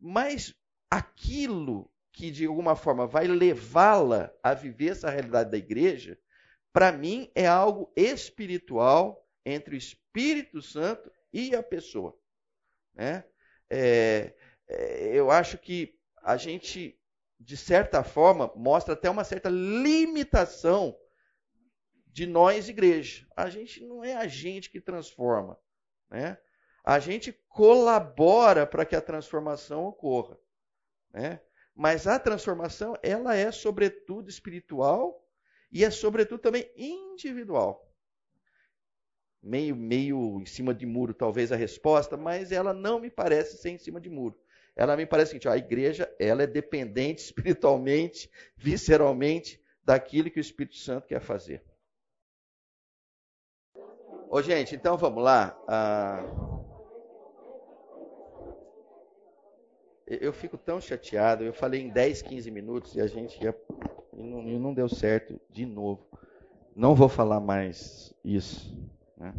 mas 0.00 0.54
aquilo 0.90 1.88
que 2.12 2.30
de 2.30 2.46
alguma 2.46 2.74
forma 2.74 3.06
vai 3.06 3.28
levá-la 3.28 4.32
a 4.42 4.52
viver 4.52 4.88
essa 4.88 5.08
realidade 5.08 5.50
da 5.52 5.58
igreja, 5.58 6.18
para 6.72 6.90
mim 6.90 7.30
é 7.34 7.46
algo 7.46 7.92
espiritual 7.94 9.24
entre 9.44 9.76
o 9.76 9.78
Espírito 9.78 10.60
Santo 10.60 11.10
e 11.32 11.54
a 11.54 11.62
pessoa. 11.62 12.18
Né? 12.94 13.24
É, 13.70 14.34
é, 14.68 15.16
eu 15.16 15.30
acho 15.30 15.58
que 15.58 15.98
a 16.22 16.36
gente, 16.36 17.00
de 17.38 17.56
certa 17.56 18.02
forma, 18.02 18.52
mostra 18.54 18.94
até 18.94 19.08
uma 19.08 19.24
certa 19.24 19.48
limitação 19.48 20.98
de 22.06 22.26
nós, 22.26 22.68
igreja. 22.68 23.26
A 23.36 23.48
gente 23.48 23.84
não 23.84 24.02
é 24.02 24.14
a 24.14 24.26
gente 24.26 24.70
que 24.70 24.80
transforma. 24.80 25.58
Né? 26.10 26.38
A 26.84 26.98
gente 26.98 27.32
colabora 27.48 28.66
para 28.66 28.84
que 28.84 28.96
a 28.96 29.00
transformação 29.00 29.84
ocorra. 29.84 30.38
Né? 31.12 31.40
Mas 31.74 32.06
a 32.06 32.18
transformação, 32.18 32.96
ela 33.02 33.36
é 33.36 33.52
sobretudo 33.52 34.28
espiritual 34.28 35.24
e 35.70 35.84
é 35.84 35.90
sobretudo 35.90 36.40
também 36.40 36.70
individual. 36.76 37.87
Meio, 39.42 39.76
meio 39.76 40.40
em 40.40 40.46
cima 40.46 40.74
de 40.74 40.84
muro, 40.84 41.14
talvez 41.14 41.52
a 41.52 41.56
resposta, 41.56 42.16
mas 42.16 42.50
ela 42.50 42.72
não 42.72 43.00
me 43.00 43.10
parece 43.10 43.56
ser 43.58 43.70
em 43.70 43.78
cima 43.78 44.00
de 44.00 44.10
muro. 44.10 44.36
Ela 44.74 44.96
me 44.96 45.06
parece 45.06 45.38
que 45.38 45.48
a 45.48 45.56
igreja 45.56 46.12
ela 46.18 46.42
é 46.42 46.46
dependente 46.46 47.22
espiritualmente, 47.24 48.30
visceralmente, 48.56 49.60
daquilo 49.84 50.30
que 50.30 50.38
o 50.38 50.40
Espírito 50.40 50.76
Santo 50.76 51.06
quer 51.06 51.20
fazer. 51.20 51.62
Ô, 54.30 54.42
gente, 54.42 54.74
então 54.74 54.96
vamos 54.96 55.24
lá. 55.24 55.58
Ah, 55.66 56.22
eu 60.06 60.32
fico 60.32 60.56
tão 60.56 60.80
chateado. 60.80 61.44
Eu 61.44 61.52
falei 61.52 61.80
em 61.80 61.88
10, 61.88 62.22
15 62.22 62.50
minutos 62.50 62.94
e 62.94 63.00
a 63.00 63.06
gente 63.06 63.42
ia. 63.42 63.56
E 64.12 64.22
não, 64.22 64.42
e 64.42 64.58
não 64.58 64.74
deu 64.74 64.88
certo 64.88 65.40
de 65.48 65.64
novo. 65.64 66.06
Não 66.76 66.94
vou 66.94 67.08
falar 67.08 67.40
mais 67.40 68.12
isso. 68.24 68.76
Né? 69.18 69.34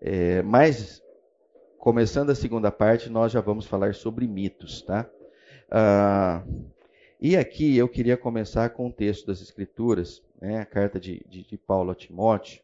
É, 0.00 0.42
mas, 0.42 1.02
começando 1.78 2.30
a 2.30 2.34
segunda 2.34 2.70
parte, 2.70 3.08
nós 3.10 3.32
já 3.32 3.40
vamos 3.40 3.66
falar 3.66 3.94
sobre 3.94 4.26
mitos. 4.26 4.82
Tá? 4.82 5.08
Ah, 5.70 6.42
e 7.20 7.36
aqui 7.36 7.76
eu 7.76 7.88
queria 7.88 8.16
começar 8.16 8.70
com 8.70 8.88
o 8.88 8.92
texto 8.92 9.26
das 9.26 9.40
Escrituras, 9.40 10.22
né, 10.40 10.58
a 10.58 10.64
carta 10.64 10.98
de, 10.98 11.22
de, 11.28 11.44
de 11.44 11.58
Paulo 11.58 11.90
a 11.90 11.94
Timóteo, 11.94 12.62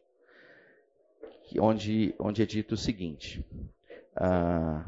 onde, 1.59 2.13
onde 2.19 2.41
é 2.41 2.45
dito 2.45 2.73
o 2.73 2.77
seguinte. 2.77 3.45
Ah, 4.15 4.85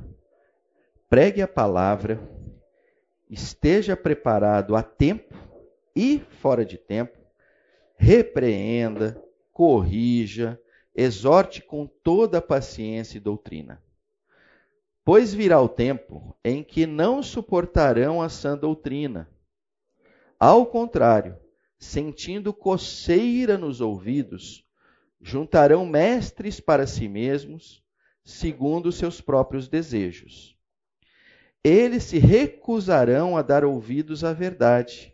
pregue 1.10 1.42
a 1.42 1.48
palavra, 1.48 2.20
esteja 3.30 3.96
preparado 3.96 4.76
a 4.76 4.82
tempo 4.82 5.36
e 5.96 6.20
fora 6.42 6.66
de 6.66 6.78
tempo, 6.78 7.18
repreenda, 7.96 9.22
corrija, 9.54 10.60
exorte 10.96 11.62
com 11.62 11.86
toda 11.86 12.42
paciência 12.42 13.18
e 13.18 13.22
doutrina. 13.22 13.82
Pois 15.04 15.34
virá 15.34 15.62
o 15.62 15.70
tempo 15.70 16.36
em 16.44 16.64
que 16.64 16.86
não 16.86 17.24
suportarão 17.24 18.22
a 18.22 18.30
sã 18.30 18.58
doutrina. 18.58 19.30
Ao 20.40 20.66
contrário, 20.66 21.38
sentindo 21.78 22.54
coceira 22.54 23.58
nos 23.58 23.82
ouvidos, 23.82 24.66
juntarão 25.22 25.86
mestres 25.86 26.60
para 26.60 26.86
si 26.86 27.08
mesmos, 27.08 27.84
segundo 28.24 28.92
seus 28.92 29.20
próprios 29.20 29.68
desejos 29.68 30.60
eles 31.64 32.04
se 32.04 32.18
recusarão 32.18 33.38
a 33.38 33.42
dar 33.42 33.66
ouvidos 33.66 34.24
à 34.24 34.34
verdade, 34.34 35.14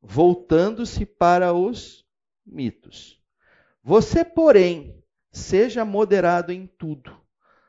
voltando-se 0.00 1.06
para 1.06 1.52
os 1.52 2.04
mitos. 2.44 3.20
Você, 3.82 4.24
porém, 4.24 5.02
seja 5.36 5.84
moderado 5.84 6.50
em 6.50 6.66
tudo, 6.66 7.14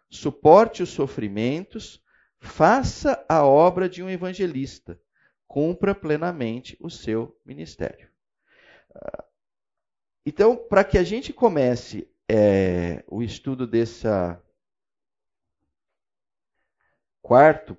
suporte 0.09 0.82
os 0.82 0.89
sofrimentos, 0.89 2.01
faça 2.39 3.26
a 3.28 3.45
obra 3.45 3.89
de 3.89 4.01
um 4.01 4.09
evangelista, 4.09 4.99
cumpra 5.45 5.93
plenamente 5.93 6.78
o 6.80 6.89
seu 6.89 7.38
ministério. 7.45 8.09
Então, 10.26 10.55
para 10.55 10.84
que 10.84 10.97
a 10.97 11.03
gente 11.03 11.34
comece 11.34 12.09
é, 12.30 13.03
o 13.07 13.22
estudo 13.22 13.68
dessa 13.68 14.41
quarto 17.22 17.78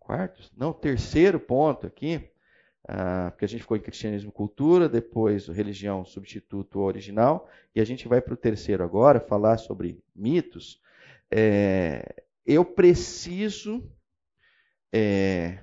quarto, 0.00 0.50
não, 0.56 0.72
terceiro 0.72 1.38
ponto 1.38 1.86
aqui, 1.86 2.31
ah, 2.88 3.30
porque 3.30 3.44
a 3.44 3.48
gente 3.48 3.60
ficou 3.60 3.76
em 3.76 3.80
cristianismo 3.80 4.32
cultura, 4.32 4.88
depois 4.88 5.46
religião 5.46 6.04
substituto 6.04 6.80
original, 6.80 7.48
e 7.74 7.80
a 7.80 7.84
gente 7.84 8.08
vai 8.08 8.20
para 8.20 8.34
o 8.34 8.36
terceiro 8.36 8.82
agora, 8.82 9.20
falar 9.20 9.58
sobre 9.58 10.02
mitos. 10.14 10.80
É, 11.30 12.24
eu 12.44 12.64
preciso 12.64 13.88
é, 14.92 15.58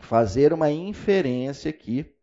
fazer 0.00 0.52
uma 0.52 0.70
inferência 0.70 1.68
aqui, 1.68 2.14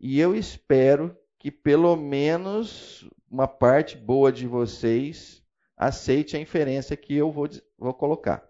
e 0.00 0.18
eu 0.18 0.34
espero 0.34 1.16
que 1.38 1.50
pelo 1.50 1.94
menos 1.96 3.08
uma 3.30 3.46
parte 3.46 3.96
boa 3.96 4.32
de 4.32 4.46
vocês 4.46 5.44
aceite 5.76 6.36
a 6.36 6.40
inferência 6.40 6.96
que 6.96 7.14
eu 7.14 7.30
vou, 7.30 7.48
vou 7.76 7.92
colocar. 7.92 8.48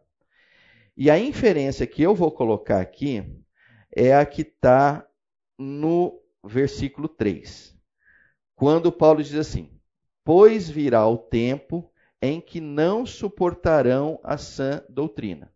E 0.97 1.11
a 1.11 1.19
inferência 1.19 1.87
que 1.87 2.03
eu 2.03 2.15
vou 2.15 2.31
colocar 2.31 2.81
aqui 2.81 3.44
é 3.95 4.15
a 4.15 4.27
que 4.27 4.43
está 4.43 5.07
no 5.59 6.21
versículo 6.43 7.09
3. 7.09 7.77
Quando 8.55 8.93
Paulo 8.93 9.23
diz 9.23 9.35
assim: 9.35 9.71
Pois 10.25 10.69
virá 10.69 11.07
o 11.07 11.17
tempo 11.17 11.91
em 12.21 12.41
que 12.41 12.61
não 12.61 13.05
suportarão 13.05 14.19
a 14.23 14.39
sã 14.39 14.83
doutrina. 14.89 15.53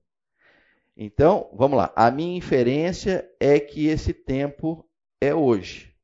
Então, 0.97 1.49
vamos 1.53 1.78
lá. 1.78 1.93
A 1.95 2.11
minha 2.11 2.36
inferência 2.36 3.30
é 3.39 3.59
que 3.59 3.86
esse 3.86 4.12
tempo 4.12 4.84
é 5.20 5.34
hoje. 5.34 5.95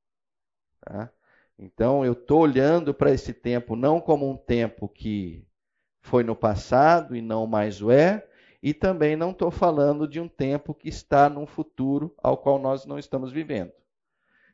Tá? 0.80 1.10
Então, 1.58 2.04
eu 2.04 2.12
estou 2.12 2.40
olhando 2.40 2.94
para 2.94 3.10
esse 3.10 3.34
tempo 3.34 3.76
não 3.76 4.00
como 4.00 4.30
um 4.30 4.36
tempo 4.36 4.88
que 4.88 5.46
foi 6.00 6.22
no 6.22 6.36
passado 6.36 7.16
e 7.16 7.20
não 7.20 7.46
mais 7.46 7.82
o 7.82 7.90
é, 7.90 8.26
e 8.64 8.72
também 8.72 9.14
não 9.14 9.30
estou 9.30 9.50
falando 9.50 10.08
de 10.08 10.18
um 10.18 10.26
tempo 10.26 10.72
que 10.72 10.88
está 10.88 11.28
num 11.28 11.46
futuro 11.46 12.14
ao 12.16 12.38
qual 12.38 12.58
nós 12.58 12.86
não 12.86 12.98
estamos 12.98 13.30
vivendo. 13.30 13.70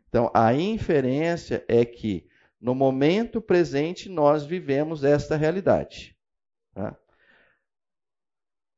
Então, 0.08 0.28
a 0.34 0.52
inferência 0.52 1.64
é 1.68 1.84
que 1.84 2.28
no 2.60 2.74
momento 2.74 3.40
presente 3.40 4.08
nós 4.08 4.44
vivemos 4.44 5.04
esta 5.04 5.36
realidade. 5.36 6.16
Tá? 6.74 6.96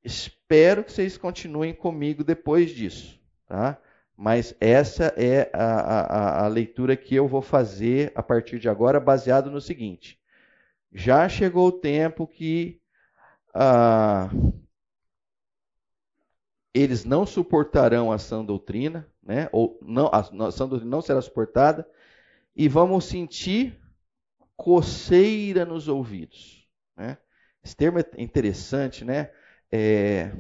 Espero 0.05 0.85
que 0.85 0.93
vocês 0.93 1.17
continuem 1.17 1.73
comigo 1.73 2.23
depois 2.23 2.71
disso. 2.71 3.19
Tá? 3.47 3.81
Mas 4.15 4.55
essa 4.61 5.15
é 5.17 5.51
a, 5.55 6.43
a, 6.43 6.45
a 6.45 6.47
leitura 6.49 6.95
que 6.95 7.15
eu 7.15 7.27
vou 7.27 7.41
fazer 7.41 8.13
a 8.15 8.23
partir 8.23 8.59
de 8.59 8.69
agora, 8.69 9.01
baseado 9.01 9.51
no 9.51 9.63
seguinte: 9.63 10.21
já 10.93 11.27
chegou 11.27 11.69
o 11.69 11.73
tempo 11.73 12.27
que 12.27 12.83
ah, 13.55 14.29
eles 16.75 17.05
não 17.05 17.27
suportarão 17.27 18.11
a 18.11 18.19
sã 18.19 18.45
doutrina, 18.45 19.07
né? 19.23 19.49
ou 19.53 19.79
não, 19.83 20.09
a, 20.13 20.23
sã 20.51 20.67
doutrina 20.67 20.91
não 20.91 21.03
será 21.03 21.21
suportada, 21.21 21.89
e 22.55 22.69
vamos 22.69 23.05
sentir 23.05 23.79
coceira 24.57 25.65
nos 25.65 25.89
ouvidos. 25.89 26.69
Né? 26.97 27.19
Esse 27.63 27.77
termo 27.77 27.99
é 27.99 28.05
interessante, 28.19 29.05
né? 29.05 29.31
É, 29.71 30.33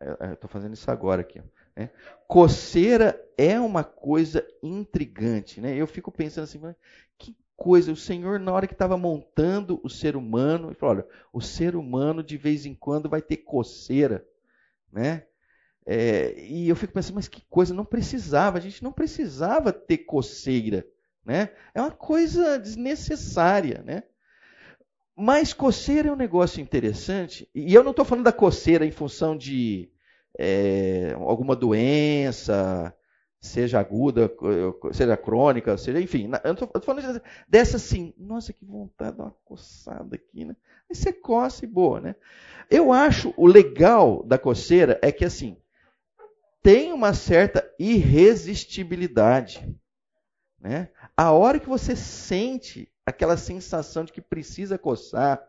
é, 0.00 0.16
é 0.20 0.32
estou 0.32 0.48
fazendo 0.48 0.74
isso 0.74 0.90
agora 0.90 1.22
aqui. 1.22 1.42
Né? 1.74 1.90
Coceira 2.26 3.20
é 3.36 3.58
uma 3.60 3.84
coisa 3.84 4.46
intrigante. 4.62 5.60
Né? 5.60 5.74
Eu 5.74 5.86
fico 5.86 6.10
pensando 6.10 6.44
assim, 6.44 6.60
que 7.18 7.36
coisa, 7.56 7.92
o 7.92 7.96
Senhor, 7.96 8.38
na 8.38 8.52
hora 8.52 8.66
que 8.66 8.74
estava 8.74 8.96
montando 8.96 9.80
o 9.82 9.88
ser 9.88 10.16
humano, 10.16 10.68
ele 10.68 10.74
falou: 10.74 10.96
olha, 10.96 11.06
o 11.32 11.40
ser 11.40 11.76
humano 11.76 12.22
de 12.22 12.36
vez 12.36 12.66
em 12.66 12.74
quando 12.74 13.08
vai 13.08 13.22
ter 13.22 13.38
coceira. 13.38 14.26
Né? 14.92 15.26
É, 15.86 16.34
e 16.38 16.68
eu 16.68 16.74
fico 16.74 16.92
pensando, 16.92 17.14
mas 17.14 17.28
que 17.28 17.42
coisa, 17.48 17.72
não 17.72 17.84
precisava, 17.84 18.58
a 18.58 18.60
gente 18.60 18.82
não 18.82 18.92
precisava 18.92 19.72
ter 19.72 19.98
coceira. 19.98 20.84
Né? 21.24 21.50
É 21.72 21.80
uma 21.80 21.92
coisa 21.92 22.58
desnecessária. 22.58 23.82
Né? 23.84 24.02
Mas 25.16 25.52
coceira 25.52 26.08
é 26.08 26.12
um 26.12 26.16
negócio 26.16 26.60
interessante, 26.60 27.48
e 27.54 27.72
eu 27.72 27.82
não 27.82 27.92
estou 27.92 28.04
falando 28.04 28.24
da 28.24 28.32
coceira 28.32 28.84
em 28.84 28.90
função 28.90 29.36
de 29.36 29.90
é, 30.38 31.14
alguma 31.18 31.56
doença, 31.56 32.94
seja 33.40 33.80
aguda, 33.80 34.30
seja 34.92 35.16
crônica, 35.16 35.78
seja, 35.78 36.00
enfim, 36.00 36.30
eu 36.44 36.52
estou 36.52 36.82
falando 36.82 37.22
dessa 37.48 37.76
assim, 37.76 38.12
nossa, 38.18 38.52
que 38.52 38.64
vontade 38.64 39.12
de 39.12 39.18
dar 39.18 39.24
uma 39.24 39.36
coçada 39.44 40.16
aqui, 40.16 40.44
né? 40.44 40.54
Aí 40.90 40.94
você 40.94 41.12
coça 41.12 41.64
e 41.64 41.68
boa, 41.68 42.00
né? 42.00 42.14
Eu 42.68 42.92
acho 42.92 43.32
o 43.36 43.46
legal 43.46 44.22
da 44.24 44.38
coceira 44.38 44.98
é 45.00 45.10
que 45.10 45.24
assim, 45.24 45.56
tem 46.66 46.92
uma 46.92 47.14
certa 47.14 47.64
irresistibilidade, 47.78 49.72
né? 50.60 50.88
A 51.16 51.30
hora 51.30 51.60
que 51.60 51.68
você 51.68 51.94
sente 51.94 52.90
aquela 53.06 53.36
sensação 53.36 54.04
de 54.04 54.12
que 54.12 54.20
precisa 54.20 54.76
coçar, 54.76 55.40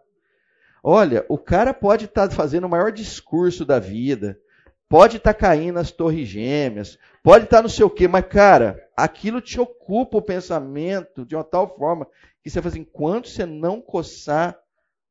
olha, 0.83 1.25
o 1.27 1.35
cara 1.35 1.73
pode 1.73 2.05
estar 2.05 2.27
tá 2.27 2.35
fazendo 2.35 2.65
o 2.65 2.69
maior 2.69 2.91
discurso 2.91 3.65
da 3.65 3.79
vida, 3.79 4.39
Pode 4.87 5.17
estar 5.17 5.33
tá 5.33 5.39
caindo 5.39 5.79
as 5.79 5.91
torres 5.91 6.29
gêmeas, 6.29 6.97
pode 7.21 7.45
estar 7.45 7.57
tá 7.57 7.61
não 7.63 7.69
sei 7.69 7.83
o 7.83 7.89
quê, 7.89 8.07
mas, 8.07 8.25
cara, 8.25 8.87
aquilo 8.95 9.41
te 9.41 9.59
ocupa 9.59 10.17
o 10.17 10.21
pensamento 10.21 11.25
de 11.25 11.35
uma 11.35 11.43
tal 11.43 11.75
forma 11.75 12.07
que 12.41 12.49
você 12.49 12.61
fala 12.61 12.71
assim, 12.71 12.81
enquanto 12.81 13.27
você 13.27 13.45
não 13.45 13.81
coçar, 13.81 14.57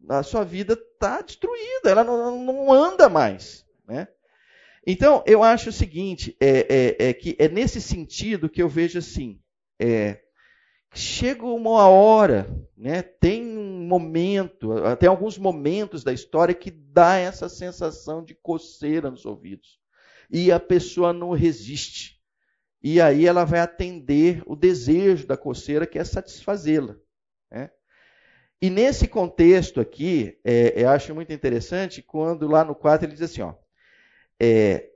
a 0.08 0.22
sua 0.22 0.44
vida 0.44 0.72
está 0.72 1.20
destruída, 1.20 1.90
ela 1.90 2.02
não, 2.02 2.42
não 2.42 2.72
anda 2.72 3.08
mais. 3.10 3.66
Né? 3.86 4.08
Então, 4.86 5.24
eu 5.26 5.42
acho 5.42 5.70
o 5.70 5.72
seguinte, 5.72 6.36
é, 6.40 6.96
é, 7.00 7.08
é, 7.08 7.12
que 7.12 7.34
é 7.40 7.48
nesse 7.48 7.80
sentido 7.80 8.48
que 8.48 8.62
eu 8.62 8.68
vejo 8.68 8.98
assim, 8.98 9.40
é, 9.80 10.20
chega 10.94 11.44
uma 11.44 11.88
hora, 11.88 12.48
né, 12.76 13.02
tem 13.02 13.44
um 13.44 13.84
momento, 13.84 14.70
tem 15.00 15.08
alguns 15.08 15.36
momentos 15.36 16.04
da 16.04 16.12
história 16.12 16.54
que 16.54 16.70
dá 16.70 17.16
essa 17.16 17.48
sensação 17.48 18.24
de 18.24 18.34
coceira 18.36 19.10
nos 19.10 19.26
ouvidos. 19.26 19.80
E 20.30 20.52
a 20.52 20.60
pessoa 20.60 21.12
não 21.12 21.30
resiste. 21.30 22.20
E 22.80 23.00
aí 23.00 23.26
ela 23.26 23.44
vai 23.44 23.58
atender 23.58 24.42
o 24.46 24.54
desejo 24.54 25.26
da 25.26 25.36
coceira, 25.36 25.86
que 25.86 25.98
é 25.98 26.04
satisfazê-la. 26.04 26.96
Né? 27.50 27.70
E 28.62 28.70
nesse 28.70 29.08
contexto 29.08 29.80
aqui, 29.80 30.38
é, 30.44 30.80
eu 30.80 30.88
acho 30.90 31.12
muito 31.14 31.32
interessante 31.32 32.02
quando 32.02 32.46
lá 32.46 32.64
no 32.64 32.74
4 32.74 33.06
ele 33.06 33.14
diz 33.14 33.22
assim: 33.22 33.42
ó, 33.42 33.54
é, 34.40 34.90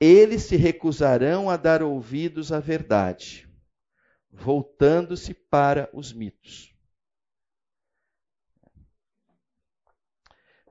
eles 0.00 0.42
se 0.42 0.56
recusarão 0.56 1.50
a 1.50 1.56
dar 1.56 1.82
ouvidos 1.82 2.52
à 2.52 2.60
verdade 2.60 3.48
voltando-se 4.30 5.34
para 5.34 5.88
os 5.92 6.12
mitos. 6.12 6.74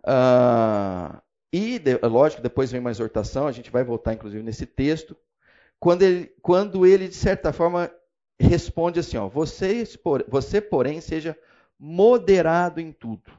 Ah, 0.03 1.21
e, 1.51 1.79
lógico, 2.03 2.41
depois 2.41 2.71
vem 2.71 2.79
uma 2.79 2.91
exortação, 2.91 3.47
a 3.47 3.51
gente 3.51 3.69
vai 3.69 3.83
voltar 3.83 4.13
inclusive 4.13 4.43
nesse 4.43 4.65
texto, 4.65 5.17
quando 5.79 6.03
ele, 6.03 6.27
quando 6.41 6.85
ele 6.85 7.07
de 7.07 7.15
certa 7.15 7.51
forma, 7.51 7.91
responde 8.39 8.99
assim: 8.99 9.17
ó, 9.17 9.27
você, 9.27 9.83
você, 10.27 10.61
porém, 10.61 11.01
seja 11.01 11.37
moderado 11.79 12.79
em 12.79 12.91
tudo. 12.91 13.31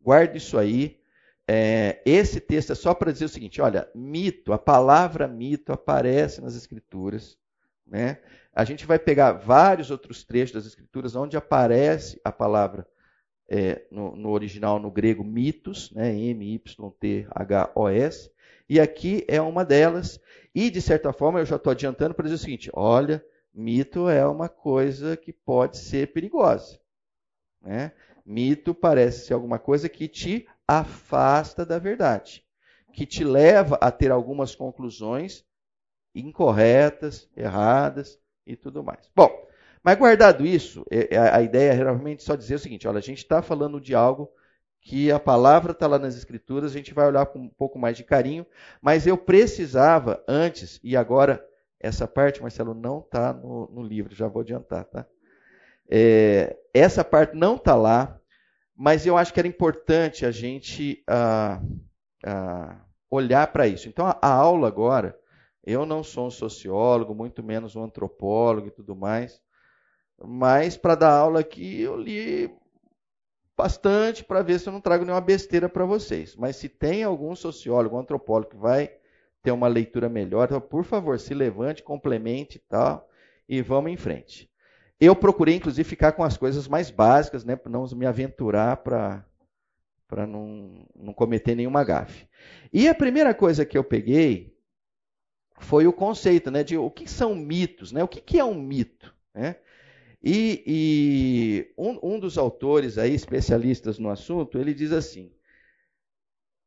Guarde 0.00 0.38
isso 0.38 0.58
aí. 0.58 1.00
É, 1.46 2.00
esse 2.06 2.40
texto 2.40 2.72
é 2.72 2.74
só 2.74 2.94
para 2.94 3.12
dizer 3.12 3.26
o 3.26 3.28
seguinte: 3.28 3.60
olha, 3.60 3.88
mito, 3.94 4.52
a 4.52 4.58
palavra 4.58 5.28
mito 5.28 5.72
aparece 5.72 6.40
nas 6.40 6.56
Escrituras. 6.56 7.38
Né? 7.86 8.18
A 8.52 8.64
gente 8.64 8.86
vai 8.86 8.98
pegar 8.98 9.32
vários 9.32 9.90
outros 9.90 10.24
trechos 10.24 10.54
das 10.54 10.66
Escrituras 10.66 11.14
onde 11.14 11.36
aparece 11.36 12.20
a 12.24 12.32
palavra 12.32 12.86
é, 13.48 13.84
no, 13.90 14.16
no, 14.16 14.30
original, 14.30 14.78
no 14.78 14.90
grego, 14.90 15.22
mitos, 15.22 15.90
né? 15.92 16.14
M-Y-T-H-O-S, 16.14 16.80
e 18.68 18.80
aqui 18.80 19.24
é 19.28 19.40
uma 19.40 19.64
delas. 19.64 20.20
E, 20.54 20.70
de 20.70 20.80
certa 20.80 21.12
forma, 21.12 21.40
eu 21.40 21.46
já 21.46 21.56
estou 21.56 21.70
adiantando 21.70 22.14
para 22.14 22.24
dizer 22.24 22.36
o 22.36 22.38
seguinte: 22.38 22.70
olha, 22.72 23.24
mito 23.52 24.08
é 24.08 24.26
uma 24.26 24.48
coisa 24.48 25.16
que 25.16 25.32
pode 25.32 25.76
ser 25.76 26.12
perigosa. 26.12 26.80
Né? 27.60 27.92
Mito 28.24 28.74
parece 28.74 29.26
ser 29.26 29.34
alguma 29.34 29.58
coisa 29.58 29.88
que 29.88 30.08
te 30.08 30.46
afasta 30.66 31.64
da 31.64 31.78
verdade, 31.78 32.44
que 32.92 33.06
te 33.06 33.24
leva 33.24 33.76
a 33.80 33.90
ter 33.90 34.10
algumas 34.10 34.54
conclusões 34.54 35.44
incorretas, 36.14 37.28
erradas 37.36 38.18
e 38.46 38.56
tudo 38.56 38.82
mais. 38.82 39.10
Bom, 39.14 39.46
mas 39.82 39.98
guardado 39.98 40.46
isso, 40.46 40.84
é, 40.90 41.14
é, 41.14 41.18
a 41.18 41.42
ideia 41.42 41.72
é 41.72 41.74
realmente 41.74 42.22
só 42.22 42.34
dizer 42.34 42.54
o 42.54 42.58
seguinte: 42.58 42.88
olha, 42.88 42.98
a 42.98 43.02
gente 43.02 43.18
está 43.18 43.42
falando 43.42 43.80
de 43.80 43.94
algo 43.94 44.30
que 44.80 45.10
a 45.10 45.18
palavra 45.18 45.72
está 45.72 45.86
lá 45.86 45.98
nas 45.98 46.16
escrituras, 46.16 46.70
a 46.70 46.74
gente 46.74 46.92
vai 46.92 47.06
olhar 47.06 47.26
com 47.26 47.38
um 47.38 47.48
pouco 47.48 47.78
mais 47.78 47.96
de 47.96 48.04
carinho, 48.04 48.46
mas 48.82 49.06
eu 49.06 49.16
precisava 49.16 50.22
antes, 50.28 50.78
e 50.82 50.94
agora 50.94 51.44
essa 51.80 52.06
parte, 52.06 52.40
Marcelo, 52.40 52.74
não 52.74 53.00
está 53.00 53.32
no, 53.32 53.66
no, 53.70 53.82
livro, 53.82 54.14
já 54.14 54.26
vou 54.26 54.40
adiantar, 54.40 54.84
tá? 54.84 55.06
É, 55.88 56.56
essa 56.72 57.04
parte 57.04 57.36
não 57.36 57.56
está 57.56 57.74
lá, 57.74 58.18
mas 58.76 59.06
eu 59.06 59.16
acho 59.16 59.32
que 59.32 59.40
era 59.40 59.48
importante 59.48 60.26
a 60.26 60.30
gente 60.30 61.02
ah, 61.06 61.60
ah, 62.24 62.80
olhar 63.10 63.46
para 63.52 63.66
isso. 63.68 63.88
Então, 63.88 64.06
a, 64.06 64.18
a 64.20 64.32
aula 64.32 64.68
agora 64.68 65.18
eu 65.62 65.86
não 65.86 66.02
sou 66.02 66.26
um 66.26 66.30
sociólogo, 66.30 67.14
muito 67.14 67.42
menos 67.42 67.74
um 67.74 67.84
antropólogo 67.84 68.68
e 68.68 68.70
tudo 68.70 68.94
mais. 68.94 69.40
Mas 70.22 70.76
para 70.76 70.94
dar 70.94 71.12
aula 71.12 71.40
aqui, 71.40 71.80
eu 71.80 71.96
li 71.96 72.54
bastante 73.56 74.24
para 74.24 74.42
ver 74.42 74.58
se 74.58 74.68
eu 74.68 74.72
não 74.72 74.80
trago 74.80 75.04
nenhuma 75.04 75.20
besteira 75.20 75.68
para 75.68 75.84
vocês. 75.84 76.36
Mas 76.36 76.56
se 76.56 76.68
tem 76.68 77.02
algum 77.02 77.34
sociólogo, 77.34 77.98
antropólogo 77.98 78.50
que 78.50 78.56
vai 78.56 78.90
ter 79.42 79.52
uma 79.52 79.68
leitura 79.68 80.08
melhor, 80.08 80.46
então, 80.46 80.60
por 80.60 80.84
favor, 80.84 81.18
se 81.18 81.34
levante, 81.34 81.82
complemente 81.82 82.56
e 82.56 82.60
tal, 82.60 83.08
e 83.48 83.60
vamos 83.60 83.92
em 83.92 83.96
frente. 83.96 84.50
Eu 85.00 85.14
procurei, 85.16 85.56
inclusive, 85.56 85.88
ficar 85.88 86.12
com 86.12 86.22
as 86.22 86.36
coisas 86.36 86.68
mais 86.68 86.90
básicas, 86.90 87.44
né, 87.44 87.56
para 87.56 87.70
não 87.70 87.86
me 87.88 88.06
aventurar 88.06 88.78
para 88.78 89.24
para 90.06 90.26
não, 90.26 90.86
não 90.94 91.12
cometer 91.12 91.56
nenhuma 91.56 91.82
gafe. 91.82 92.28
E 92.72 92.86
a 92.88 92.94
primeira 92.94 93.34
coisa 93.34 93.64
que 93.64 93.76
eu 93.76 93.82
peguei 93.82 94.54
foi 95.58 95.86
o 95.86 95.92
conceito 95.92 96.50
né, 96.50 96.62
de 96.62 96.76
o 96.76 96.90
que 96.90 97.08
são 97.08 97.34
mitos, 97.34 97.90
né? 97.92 98.02
o 98.02 98.08
que, 98.08 98.20
que 98.20 98.38
é 98.38 98.44
um 98.44 98.54
mito. 98.54 99.14
Né? 99.34 99.56
E, 100.22 100.62
e 100.66 101.74
um, 101.76 102.14
um, 102.14 102.20
dos 102.20 102.38
autores 102.38 102.98
aí, 102.98 103.14
especialistas 103.14 103.98
no 103.98 104.08
assunto, 104.08 104.58
ele 104.58 104.72
diz 104.72 104.92
assim: 104.92 105.32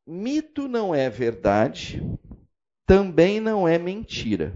mito 0.05 0.67
não 0.67 0.93
é 0.93 1.09
verdade, 1.09 2.03
também 2.85 3.39
não 3.39 3.67
é 3.67 3.77
mentira. 3.77 4.55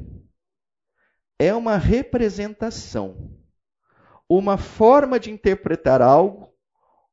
É 1.40 1.54
uma 1.54 1.78
representação, 1.78 3.36
uma 4.38 4.58
forma 4.58 5.20
de 5.20 5.30
interpretar 5.30 6.02
algo 6.02 6.54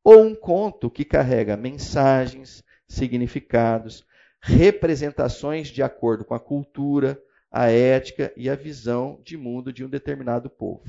ou 0.05 0.23
um 0.23 0.35
conto 0.35 0.89
que 0.89 1.05
carrega 1.05 1.57
mensagens, 1.57 2.63
significados, 2.87 4.07
representações 4.41 5.69
de 5.69 5.83
acordo 5.83 6.25
com 6.25 6.35
a 6.35 6.39
cultura, 6.39 7.21
a 7.51 7.71
ética 7.71 8.33
e 8.37 8.49
a 8.49 8.55
visão 8.55 9.21
de 9.25 9.37
mundo 9.37 9.73
de 9.73 9.85
um 9.85 9.89
determinado 9.89 10.49
povo. 10.49 10.85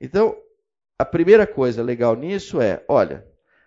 Então, 0.00 0.36
a 0.96 1.04
primeira 1.04 1.46
coisa 1.46 1.82
legal 1.82 2.14
nisso 2.14 2.60
é, 2.60 2.84
olha, 2.86 3.26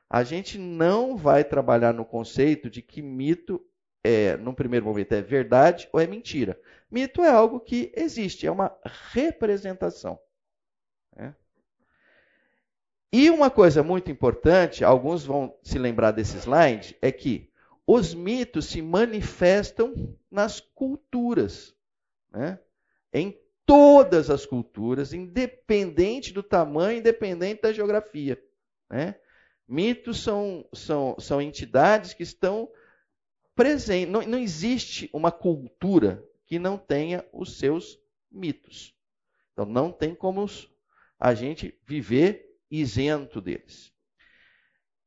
a 0.10 0.24
gente 0.24 0.58
não 0.58 1.18
vai 1.18 1.44
trabalhar 1.44 1.94
no 1.94 2.06
conceito 2.06 2.70
de 2.70 2.82
que 2.82 3.02
mito 3.02 3.62
é, 4.02 4.38
num 4.38 4.54
primeiro 4.54 4.86
momento, 4.86 5.12
é 5.12 5.22
verdade 5.22 5.90
ou 5.92 6.00
é 6.00 6.08
mentira. 6.08 6.58
Mito 6.90 7.22
é 7.22 7.30
algo 7.30 7.60
que 7.60 7.92
existe, 7.96 8.48
é 8.48 8.52
uma 8.52 8.74
representação. 9.12 10.18
E 13.16 13.30
uma 13.30 13.52
coisa 13.52 13.84
muito 13.84 14.10
importante, 14.10 14.84
alguns 14.84 15.24
vão 15.24 15.56
se 15.62 15.78
lembrar 15.78 16.10
desse 16.10 16.36
slide, 16.38 16.98
é 17.00 17.12
que 17.12 17.48
os 17.86 18.16
mitos 18.16 18.66
se 18.66 18.82
manifestam 18.82 20.18
nas 20.32 20.60
culturas, 20.60 21.76
né? 22.32 22.58
em 23.14 23.40
todas 23.68 24.32
as 24.32 24.48
culturas, 24.48 25.14
independente 25.14 26.34
do 26.34 26.42
tamanho, 26.42 26.98
independente 26.98 27.62
da 27.62 27.72
geografia. 27.72 28.44
Né? 28.90 29.14
Mitos 29.68 30.24
são, 30.24 30.68
são, 30.74 31.16
são 31.20 31.40
entidades 31.40 32.16
que 32.16 32.24
estão 32.24 32.68
presentes. 33.54 34.12
Não, 34.12 34.24
não 34.24 34.40
existe 34.40 35.08
uma 35.14 35.32
cultura 35.32 36.28
que 36.48 36.58
não 36.58 36.80
tenha 36.80 37.24
os 37.32 37.60
seus 37.60 38.00
mitos. 38.32 38.96
Então 39.52 39.66
não 39.66 39.92
tem 39.92 40.16
como 40.16 40.48
a 41.20 41.36
gente 41.36 41.80
viver 41.86 42.53
isento 42.82 43.40
deles. 43.40 43.92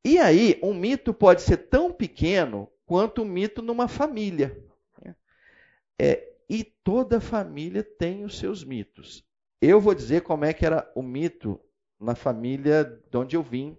E 0.04 0.18
aí, 0.18 0.58
um 0.62 0.72
mito 0.72 1.12
pode 1.12 1.42
ser 1.42 1.56
tão 1.56 1.92
pequeno 1.92 2.70
quanto 2.84 3.22
um 3.22 3.24
mito 3.24 3.60
numa 3.60 3.88
família. 3.88 4.62
É, 5.98 6.32
e 6.48 6.62
toda 6.62 7.20
família 7.20 7.82
tem 7.82 8.24
os 8.24 8.38
seus 8.38 8.62
mitos. 8.62 9.24
Eu 9.60 9.80
vou 9.80 9.94
dizer 9.94 10.22
como 10.22 10.44
é 10.44 10.52
que 10.52 10.64
era 10.64 10.90
o 10.94 11.02
mito 11.02 11.60
na 11.98 12.14
família 12.14 12.84
de 12.84 13.16
onde 13.16 13.34
eu 13.34 13.42
vim, 13.42 13.76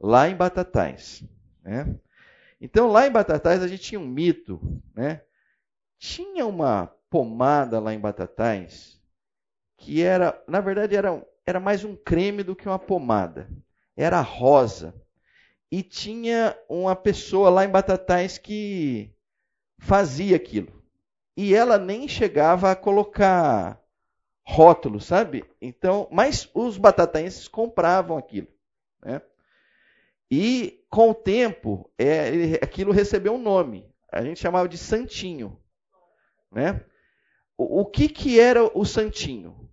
lá 0.00 0.28
em 0.28 0.34
Batatais. 0.34 1.22
Né? 1.62 1.94
Então, 2.60 2.90
lá 2.90 3.06
em 3.06 3.12
Batatais, 3.12 3.62
a 3.62 3.68
gente 3.68 3.82
tinha 3.82 4.00
um 4.00 4.08
mito. 4.08 4.58
Né? 4.94 5.22
Tinha 5.98 6.46
uma 6.46 6.86
pomada 7.10 7.78
lá 7.78 7.92
em 7.92 8.00
Batatais 8.00 8.94
que 9.76 10.02
era, 10.02 10.42
na 10.48 10.60
verdade, 10.60 10.96
era, 10.96 11.24
era 11.46 11.60
mais 11.60 11.84
um 11.84 11.94
creme 11.94 12.42
do 12.42 12.56
que 12.56 12.68
uma 12.68 12.78
pomada. 12.78 13.48
Era 13.96 14.20
rosa. 14.20 14.94
E 15.70 15.82
tinha 15.82 16.56
uma 16.68 16.94
pessoa 16.96 17.50
lá 17.50 17.64
em 17.64 17.70
Batatais 17.70 18.38
que 18.38 19.10
fazia 19.78 20.36
aquilo. 20.36 20.82
E 21.36 21.54
ela 21.54 21.78
nem 21.78 22.06
chegava 22.06 22.70
a 22.70 22.76
colocar 22.76 23.80
rótulo, 24.44 25.00
sabe? 25.00 25.44
Então, 25.60 26.06
mas 26.10 26.48
os 26.54 26.76
batataenses 26.76 27.48
compravam 27.48 28.16
aquilo. 28.16 28.48
Né? 29.02 29.20
E 30.30 30.84
com 30.88 31.10
o 31.10 31.14
tempo, 31.14 31.90
é, 31.98 32.54
aquilo 32.62 32.92
recebeu 32.92 33.34
um 33.34 33.42
nome. 33.42 33.88
A 34.12 34.22
gente 34.22 34.40
chamava 34.40 34.68
de 34.68 34.78
santinho. 34.78 35.58
Né? 36.52 36.84
O, 37.56 37.80
o 37.80 37.86
que, 37.86 38.08
que 38.08 38.38
era 38.38 38.64
o 38.78 38.84
santinho? 38.84 39.63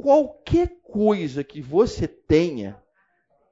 Qualquer 0.00 0.80
coisa 0.82 1.44
que 1.44 1.60
você 1.60 2.08
tenha, 2.08 2.80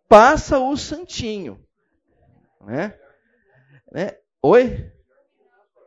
passa 0.09 0.59
o 0.59 0.77
santinho. 0.77 1.63
Né? 2.61 2.99
né? 3.93 4.19
Oi? 4.43 4.91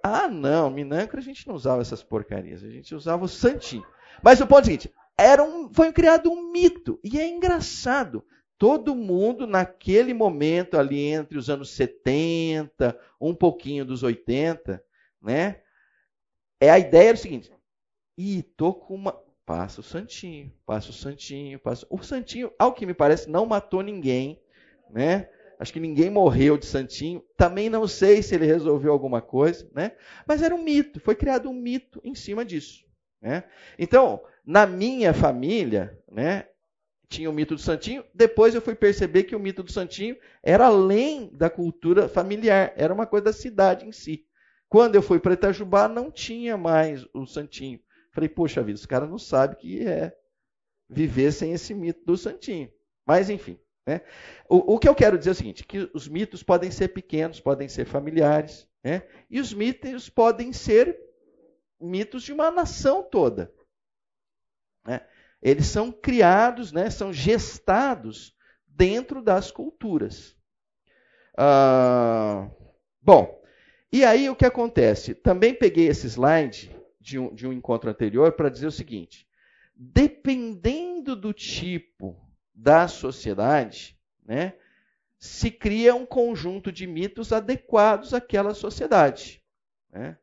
Ah, 0.03 0.27
não, 0.27 0.69
Minâncora 0.69 1.19
a 1.19 1.23
gente 1.23 1.47
não 1.47 1.55
usava 1.55 1.81
essas 1.81 2.03
porcarias, 2.03 2.63
a 2.63 2.69
gente 2.69 2.93
usava 2.93 3.25
o 3.25 3.27
santinho. 3.27 3.85
Mas 4.23 4.39
o 4.39 4.47
ponto 4.47 4.59
é 4.59 4.61
o 4.61 4.65
seguinte: 4.65 4.93
era 5.17 5.43
um, 5.43 5.71
foi 5.73 5.91
criado 5.91 6.31
um 6.31 6.51
mito. 6.51 6.99
E 7.03 7.19
é 7.19 7.27
engraçado. 7.27 8.23
Todo 8.57 8.95
mundo, 8.95 9.47
naquele 9.47 10.13
momento, 10.13 10.77
ali 10.77 10.99
entre 10.99 11.37
os 11.37 11.49
anos 11.49 11.71
70, 11.71 12.97
um 13.19 13.33
pouquinho 13.33 13.83
dos 13.83 14.03
80, 14.03 14.83
né? 15.19 15.61
É 16.59 16.69
a 16.69 16.77
ideia 16.77 17.09
era 17.09 17.17
o 17.17 17.19
seguinte: 17.19 17.51
e 18.17 18.43
tô 18.43 18.73
com 18.73 18.93
uma. 18.93 19.19
Passa 19.45 19.81
o 19.81 19.83
Santinho, 19.83 20.51
passa 20.65 20.91
o 20.91 20.93
Santinho, 20.93 21.59
passa. 21.59 21.85
O 21.89 22.01
Santinho, 22.03 22.51
ao 22.57 22.73
que 22.73 22.85
me 22.85 22.93
parece, 22.93 23.29
não 23.29 23.45
matou 23.45 23.81
ninguém, 23.81 24.39
né? 24.89 25.29
Acho 25.59 25.73
que 25.73 25.79
ninguém 25.79 26.09
morreu 26.09 26.57
de 26.57 26.65
Santinho. 26.65 27.23
Também 27.37 27.69
não 27.69 27.87
sei 27.87 28.23
se 28.23 28.33
ele 28.33 28.45
resolveu 28.45 28.91
alguma 28.91 29.21
coisa, 29.21 29.69
né? 29.73 29.91
Mas 30.27 30.41
era 30.41 30.55
um 30.55 30.63
mito, 30.63 30.99
foi 30.99 31.15
criado 31.15 31.49
um 31.49 31.53
mito 31.53 32.01
em 32.03 32.15
cima 32.15 32.43
disso. 32.43 32.83
Né? 33.21 33.43
Então, 33.77 34.23
na 34.43 34.65
minha 34.65 35.13
família, 35.13 35.95
né, 36.11 36.47
tinha 37.07 37.29
o 37.29 37.33
mito 37.33 37.53
do 37.53 37.61
Santinho. 37.61 38.03
Depois 38.13 38.55
eu 38.55 38.61
fui 38.61 38.73
perceber 38.73 39.23
que 39.23 39.35
o 39.35 39.39
mito 39.39 39.61
do 39.61 39.71
Santinho 39.71 40.17
era 40.41 40.65
além 40.65 41.29
da 41.33 41.49
cultura 41.49 42.09
familiar, 42.09 42.73
era 42.75 42.93
uma 42.93 43.05
coisa 43.05 43.25
da 43.25 43.33
cidade 43.33 43.85
em 43.85 43.91
si. 43.91 44.25
Quando 44.67 44.95
eu 44.95 45.01
fui 45.01 45.19
para 45.19 45.33
Itajubá, 45.33 45.87
não 45.87 46.09
tinha 46.09 46.57
mais 46.57 47.05
o 47.13 47.27
Santinho. 47.27 47.79
Falei, 48.11 48.29
poxa 48.29 48.63
vida, 48.63 48.77
os 48.77 48.85
caras 48.85 49.09
não 49.09 49.17
sabem 49.17 49.57
que 49.57 49.87
é 49.87 50.15
viver 50.89 51.31
sem 51.31 51.53
esse 51.53 51.73
mito 51.73 52.03
do 52.05 52.17
Santinho. 52.17 52.71
Mas, 53.05 53.29
enfim. 53.29 53.59
Né? 53.87 54.01
O, 54.47 54.75
o, 54.75 54.79
que 54.79 54.87
eu 54.87 54.93
quero 54.93 55.17
dizer 55.17 55.31
é 55.31 55.33
o 55.33 55.35
seguinte: 55.35 55.65
que 55.65 55.89
os 55.93 56.07
mitos 56.07 56.43
podem 56.43 56.69
ser 56.69 56.89
pequenos, 56.89 57.39
podem 57.39 57.67
ser 57.67 57.85
familiares, 57.85 58.67
né? 58.83 59.03
e 59.29 59.39
os 59.39 59.53
mitos 59.53 60.09
podem 60.09 60.53
ser 60.53 60.99
mitos 61.79 62.23
de 62.23 62.33
uma 62.33 62.51
nação 62.51 63.03
toda. 63.03 63.51
Né? 64.85 65.01
Eles 65.41 65.65
são 65.65 65.91
criados, 65.91 66.71
né, 66.71 66.89
são 66.91 67.11
gestados 67.11 68.35
dentro 68.67 69.23
das 69.23 69.49
culturas. 69.49 70.35
Ah, 71.35 72.47
bom, 73.01 73.41
e 73.91 74.05
aí 74.05 74.29
o 74.29 74.35
que 74.35 74.45
acontece? 74.45 75.15
Também 75.15 75.55
peguei 75.55 75.87
esse 75.87 76.05
slide 76.07 76.75
de 77.01 77.17
um, 77.17 77.33
de 77.33 77.47
um 77.47 77.51
encontro 77.51 77.89
anterior 77.89 78.31
para 78.33 78.49
dizer 78.49 78.67
o 78.67 78.71
seguinte: 78.71 79.27
dependendo 79.75 81.15
do 81.15 81.33
tipo 81.33 82.15
da 82.53 82.87
sociedade, 82.87 83.97
né, 84.23 84.53
se 85.17 85.49
cria 85.49 85.95
um 85.95 86.05
conjunto 86.05 86.71
de 86.71 86.85
mitos 86.85 87.33
adequados 87.33 88.13
àquela 88.13 88.53
sociedade. 88.53 89.41
Né? 89.91 90.17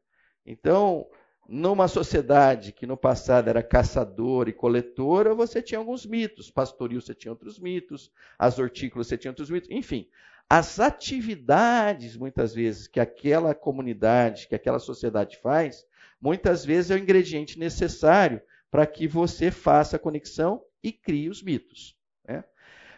Então, 0.47 1.07
numa 1.49 1.89
sociedade 1.89 2.73
que 2.73 2.87
no 2.87 2.97
passado 2.97 3.49
era 3.49 3.63
caçadora 3.63 4.51
e 4.51 4.53
coletora, 4.53 5.35
você 5.35 5.61
tinha 5.61 5.79
alguns 5.79 6.07
mitos. 6.07 6.51
Pastoril 6.51 7.01
você 7.01 7.15
tinha 7.15 7.33
outros 7.33 7.59
mitos, 7.59 8.13
as 8.39 8.59
hortícolas 8.59 9.09
você 9.09 9.19
tinha 9.19 9.31
outros 9.31 9.51
mitos, 9.51 9.71
enfim. 9.71 10.09
As 10.51 10.81
atividades, 10.81 12.17
muitas 12.17 12.55
vezes, 12.55 12.87
que 12.87 13.01
aquela 13.01 13.55
comunidade, 13.55 14.49
que 14.49 14.55
aquela 14.55 14.79
sociedade 14.79 15.37
faz, 15.39 15.87
muitas 16.21 16.65
vezes 16.65 16.91
é 16.91 16.95
o 16.95 16.99
ingrediente 16.99 17.59
necessário 17.59 18.41
para 18.71 18.87
que 18.87 19.07
você 19.07 19.51
faça 19.51 19.97
a 19.97 19.99
conexão 19.99 20.63
e 20.83 20.93
crie 20.93 21.29
os 21.29 21.43
mitos. 21.43 21.97
Né? 22.27 22.45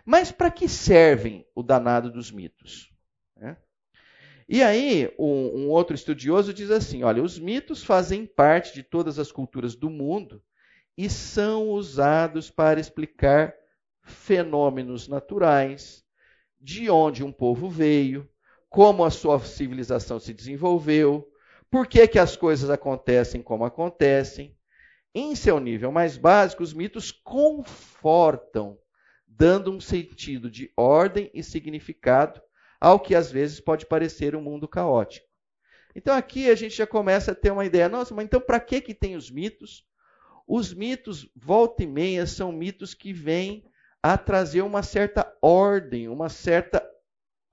Mas 0.05 0.33
para 0.33 0.51
que 0.51 0.68
servem 0.68 1.47
o 1.55 1.62
danado 1.62 2.11
dos 2.11 2.31
mitos? 2.31 2.91
Né? 3.37 3.57
E 4.49 4.62
aí, 4.62 5.14
um, 5.16 5.61
um, 5.61 5.68
outro 5.68 5.95
estudioso 5.95 6.53
diz 6.53 6.71
assim: 6.71 7.05
olha, 7.05 7.23
os 7.23 7.39
mitos 7.39 7.85
fazem 7.85 8.27
parte 8.27 8.75
de 8.75 8.83
todas 8.83 9.18
as 9.18 9.31
culturas 9.31 9.77
do 9.77 9.89
mundo 9.89 10.43
e 10.99 11.09
são 11.09 11.68
usados 11.68 12.51
para 12.51 12.81
explicar 12.81 13.55
fenômenos 14.03 15.07
naturais, 15.07 16.05
de 16.61 16.91
onde 16.91 17.23
um 17.23 17.31
povo 17.31 17.71
veio, 17.71 18.29
como 18.68 19.05
a 19.05 19.11
sua 19.11 19.39
civilização 19.41 20.18
se 20.18 20.35
desenvolveu, 20.35 21.30
por 21.71 21.87
que, 21.87 22.07
que 22.09 22.18
as 22.18 22.37
coisas 22.37 22.68
acontecem 22.68 23.43
como 23.43 23.64
acontecem. 23.64 24.57
Em 25.14 25.35
seu 25.35 25.59
nível 25.59 25.91
mais 25.91 26.16
básico, 26.16 26.62
os 26.62 26.73
mitos 26.73 27.11
confortam, 27.11 28.79
dando 29.27 29.73
um 29.73 29.81
sentido 29.81 30.51
de 30.51 30.73
ordem 30.77 31.31
e 31.33 31.43
significado 31.43 32.41
ao 32.81 32.99
que 32.99 33.14
às 33.14 33.31
vezes 33.31 33.61
pode 33.61 33.87
parecer 33.87 34.35
um 34.35 34.43
mundo 34.43 34.66
caótico. 34.68 35.27
Então 35.95 36.14
aqui 36.14 36.49
a 36.49 36.55
gente 36.55 36.77
já 36.77 36.87
começa 36.87 37.33
a 37.33 37.35
ter 37.35 37.51
uma 37.51 37.64
ideia, 37.64 37.89
nossa, 37.89 38.14
mas 38.14 38.25
então 38.25 38.41
para 38.41 38.61
que 38.61 38.81
que 38.81 38.95
tem 38.95 39.16
os 39.16 39.31
mitos? 39.31 39.85
Os 40.47 40.73
mitos, 40.73 41.29
volta 41.35 41.83
e 41.83 41.87
meia, 41.87 42.27
são 42.27 42.53
mitos 42.53 42.95
que 42.95 43.12
vêm 43.12 43.64
a 44.03 44.16
trazer 44.16 44.62
uma 44.62 44.83
certa 44.83 45.37
ordem, 45.43 46.09
uma 46.09 46.29
certa 46.29 46.83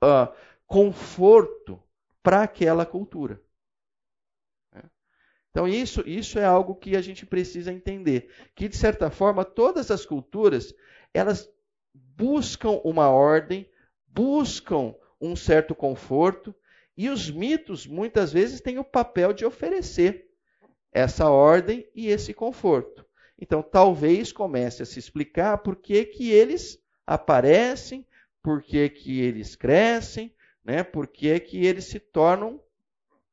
uh, 0.03 0.33
conforto 0.65 1.81
para 2.23 2.43
aquela 2.43 2.85
cultura. 2.85 3.41
Então 5.57 5.67
isso, 5.67 6.03
isso 6.05 6.37
é 6.37 6.45
algo 6.45 6.75
que 6.75 6.95
a 6.95 7.01
gente 7.01 7.25
precisa 7.25 7.73
entender, 7.73 8.29
que 8.53 8.69
de 8.69 8.77
certa 8.77 9.09
forma 9.09 9.43
todas 9.43 9.89
as 9.89 10.05
culturas 10.05 10.71
elas 11.11 11.49
buscam 11.91 12.79
uma 12.83 13.09
ordem, 13.09 13.67
buscam 14.05 14.93
um 15.19 15.35
certo 15.35 15.73
conforto, 15.73 16.53
e 16.95 17.09
os 17.09 17.31
mitos 17.31 17.87
muitas 17.87 18.31
vezes 18.31 18.61
têm 18.61 18.77
o 18.77 18.83
papel 18.83 19.33
de 19.33 19.45
oferecer 19.45 20.29
essa 20.91 21.27
ordem 21.27 21.89
e 21.95 22.07
esse 22.07 22.35
conforto. 22.35 23.03
Então, 23.41 23.63
talvez 23.63 24.31
comece 24.31 24.83
a 24.83 24.85
se 24.85 24.99
explicar 24.99 25.57
por 25.57 25.77
que, 25.77 26.05
que 26.05 26.29
eles 26.29 26.79
aparecem, 27.03 28.05
por 28.43 28.61
que, 28.61 28.87
que 28.89 29.21
eles 29.21 29.55
crescem, 29.55 30.31
né? 30.63 30.83
por 30.83 31.07
que, 31.07 31.39
que 31.39 31.65
eles 31.65 31.85
se 31.85 31.99
tornam 31.99 32.61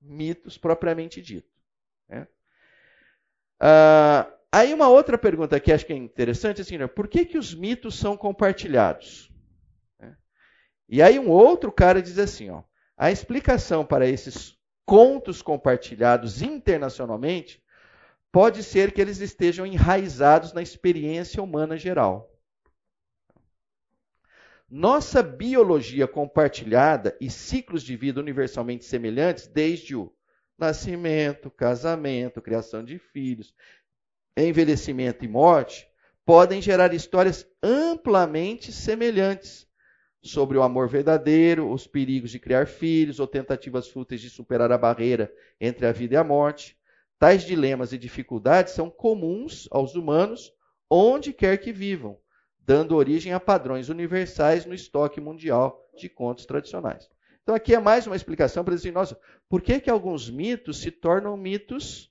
mitos 0.00 0.56
propriamente 0.56 1.20
dito. 1.20 1.53
Né? 2.08 2.26
Ah, 3.60 4.32
aí 4.52 4.72
uma 4.74 4.88
outra 4.88 5.16
pergunta 5.16 5.58
que 5.60 5.72
acho 5.72 5.86
que 5.86 5.92
é 5.92 5.96
interessante, 5.96 6.60
assim, 6.60 6.78
né? 6.78 6.86
por 6.86 7.08
que, 7.08 7.24
que 7.24 7.38
os 7.38 7.54
mitos 7.54 7.98
são 7.98 8.16
compartilhados? 8.16 9.30
E 10.88 11.00
aí 11.02 11.18
um 11.18 11.30
outro 11.30 11.72
cara 11.72 12.02
diz 12.02 12.18
assim, 12.18 12.50
ó, 12.50 12.62
a 12.96 13.10
explicação 13.10 13.84
para 13.84 14.06
esses 14.06 14.56
contos 14.84 15.40
compartilhados 15.40 16.42
internacionalmente 16.42 17.62
pode 18.30 18.62
ser 18.62 18.92
que 18.92 19.00
eles 19.00 19.20
estejam 19.20 19.64
enraizados 19.64 20.52
na 20.52 20.60
experiência 20.60 21.42
humana 21.42 21.76
geral. 21.76 22.30
Nossa 24.68 25.22
biologia 25.22 26.06
compartilhada 26.08 27.16
e 27.20 27.30
ciclos 27.30 27.82
de 27.82 27.96
vida 27.96 28.20
universalmente 28.20 28.84
semelhantes, 28.84 29.46
desde 29.46 29.94
o 29.94 30.12
nascimento, 30.58 31.50
casamento, 31.50 32.40
criação 32.40 32.84
de 32.84 32.98
filhos, 32.98 33.54
envelhecimento 34.36 35.24
e 35.24 35.28
morte, 35.28 35.88
podem 36.24 36.60
gerar 36.62 36.94
histórias 36.94 37.46
amplamente 37.62 38.72
semelhantes 38.72 39.66
sobre 40.22 40.56
o 40.56 40.62
amor 40.62 40.88
verdadeiro, 40.88 41.70
os 41.70 41.86
perigos 41.86 42.30
de 42.30 42.38
criar 42.38 42.66
filhos 42.66 43.20
ou 43.20 43.26
tentativas 43.26 43.88
fúteis 43.88 44.20
de 44.20 44.30
superar 44.30 44.72
a 44.72 44.78
barreira 44.78 45.30
entre 45.60 45.86
a 45.86 45.92
vida 45.92 46.14
e 46.14 46.16
a 46.16 46.24
morte. 46.24 46.78
Tais 47.18 47.44
dilemas 47.44 47.92
e 47.92 47.98
dificuldades 47.98 48.72
são 48.72 48.88
comuns 48.88 49.68
aos 49.70 49.94
humanos 49.94 50.52
onde 50.88 51.32
quer 51.32 51.58
que 51.58 51.72
vivam, 51.72 52.18
dando 52.58 52.96
origem 52.96 53.32
a 53.32 53.40
padrões 53.40 53.88
universais 53.88 54.64
no 54.64 54.74
estoque 54.74 55.20
mundial 55.20 55.86
de 55.96 56.08
contos 56.08 56.46
tradicionais. 56.46 57.08
Então 57.44 57.54
aqui 57.54 57.74
é 57.74 57.78
mais 57.78 58.06
uma 58.06 58.16
explicação 58.16 58.64
para 58.64 58.74
dizer, 58.74 58.90
nossa, 58.90 59.20
por 59.50 59.60
que, 59.60 59.78
que 59.78 59.90
alguns 59.90 60.30
mitos 60.30 60.80
se 60.80 60.90
tornam 60.90 61.36
mitos 61.36 62.10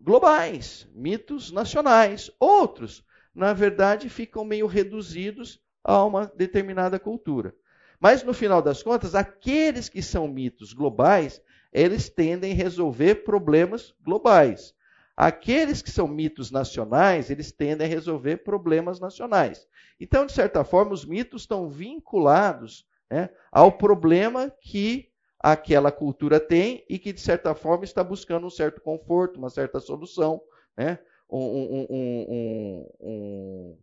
globais, 0.00 0.88
mitos 0.94 1.52
nacionais? 1.52 2.30
Outros, 2.40 3.04
na 3.34 3.52
verdade, 3.52 4.08
ficam 4.08 4.42
meio 4.42 4.66
reduzidos 4.66 5.60
a 5.84 6.02
uma 6.02 6.32
determinada 6.34 6.98
cultura. 6.98 7.54
Mas 8.00 8.22
no 8.22 8.32
final 8.32 8.62
das 8.62 8.82
contas, 8.82 9.14
aqueles 9.14 9.90
que 9.90 10.00
são 10.00 10.26
mitos 10.26 10.72
globais, 10.72 11.42
eles 11.70 12.08
tendem 12.08 12.52
a 12.52 12.56
resolver 12.56 13.16
problemas 13.24 13.94
globais. 14.00 14.74
Aqueles 15.14 15.82
que 15.82 15.90
são 15.90 16.08
mitos 16.08 16.50
nacionais, 16.50 17.28
eles 17.28 17.52
tendem 17.52 17.86
a 17.86 17.90
resolver 17.90 18.38
problemas 18.38 18.98
nacionais. 18.98 19.68
Então, 20.00 20.24
de 20.24 20.32
certa 20.32 20.64
forma, 20.64 20.94
os 20.94 21.04
mitos 21.04 21.42
estão 21.42 21.68
vinculados 21.68 22.86
né, 23.10 23.30
ao 23.50 23.72
problema 23.72 24.50
que 24.60 25.10
aquela 25.38 25.92
cultura 25.92 26.40
tem 26.40 26.84
e 26.88 26.98
que, 26.98 27.12
de 27.12 27.20
certa 27.20 27.54
forma, 27.54 27.84
está 27.84 28.02
buscando 28.02 28.46
um 28.46 28.50
certo 28.50 28.80
conforto, 28.80 29.38
uma 29.38 29.50
certa 29.50 29.78
solução, 29.78 30.42
né, 30.76 30.98
um, 31.28 31.86
um, 31.90 32.86
um, 33.00 33.78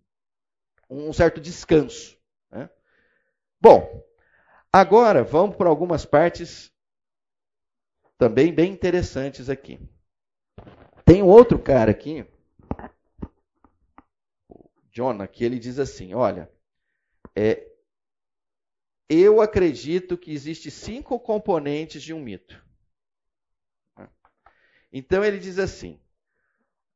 um 0.90 1.14
certo 1.14 1.40
descanso. 1.40 2.18
Né? 2.50 2.70
Bom, 3.60 4.04
agora 4.72 5.24
vamos 5.24 5.56
para 5.56 5.70
algumas 5.70 6.06
partes 6.06 6.72
também 8.18 8.54
bem 8.54 8.72
interessantes 8.72 9.50
aqui. 9.50 9.80
Tem 11.06 11.22
um 11.24 11.28
outro 11.28 11.60
cara 11.60 11.92
aqui, 11.92 12.26
o 14.48 14.70
Jonah, 14.92 15.28
que 15.28 15.44
ele 15.44 15.60
diz 15.60 15.80
assim: 15.80 16.14
olha, 16.14 16.52
é, 17.36 17.71
eu 19.14 19.42
acredito 19.42 20.18
que 20.18 20.32
existe 20.32 20.72
cinco 20.72 21.20
componentes 21.20 22.02
de 22.02 22.14
um 22.14 22.22
mito. 22.22 22.66
Então 24.92 25.22
ele 25.24 25.38
diz 25.38 25.60
assim. 25.60 26.00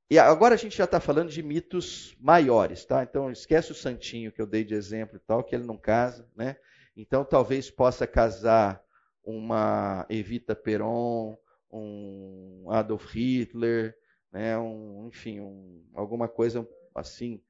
E 0.09 0.17
agora 0.17 0.53
a 0.55 0.57
gente 0.57 0.77
já 0.77 0.85
está 0.85 0.99
falando 0.99 1.29
de 1.29 1.43
mitos 1.43 2.15
maiores, 2.19 2.85
tá? 2.85 3.03
Então 3.03 3.29
esquece 3.31 3.71
o 3.71 3.75
santinho 3.75 4.31
que 4.31 4.41
eu 4.41 4.47
dei 4.47 4.63
de 4.63 4.73
exemplo 4.73 5.17
e 5.17 5.19
tal, 5.19 5.43
que 5.43 5.53
ele 5.53 5.65
não 5.65 5.77
casa, 5.77 6.29
né? 6.35 6.55
Então 6.95 7.25
talvez 7.25 7.69
possa 7.69 8.07
casar 8.07 8.81
uma 9.21 10.05
Evita 10.09 10.55
Peron, 10.55 11.37
um 11.69 12.67
Adolf 12.69 13.13
Hitler, 13.13 13.97
né? 14.31 14.57
Um, 14.57 15.07
enfim, 15.07 15.41
um, 15.41 15.83
alguma 15.93 16.29
coisa 16.29 16.65
assim 16.93 17.41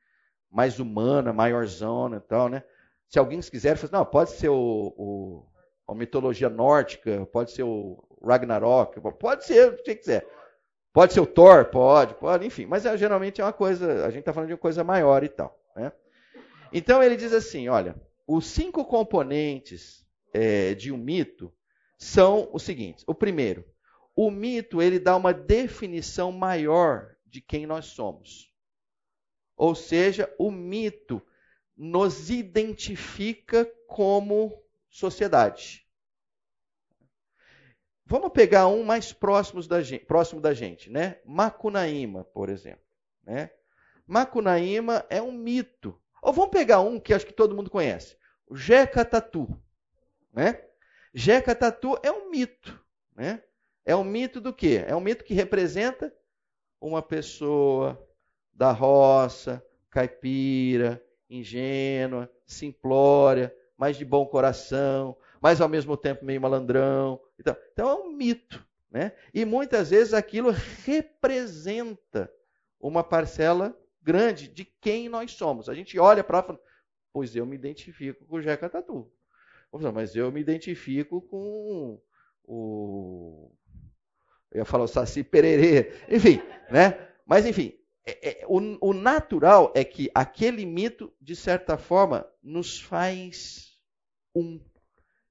mais 0.49 0.80
humana, 0.80 1.34
maiorzona 1.34 2.18
e 2.18 2.22
tal, 2.22 2.49
né? 2.49 2.63
Se 3.10 3.20
alguém 3.20 3.39
quiser, 3.39 3.78
fala, 3.78 3.99
não, 3.99 4.06
pode 4.06 4.32
ser 4.32 4.49
o, 4.49 4.93
o, 4.97 5.45
a 5.88 5.93
mitologia 5.93 6.49
nórdica, 6.49 7.26
pode 7.32 7.51
ser 7.51 7.64
o 7.64 8.03
Ragnarok, 8.24 8.99
pode 9.20 9.45
ser 9.45 9.74
o 9.74 9.84
que 9.84 9.95
quiser. 9.95 10.28
Pode 10.91 11.14
ser 11.14 11.20
o 11.20 11.28
Thor, 11.28 11.66
pode, 11.66 12.16
pode, 12.16 12.45
enfim. 12.45 12.66
Mas 12.66 12.86
é, 12.86 12.97
geralmente 12.97 13.41
é 13.41 13.43
uma 13.43 13.53
coisa, 13.53 14.06
a 14.06 14.10
gente 14.10 14.22
está 14.22 14.32
falando 14.34 14.47
de 14.47 14.53
uma 14.53 14.60
coisa 14.60 14.84
maior 14.84 15.24
e 15.24 15.30
tal. 15.30 15.60
Né? 15.76 15.91
Então 16.72 17.03
ele 17.03 17.18
diz 17.18 17.34
assim: 17.34 17.68
olha, 17.68 17.95
os 18.26 18.47
cinco 18.47 18.86
componentes 18.86 20.06
é, 20.34 20.74
de 20.74 20.91
um 20.91 20.97
mito 20.97 21.53
são 21.97 22.49
os 22.53 22.64
seguintes. 22.64 23.03
O 23.08 23.14
primeiro, 23.14 23.66
o 24.16 24.32
mito 24.32 24.82
ele 24.82 24.97
dá 24.97 25.16
uma 25.16 25.34
definição 25.34 26.32
maior 26.32 27.16
de 27.26 27.41
quem 27.41 27.66
nós 27.66 27.88
somos. 27.88 28.49
Ou 29.58 29.76
seja, 29.76 30.34
o 30.38 30.49
mito 30.49 31.22
nos 31.76 32.30
identifica 32.30 33.65
como 33.88 34.63
sociedade. 34.89 35.86
Vamos 38.05 38.32
pegar 38.32 38.67
um 38.67 38.84
mais 38.84 39.11
próximo 39.11 39.65
da 39.67 39.82
gente, 39.82 40.05
próximo 40.05 40.39
da 40.39 40.53
gente 40.53 40.91
né? 40.91 41.19
Macunaíma, 41.26 42.23
por 42.23 42.49
exemplo. 42.49 42.86
Né? 43.23 43.49
Macunaíma 44.05 45.05
é 45.09 45.21
um 45.21 45.32
mito. 45.32 45.99
Ou 46.21 46.32
vamos 46.32 46.51
pegar 46.51 46.80
um 46.82 46.99
que 46.99 47.13
acho 47.13 47.26
que 47.26 47.34
todo 47.34 47.55
mundo 47.55 47.69
conhece. 47.69 48.15
O 48.47 48.55
Jeca 48.55 49.03
Tatu. 49.03 49.47
Né? 50.32 50.63
Jeca 51.13 51.55
Tatu 51.55 51.97
é 52.03 52.11
um 52.11 52.30
mito. 52.30 52.80
Né? 53.15 53.41
É 53.84 53.95
um 53.95 54.03
mito 54.03 54.39
do 54.39 54.53
quê? 54.53 54.86
É 54.88 54.95
um 54.95 55.01
mito 55.01 55.23
que 55.23 55.34
representa 55.34 56.13
uma 56.80 57.01
pessoa 57.01 57.99
da 58.53 58.71
roça, 58.71 59.65
caipira, 59.89 61.03
ingênua, 61.30 62.32
simplória, 62.45 63.55
mas 63.78 63.97
de 63.97 64.05
bom 64.05 64.26
coração, 64.26 65.17
mas 65.41 65.61
ao 65.61 65.69
mesmo 65.69 65.97
tempo 65.97 66.26
meio 66.26 66.41
malandrão. 66.41 67.19
Então, 67.39 67.55
então 67.73 67.89
é 67.89 67.93
um 67.95 68.11
mito. 68.11 68.65
Né? 68.89 69.11
E 69.34 69.43
muitas 69.43 69.89
vezes 69.89 70.13
aquilo 70.13 70.53
representa 70.86 72.32
uma 72.80 73.03
parcela 73.03 73.78
grande 74.01 74.47
de 74.47 74.63
quem 74.63 75.09
nós 75.09 75.32
somos. 75.32 75.67
A 75.67 75.73
gente 75.73 75.99
olha 75.99 76.23
para 76.23 76.43
fala, 76.43 76.59
pois 77.11 77.36
eu 77.36 77.45
me 77.45 77.55
identifico 77.55 78.26
com 78.26 78.38
o 78.38 78.41
Jeca 78.41 78.69
Tatu. 78.69 79.11
Mas 79.93 80.15
eu 80.15 80.32
me 80.32 80.39
identifico 80.39 81.21
com 81.21 81.99
o. 82.43 83.51
Eu 84.51 84.59
ia 84.59 84.65
falar 84.65 84.86
o 84.86 84.88
Saci 84.88 85.23
Pererê. 85.23 85.91
Enfim, 86.09 86.41
né? 86.71 87.09
Mas 87.26 87.45
enfim, 87.45 87.78
é, 88.06 88.41
é, 88.41 88.45
o, 88.47 88.89
o 88.89 88.93
natural 88.93 89.74
é 89.76 89.84
que 89.84 90.12
aquele 90.14 90.66
mito, 90.66 91.12
de 91.20 91.36
certa 91.36 91.78
forma, 91.78 92.26
nos 92.41 92.80
faz 92.80 93.80
um, 94.36 94.62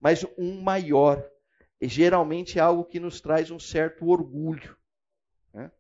mas 0.01 0.27
um 0.37 0.61
maior. 0.61 1.25
E 1.81 1.87
geralmente 1.87 2.59
é 2.59 2.63
algo 2.63 2.85
que 2.85 2.99
nos 2.99 3.21
traz 3.21 3.51
um 3.51 3.61
certo 3.61 4.09
orgulho. 4.09 4.77
Né? 5.53 5.71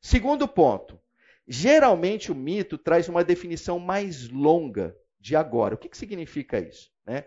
Segundo 0.00 0.46
ponto, 0.46 1.00
geralmente 1.48 2.30
o 2.30 2.34
mito 2.34 2.76
traz 2.76 3.08
uma 3.08 3.24
definição 3.24 3.78
mais 3.78 4.28
longa 4.28 4.94
de 5.18 5.34
agora. 5.34 5.74
O 5.74 5.78
que, 5.78 5.88
que 5.88 5.96
significa 5.96 6.58
isso? 6.58 6.92
Né? 7.06 7.24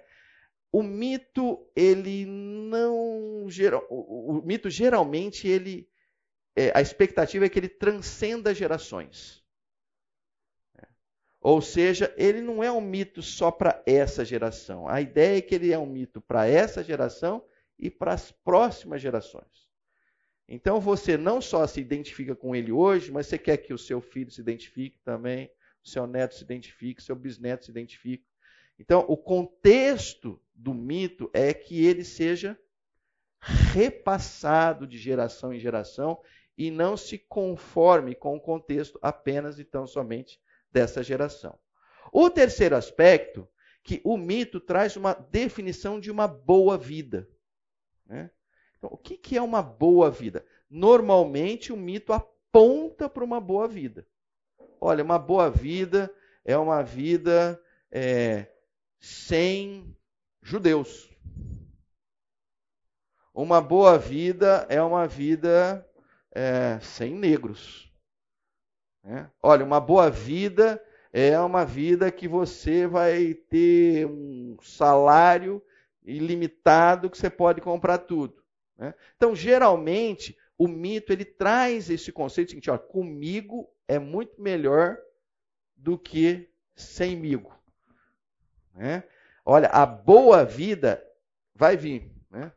O 0.72 0.84
mito, 0.84 1.68
ele 1.76 2.26
não. 2.26 3.48
O, 3.90 4.40
o 4.40 4.46
mito 4.46 4.70
geralmente 4.70 5.48
ele 5.48 5.90
é, 6.58 6.72
a 6.74 6.82
expectativa 6.82 7.46
é 7.46 7.50
que 7.50 7.60
ele 7.60 7.70
transcenda 7.70 8.54
gerações. 8.54 9.46
Ou 11.40 11.62
seja, 11.62 12.12
ele 12.18 12.42
não 12.42 12.64
é 12.64 12.72
um 12.72 12.82
mito 12.82 13.22
só 13.22 13.52
para 13.52 13.82
essa 13.86 14.26
geração. 14.26 14.88
A 14.88 15.00
ideia 15.00 15.38
é 15.38 15.42
que 15.42 15.54
ele 15.54 15.72
é 15.72 15.78
um 15.78 15.86
mito 15.86 16.20
para 16.20 16.48
essa 16.48 16.84
geração 16.84 17.46
e 17.78 17.92
para 17.92 18.14
as 18.14 18.32
próximas 18.32 19.02
gerações. 19.02 19.68
Então 20.48 20.80
você 20.80 21.16
não 21.16 21.40
só 21.40 21.68
se 21.68 21.80
identifica 21.80 22.36
com 22.36 22.56
ele 22.56 22.72
hoje, 22.72 23.12
mas 23.12 23.28
você 23.28 23.38
quer 23.38 23.58
que 23.58 23.74
o 23.74 23.78
seu 23.78 24.02
filho 24.02 24.32
se 24.32 24.42
identifique 24.42 25.00
também, 25.04 25.52
o 25.86 25.88
seu 25.88 26.08
neto 26.08 26.36
se 26.36 26.44
identifique, 26.44 27.02
o 27.02 27.04
seu 27.04 27.16
bisneto 27.16 27.66
se 27.66 27.72
identifique. 27.72 28.26
Então, 28.80 29.06
o 29.08 29.18
contexto 29.18 30.42
do 30.54 30.74
mito 30.74 31.30
é 31.34 31.54
que 31.54 31.86
ele 31.86 32.04
seja 32.04 32.58
repassado 33.74 34.88
de 34.88 34.98
geração 34.98 35.54
em 35.54 35.60
geração 35.60 36.20
e 36.58 36.72
não 36.72 36.98
se 36.98 37.18
conforme 37.18 38.16
com 38.16 38.36
o 38.36 38.42
contexto 38.42 38.98
apenas 39.02 39.60
e 39.60 39.64
tão 39.64 39.86
somente 39.86 40.42
dessa 40.72 41.04
geração. 41.04 41.58
O 42.12 42.30
terceiro 42.30 42.76
aspecto, 42.76 43.48
que 43.84 44.02
o 44.04 44.18
mito 44.18 44.60
traz 44.60 44.96
uma 44.98 45.14
definição 45.14 46.00
de 46.00 46.12
uma 46.12 46.28
boa 46.28 46.78
vida. 46.78 47.30
Né? 48.06 48.32
Então, 48.78 48.90
o 48.92 48.98
que 48.98 49.38
é 49.38 49.42
uma 49.42 49.62
boa 49.62 50.10
vida? 50.10 50.46
Normalmente 50.70 51.72
o 51.72 51.78
mito 51.78 52.12
aponta 52.12 53.08
para 53.08 53.24
uma 53.24 53.40
boa 53.40 53.68
vida. 53.68 54.06
Olha, 54.82 55.04
uma 55.04 55.18
boa 55.18 55.50
vida 55.50 56.14
é 56.44 56.58
uma 56.58 56.82
vida 56.84 57.62
é, 57.92 58.48
sem 59.00 59.96
judeus. 60.42 61.10
Uma 63.34 63.62
boa 63.62 63.98
vida 63.98 64.66
é 64.70 64.82
uma 64.82 65.08
vida 65.08 65.87
é, 66.38 66.80
sem 66.82 67.16
negros. 67.16 67.92
É. 69.04 69.26
Olha, 69.42 69.66
uma 69.66 69.80
boa 69.80 70.08
vida 70.12 70.80
é 71.12 71.40
uma 71.40 71.66
vida 71.66 72.12
que 72.12 72.28
você 72.28 72.86
vai 72.86 73.34
ter 73.34 74.06
um 74.06 74.56
salário 74.62 75.64
ilimitado 76.04 77.10
que 77.10 77.18
você 77.18 77.28
pode 77.28 77.60
comprar 77.60 77.98
tudo. 77.98 78.44
Né? 78.78 78.94
Então, 79.16 79.36
geralmente, 79.36 80.38
o 80.60 80.68
mito 80.68 81.12
ele 81.12 81.26
traz 81.26 81.90
esse 81.90 82.12
conceito 82.12 82.50
seguinte: 82.50 82.70
comigo 82.88 83.68
é 83.88 83.98
muito 83.98 84.40
melhor 84.40 84.96
do 85.76 85.98
que 85.98 86.48
semigo. 86.76 87.52
Né? 88.76 89.04
Olha, 89.44 89.70
a 89.70 89.88
boa 89.88 90.46
vida 90.46 91.04
vai 91.56 91.76
vir. 91.76 92.12
Né? 92.30 92.52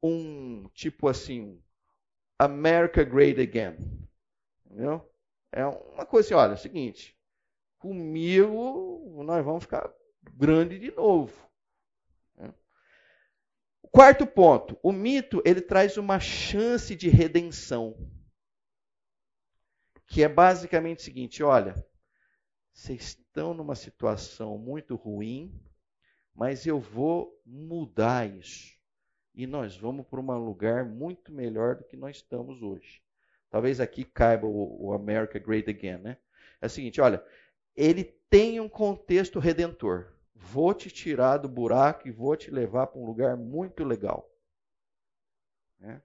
Um 0.00 0.68
tipo 0.72 1.08
assim, 1.08 1.60
America 2.44 3.04
Great 3.04 3.40
Again. 3.40 3.76
Entendeu? 4.64 5.10
É 5.52 5.64
uma 5.66 6.04
coisa 6.04 6.26
assim, 6.26 6.34
olha, 6.34 6.52
é 6.52 6.54
o 6.54 6.58
seguinte, 6.58 7.16
comigo 7.78 9.22
nós 9.24 9.44
vamos 9.44 9.62
ficar 9.64 9.92
grande 10.32 10.78
de 10.78 10.90
novo. 10.90 11.44
Quarto 13.90 14.26
ponto, 14.26 14.76
o 14.82 14.90
mito 14.90 15.40
ele 15.44 15.60
traz 15.60 15.96
uma 15.96 16.18
chance 16.18 16.96
de 16.96 17.08
redenção, 17.08 17.96
que 20.08 20.24
é 20.24 20.28
basicamente 20.28 20.98
o 20.98 21.02
seguinte: 21.02 21.44
olha, 21.44 21.74
vocês 22.72 23.02
estão 23.02 23.54
numa 23.54 23.76
situação 23.76 24.58
muito 24.58 24.96
ruim, 24.96 25.56
mas 26.34 26.66
eu 26.66 26.80
vou 26.80 27.40
mudar 27.46 28.28
isso 28.28 28.74
e 29.34 29.46
nós 29.46 29.76
vamos 29.76 30.06
para 30.06 30.20
um 30.20 30.44
lugar 30.44 30.84
muito 30.84 31.32
melhor 31.32 31.76
do 31.76 31.84
que 31.84 31.96
nós 31.96 32.16
estamos 32.16 32.62
hoje. 32.62 33.02
Talvez 33.50 33.80
aqui 33.80 34.04
caiba 34.04 34.46
o, 34.46 34.86
o 34.86 34.92
America 34.92 35.38
Great 35.38 35.68
Again, 35.68 35.98
né? 35.98 36.16
É 36.60 36.66
o 36.66 36.70
seguinte, 36.70 37.00
olha, 37.00 37.22
ele 37.76 38.04
tem 38.30 38.60
um 38.60 38.68
contexto 38.68 39.38
redentor 39.38 40.14
vou 40.44 40.74
te 40.74 40.90
tirar 40.90 41.38
do 41.38 41.48
buraco 41.48 42.06
e 42.06 42.10
vou 42.10 42.36
te 42.36 42.50
levar 42.50 42.88
para 42.88 43.00
um 43.00 43.06
lugar 43.06 43.36
muito 43.36 43.82
legal. 43.82 44.30
Né? 45.78 46.02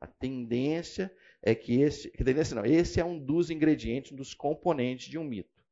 A 0.00 0.06
tendência 0.06 1.14
é 1.42 1.54
que 1.54 1.80
esse, 1.80 2.10
tendência 2.10 2.54
não, 2.54 2.64
esse 2.64 3.00
é 3.00 3.04
um 3.04 3.18
dos 3.18 3.50
ingredientes, 3.50 4.12
um 4.12 4.16
dos 4.16 4.32
componentes 4.32 5.08
de 5.08 5.18
um 5.18 5.24
mito. 5.24 5.62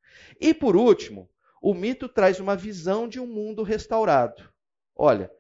E 0.40 0.53
por 0.53 0.76
último, 0.76 1.28
o 1.61 1.72
mito 1.72 2.09
traz 2.09 2.38
uma 2.38 2.57
visão 2.57 3.09
de 3.09 3.18
um 3.18 3.26
mundo 3.26 3.62
restaurado. 3.62 4.53
Olha, 4.94 5.30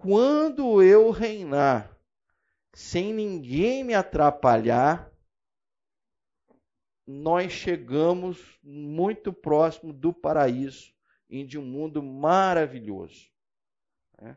quando 0.00 0.82
eu 0.82 1.10
reinar 1.10 1.96
sem 2.72 3.12
ninguém 3.12 3.82
me 3.82 3.94
atrapalhar, 3.94 5.10
nós 7.06 7.52
chegamos 7.52 8.58
muito 8.62 9.32
próximo 9.32 9.92
do 9.92 10.12
paraíso 10.12 10.92
e 11.28 11.42
de 11.44 11.58
um 11.58 11.64
mundo 11.64 12.02
maravilhoso. 12.02 13.30
Né? 14.20 14.36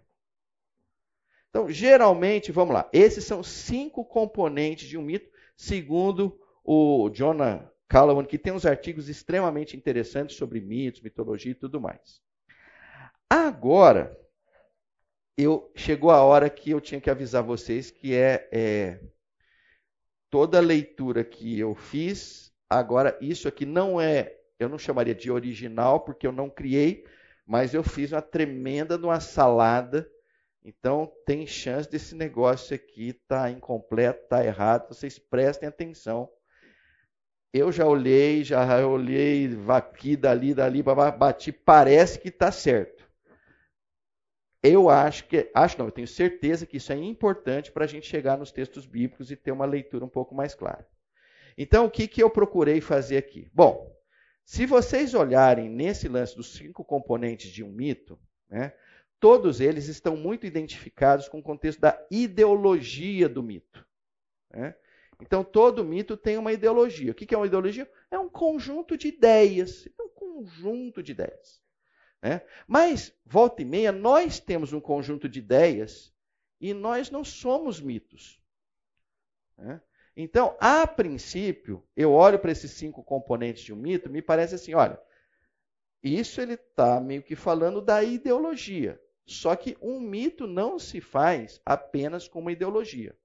Então, 1.49 1.69
geralmente, 1.69 2.51
vamos 2.51 2.73
lá, 2.73 2.89
esses 2.91 3.25
são 3.25 3.43
cinco 3.43 4.03
componentes 4.05 4.87
de 4.87 4.97
um 4.97 5.01
mito, 5.01 5.29
segundo 5.55 6.39
o 6.63 7.09
Jonah 7.09 7.69
Calloway, 7.87 8.25
que 8.25 8.37
tem 8.37 8.53
uns 8.53 8.65
artigos 8.65 9.09
extremamente 9.09 9.75
interessantes 9.75 10.37
sobre 10.37 10.61
mitos, 10.61 11.01
mitologia 11.01 11.51
e 11.51 11.55
tudo 11.55 11.79
mais. 11.79 12.21
Agora, 13.29 14.17
eu 15.43 15.71
chegou 15.75 16.11
a 16.11 16.21
hora 16.23 16.49
que 16.49 16.71
eu 16.71 16.81
tinha 16.81 17.01
que 17.01 17.09
avisar 17.09 17.43
vocês 17.43 17.91
que 17.91 18.15
é, 18.15 18.47
é 18.51 18.99
toda 20.29 20.57
a 20.57 20.61
leitura 20.61 21.23
que 21.23 21.59
eu 21.59 21.75
fiz. 21.75 22.51
Agora, 22.69 23.17
isso 23.21 23.47
aqui 23.47 23.65
não 23.65 23.99
é 23.99 24.41
eu 24.61 24.69
não 24.69 24.77
chamaria 24.77 25.15
de 25.15 25.31
original, 25.31 26.01
porque 26.01 26.27
eu 26.27 26.31
não 26.31 26.47
criei, 26.47 27.03
mas 27.45 27.73
eu 27.73 27.81
fiz 27.83 28.11
uma 28.11 28.21
tremenda 28.21 28.95
de 28.95 29.03
uma 29.03 29.19
salada. 29.19 30.07
Então, 30.63 31.11
tem 31.25 31.47
chance 31.47 31.89
desse 31.89 32.13
negócio 32.13 32.75
aqui 32.75 33.13
tá 33.27 33.49
incompleto, 33.49 34.27
tá 34.29 34.45
errado. 34.45 34.89
Vocês 34.89 35.17
prestem 35.17 35.67
atenção. 35.67 36.29
Eu 37.51 37.71
já 37.71 37.87
olhei, 37.87 38.43
já 38.43 38.87
olhei 38.87 39.49
aqui, 39.67 40.15
dali, 40.15 40.53
dali, 40.53 40.83
bati, 40.83 41.51
parece 41.51 42.19
que 42.19 42.29
está 42.29 42.51
certo. 42.51 43.00
Eu 44.63 44.89
acho 44.89 45.27
que, 45.27 45.49
acho 45.53 45.77
não, 45.79 45.87
eu 45.87 45.91
tenho 45.91 46.07
certeza 46.07 46.65
que 46.65 46.77
isso 46.77 46.91
é 46.93 46.95
importante 46.95 47.71
para 47.71 47.85
a 47.85 47.87
gente 47.87 48.07
chegar 48.07 48.37
nos 48.37 48.51
textos 48.51 48.85
bíblicos 48.85 49.31
e 49.31 49.35
ter 49.35 49.51
uma 49.51 49.65
leitura 49.65 50.05
um 50.05 50.09
pouco 50.09 50.35
mais 50.35 50.53
clara. 50.53 50.87
Então, 51.57 51.85
o 51.85 51.91
que, 51.91 52.07
que 52.07 52.21
eu 52.21 52.29
procurei 52.29 52.79
fazer 52.79 53.17
aqui? 53.17 53.49
Bom, 53.53 53.91
se 54.45 54.65
vocês 54.65 55.13
olharem 55.13 55.69
nesse 55.69 56.07
lance 56.07 56.35
dos 56.35 56.53
cinco 56.53 56.83
componentes 56.83 57.49
de 57.49 57.63
um 57.63 57.71
mito, 57.71 58.19
né, 58.49 58.73
todos 59.19 59.59
eles 59.61 59.87
estão 59.87 60.15
muito 60.15 60.45
identificados 60.45 61.27
com 61.27 61.39
o 61.39 61.43
contexto 61.43 61.79
da 61.79 61.99
ideologia 62.09 63.27
do 63.27 63.41
mito. 63.41 63.85
Né? 64.51 64.75
Então, 65.21 65.43
todo 65.43 65.85
mito 65.85 66.17
tem 66.17 66.37
uma 66.37 66.51
ideologia. 66.51 67.11
O 67.11 67.15
que 67.15 67.33
é 67.33 67.37
uma 67.37 67.47
ideologia? 67.47 67.89
É 68.09 68.17
um 68.17 68.29
conjunto 68.29 68.97
de 68.97 69.07
ideias. 69.07 69.87
É 69.87 70.03
um 70.03 70.09
conjunto 70.09 71.03
de 71.03 71.11
ideias. 71.11 71.60
Né? 72.21 72.41
Mas, 72.67 73.13
volta 73.25 73.61
e 73.61 73.65
meia, 73.65 73.91
nós 73.91 74.39
temos 74.39 74.73
um 74.73 74.79
conjunto 74.79 75.27
de 75.27 75.39
ideias 75.39 76.13
e 76.59 76.73
nós 76.73 77.09
não 77.09 77.23
somos 77.23 77.81
mitos. 77.81 78.39
Né? 79.57 79.81
Então, 80.15 80.55
a 80.59 80.85
princípio, 80.85 81.83
eu 81.95 82.11
olho 82.11 82.37
para 82.37 82.51
esses 82.51 82.71
cinco 82.71 83.03
componentes 83.03 83.63
de 83.63 83.73
um 83.73 83.77
mito, 83.77 84.09
me 84.09 84.21
parece 84.21 84.55
assim, 84.55 84.73
olha, 84.73 84.99
isso 86.03 86.41
ele 86.41 86.53
está 86.53 86.99
meio 86.99 87.23
que 87.23 87.35
falando 87.35 87.81
da 87.81 88.03
ideologia. 88.03 89.01
Só 89.25 89.55
que 89.55 89.77
um 89.81 89.99
mito 89.99 90.45
não 90.45 90.77
se 90.77 90.99
faz 90.99 91.61
apenas 91.65 92.27
com 92.27 92.39
uma 92.39 92.51
ideologia. 92.51 93.15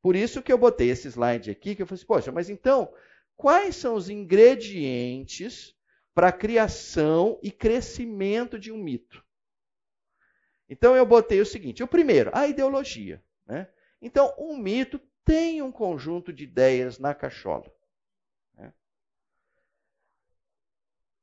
Por 0.00 0.16
isso 0.16 0.42
que 0.42 0.52
eu 0.52 0.56
botei 0.56 0.90
esse 0.90 1.08
slide 1.08 1.50
aqui, 1.50 1.74
que 1.74 1.82
eu 1.82 1.86
falei 1.86 1.98
assim, 1.98 2.06
poxa, 2.06 2.32
mas 2.32 2.48
então, 2.48 2.92
quais 3.36 3.76
são 3.76 3.94
os 3.94 4.08
ingredientes 4.08 5.76
para 6.14 6.28
a 6.28 6.32
criação 6.32 7.38
e 7.42 7.50
crescimento 7.50 8.58
de 8.58 8.70
um 8.72 8.76
mito? 8.76 9.24
Então 10.68 10.96
eu 10.96 11.04
botei 11.04 11.40
o 11.40 11.46
seguinte: 11.46 11.82
o 11.82 11.88
primeiro, 11.88 12.30
a 12.32 12.46
ideologia. 12.46 13.22
Né? 13.46 13.68
Então, 14.00 14.32
um 14.38 14.56
mito 14.56 15.00
tem 15.24 15.60
um 15.60 15.72
conjunto 15.72 16.32
de 16.32 16.44
ideias 16.44 16.98
na 16.98 17.14
cachola. 17.14 17.70
Né? 18.54 18.72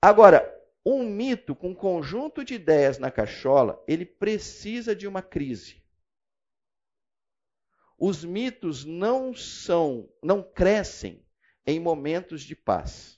Agora, 0.02 0.54
um 0.86 1.04
mito 1.04 1.56
com 1.56 1.70
um 1.70 1.76
conjunto 1.76 2.44
de 2.44 2.54
ideias 2.54 3.00
na 3.00 3.10
cachola, 3.10 3.84
ele 3.88 4.06
precisa 4.06 4.96
de 4.96 5.08
uma 5.08 5.22
crise. 5.22 5.84
Os 7.98 8.24
mitos 8.24 8.86
não 8.86 9.34
são, 9.34 10.10
não 10.22 10.44
crescem 10.44 11.26
em 11.66 11.80
momentos 11.80 12.42
de 12.44 12.56
paz. 12.56 13.17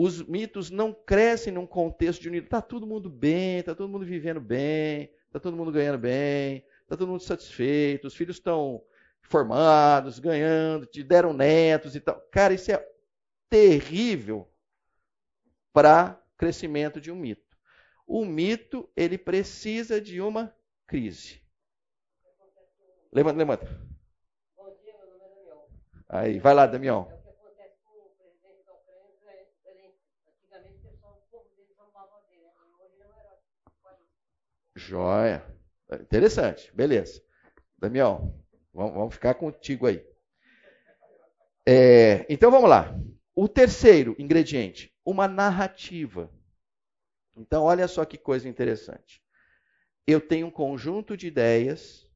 Os 0.00 0.22
mitos 0.22 0.70
não 0.70 0.92
crescem 0.92 1.52
num 1.52 1.66
contexto 1.66 2.22
de 2.22 2.28
unidade. 2.28 2.46
Está 2.46 2.62
todo 2.62 2.86
mundo 2.86 3.10
bem, 3.10 3.58
está 3.58 3.74
todo 3.74 3.88
mundo 3.88 4.04
vivendo 4.04 4.40
bem, 4.40 5.12
está 5.26 5.40
todo 5.40 5.56
mundo 5.56 5.72
ganhando 5.72 5.98
bem, 5.98 6.64
está 6.82 6.96
todo 6.96 7.08
mundo 7.08 7.22
satisfeito, 7.22 8.06
os 8.06 8.14
filhos 8.14 8.36
estão 8.36 8.80
formados, 9.22 10.20
ganhando, 10.20 10.86
te 10.86 11.02
deram 11.02 11.32
netos 11.32 11.96
e 11.96 12.00
tal. 12.00 12.20
Cara, 12.30 12.54
isso 12.54 12.70
é 12.70 12.88
terrível 13.50 14.48
para 15.72 16.22
crescimento 16.36 17.00
de 17.00 17.10
um 17.10 17.16
mito. 17.16 17.58
O 18.06 18.24
mito, 18.24 18.88
ele 18.96 19.18
precisa 19.18 20.00
de 20.00 20.20
uma 20.20 20.54
crise. 20.86 21.42
Levanta, 23.12 23.38
levanta. 23.38 23.66
Bom 24.56 24.76
dia, 24.82 24.94
meu 24.96 25.08
nome 25.08 25.24
é 25.24 25.28
Damião. 25.34 25.66
Aí, 26.08 26.38
vai 26.38 26.54
lá, 26.54 26.66
Damião. 26.66 27.08
É 27.10 27.14
o 27.14 27.20
que 27.20 27.28
acontece 27.28 27.76
com 27.82 27.90
o 27.98 28.10
presidente 28.16 28.64
da 28.64 28.72
Ucrânia, 28.74 29.92
antigamente 30.28 30.76
o 30.76 30.90
pessoal, 30.90 31.22
o 31.26 31.30
povo 31.30 31.48
dele 31.56 31.74
zombava 31.74 32.22
dele, 32.28 32.42
né? 32.42 32.50
hoje 32.80 32.94
ele 32.94 33.02
é 33.02 33.06
um 33.06 33.18
herói. 33.18 33.38
Joia. 34.78 35.44
Interessante, 36.00 36.72
beleza. 36.74 37.22
Damião, 37.76 38.34
vamos, 38.72 38.94
vamos 38.94 39.14
ficar 39.14 39.34
contigo 39.34 39.86
aí. 39.86 40.04
É, 41.66 42.24
então 42.28 42.50
vamos 42.50 42.70
lá. 42.70 42.98
O 43.34 43.48
terceiro 43.48 44.16
ingrediente, 44.18 44.94
uma 45.04 45.28
narrativa. 45.28 46.30
Então, 47.36 47.64
olha 47.64 47.86
só 47.86 48.04
que 48.04 48.16
coisa 48.16 48.48
interessante. 48.48 49.22
Eu 50.06 50.20
tenho 50.20 50.46
um 50.46 50.50
conjunto 50.50 51.16
de 51.16 51.26
ideias, 51.26 52.08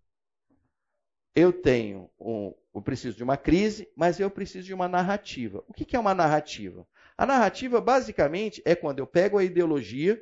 eu 1.35 1.53
tenho 1.53 2.11
um, 2.19 2.55
eu 2.75 2.83
preciso 2.83 3.17
de 3.17 3.23
uma 3.23 3.37
crise, 3.37 3.89
mas 3.95 4.19
eu 4.19 4.31
preciso 4.31 4.67
de 4.67 4.75
uma 4.75 4.89
narrativa. 4.89 5.63
O 5.69 5.73
que 5.73 5.95
é 5.95 5.99
uma 5.99 6.15
narrativa? 6.15 6.87
A 7.17 7.27
narrativa, 7.27 7.81
basicamente, 7.81 8.63
é 8.65 8.75
quando 8.75 8.99
eu 8.99 9.07
pego 9.07 9.39
a 9.39 9.45
ideologia, 9.45 10.21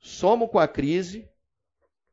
somo 0.00 0.48
com 0.48 0.58
a 0.58 0.66
crise, 0.66 1.30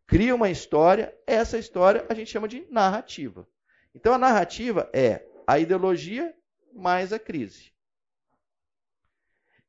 cria 0.06 0.36
uma 0.36 0.50
história, 0.50 1.18
essa 1.26 1.58
história 1.58 2.06
a 2.10 2.14
gente 2.14 2.30
chama 2.30 2.48
de 2.48 2.68
narrativa. 2.70 3.48
Então 3.96 4.14
a 4.14 4.18
narrativa 4.18 4.90
é 4.94 5.26
a 5.48 5.58
ideologia 5.58 6.36
mais 6.74 7.12
a 7.12 7.18
crise. 7.18 7.74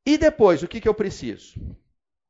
E 0.05 0.19
depois, 0.19 0.62
o 0.62 0.69
que, 0.69 0.81
que 0.81 0.89
eu 0.89 0.95
preciso? 0.95 1.55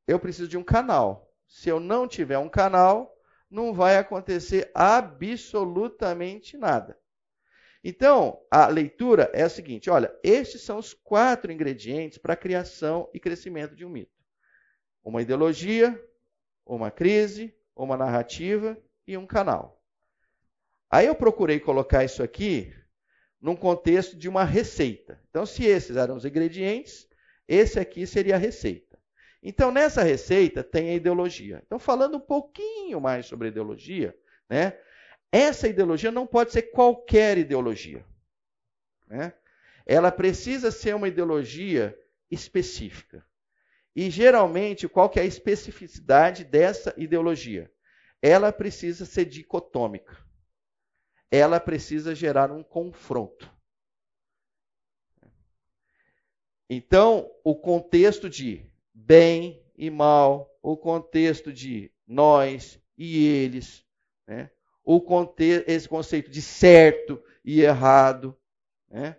Eu 0.07 0.19
preciso 0.19 0.49
de 0.49 0.59
um 0.59 0.65
canal. 0.65 1.33
Se 1.47 1.69
eu 1.69 1.81
não 1.81 2.07
tiver 2.07 2.39
um 2.39 2.49
canal, 2.49 3.17
não 3.51 3.73
vai 3.73 3.97
acontecer 3.97 4.71
absolutamente 4.75 6.57
nada. 6.57 6.99
Então, 7.83 8.41
a 8.51 8.67
leitura 8.67 9.31
é 9.33 9.43
a 9.43 9.49
seguinte: 9.49 9.89
olha, 9.89 10.13
estes 10.23 10.63
são 10.63 10.79
os 10.79 10.93
quatro 10.93 11.53
ingredientes 11.53 12.19
para 12.19 12.35
a 12.35 12.37
criação 12.37 13.09
e 13.15 13.21
crescimento 13.21 13.75
de 13.75 13.85
um 13.85 13.89
mito: 13.89 14.18
uma 15.09 15.23
ideologia, 15.23 15.99
uma 16.67 16.91
crise, 16.91 17.55
uma 17.75 17.97
narrativa 17.97 18.77
e 19.07 19.17
um 19.17 19.27
canal. 19.27 19.83
Aí 20.91 21.07
eu 21.07 21.15
procurei 21.15 21.59
colocar 21.59 22.05
isso 22.05 22.23
aqui 22.23 22.75
num 23.41 23.57
contexto 23.57 24.15
de 24.15 24.29
uma 24.29 24.45
receita. 24.45 25.19
Então, 25.31 25.47
se 25.47 25.65
esses 25.65 25.97
eram 25.97 26.15
os 26.15 26.27
ingredientes, 26.27 27.09
esse 27.47 27.81
aqui 27.81 28.07
seria 28.07 28.35
a 28.35 28.39
receita. 28.39 28.99
Então, 29.43 29.71
nessa 29.71 30.03
receita 30.03 30.63
tem 30.63 30.91
a 30.91 30.95
ideologia. 30.95 31.63
Então, 31.65 31.79
falando 31.79 32.19
um 32.19 32.21
pouquinho 32.21 33.01
mais 33.01 33.25
sobre 33.25 33.49
ideologia, 33.49 34.15
né? 34.47 34.79
Essa 35.33 35.69
ideologia 35.69 36.13
não 36.13 36.27
pode 36.27 36.53
ser 36.53 36.63
qualquer 36.63 37.39
ideologia. 37.39 38.05
Né? 39.07 39.33
Ela 39.87 40.13
precisa 40.13 40.71
ser 40.71 40.95
uma 40.95 41.09
ideologia 41.09 41.99
específica. 42.31 43.25
E 43.99 44.11
geralmente, 44.11 44.87
qual 44.89 45.11
que 45.11 45.19
é 45.19 45.23
a 45.23 45.27
especificidade 45.27 46.45
dessa 46.45 46.95
ideologia? 46.97 47.69
Ela 48.23 48.53
precisa 48.53 49.05
ser 49.05 49.25
dicotômica. 49.25 50.17
Ela 51.29 51.59
precisa 51.59 52.15
gerar 52.15 52.53
um 52.53 52.63
confronto. 52.63 53.53
Então, 56.71 57.29
o 57.43 57.57
contexto 57.57 58.31
de 58.31 58.65
bem 58.95 59.61
e 59.77 59.91
mal, 59.91 60.57
o 60.63 60.77
contexto 60.77 61.53
de 61.53 61.91
nós 62.07 62.81
e 62.97 63.27
eles, 63.27 63.85
né? 64.29 64.49
o 64.85 65.03
esse 65.67 65.89
conceito 65.89 66.31
de 66.31 66.41
certo 66.41 67.21
e 67.45 67.63
errado. 67.63 68.39
Né? 68.89 69.17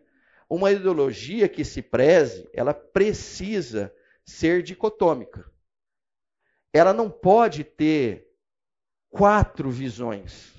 Uma 0.49 0.71
ideologia 0.71 1.49
que 1.49 1.65
se 1.65 1.81
preze, 1.81 2.49
ela 2.53 2.73
precisa 2.73 3.93
ser 4.29 4.63
dicotômica. 4.63 5.51
Ela 6.71 6.93
não 6.93 7.09
pode 7.09 7.63
ter 7.63 8.31
quatro 9.09 9.69
visões. 9.69 10.53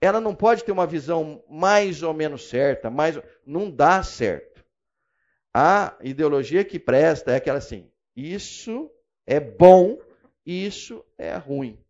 Ela 0.00 0.20
não 0.20 0.34
pode 0.34 0.64
ter 0.64 0.72
uma 0.72 0.86
visão 0.86 1.44
mais 1.48 2.02
ou 2.02 2.14
menos 2.14 2.48
certa, 2.48 2.90
mais 2.90 3.20
não 3.44 3.70
dá 3.70 4.02
certo. 4.02 4.64
A 5.52 5.96
ideologia 6.02 6.64
que 6.64 6.78
presta 6.78 7.32
é 7.32 7.36
aquela 7.36 7.58
assim: 7.58 7.90
isso 8.14 8.90
é 9.26 9.40
bom, 9.40 9.98
isso 10.46 11.04
é 11.18 11.36
ruim. 11.36 11.84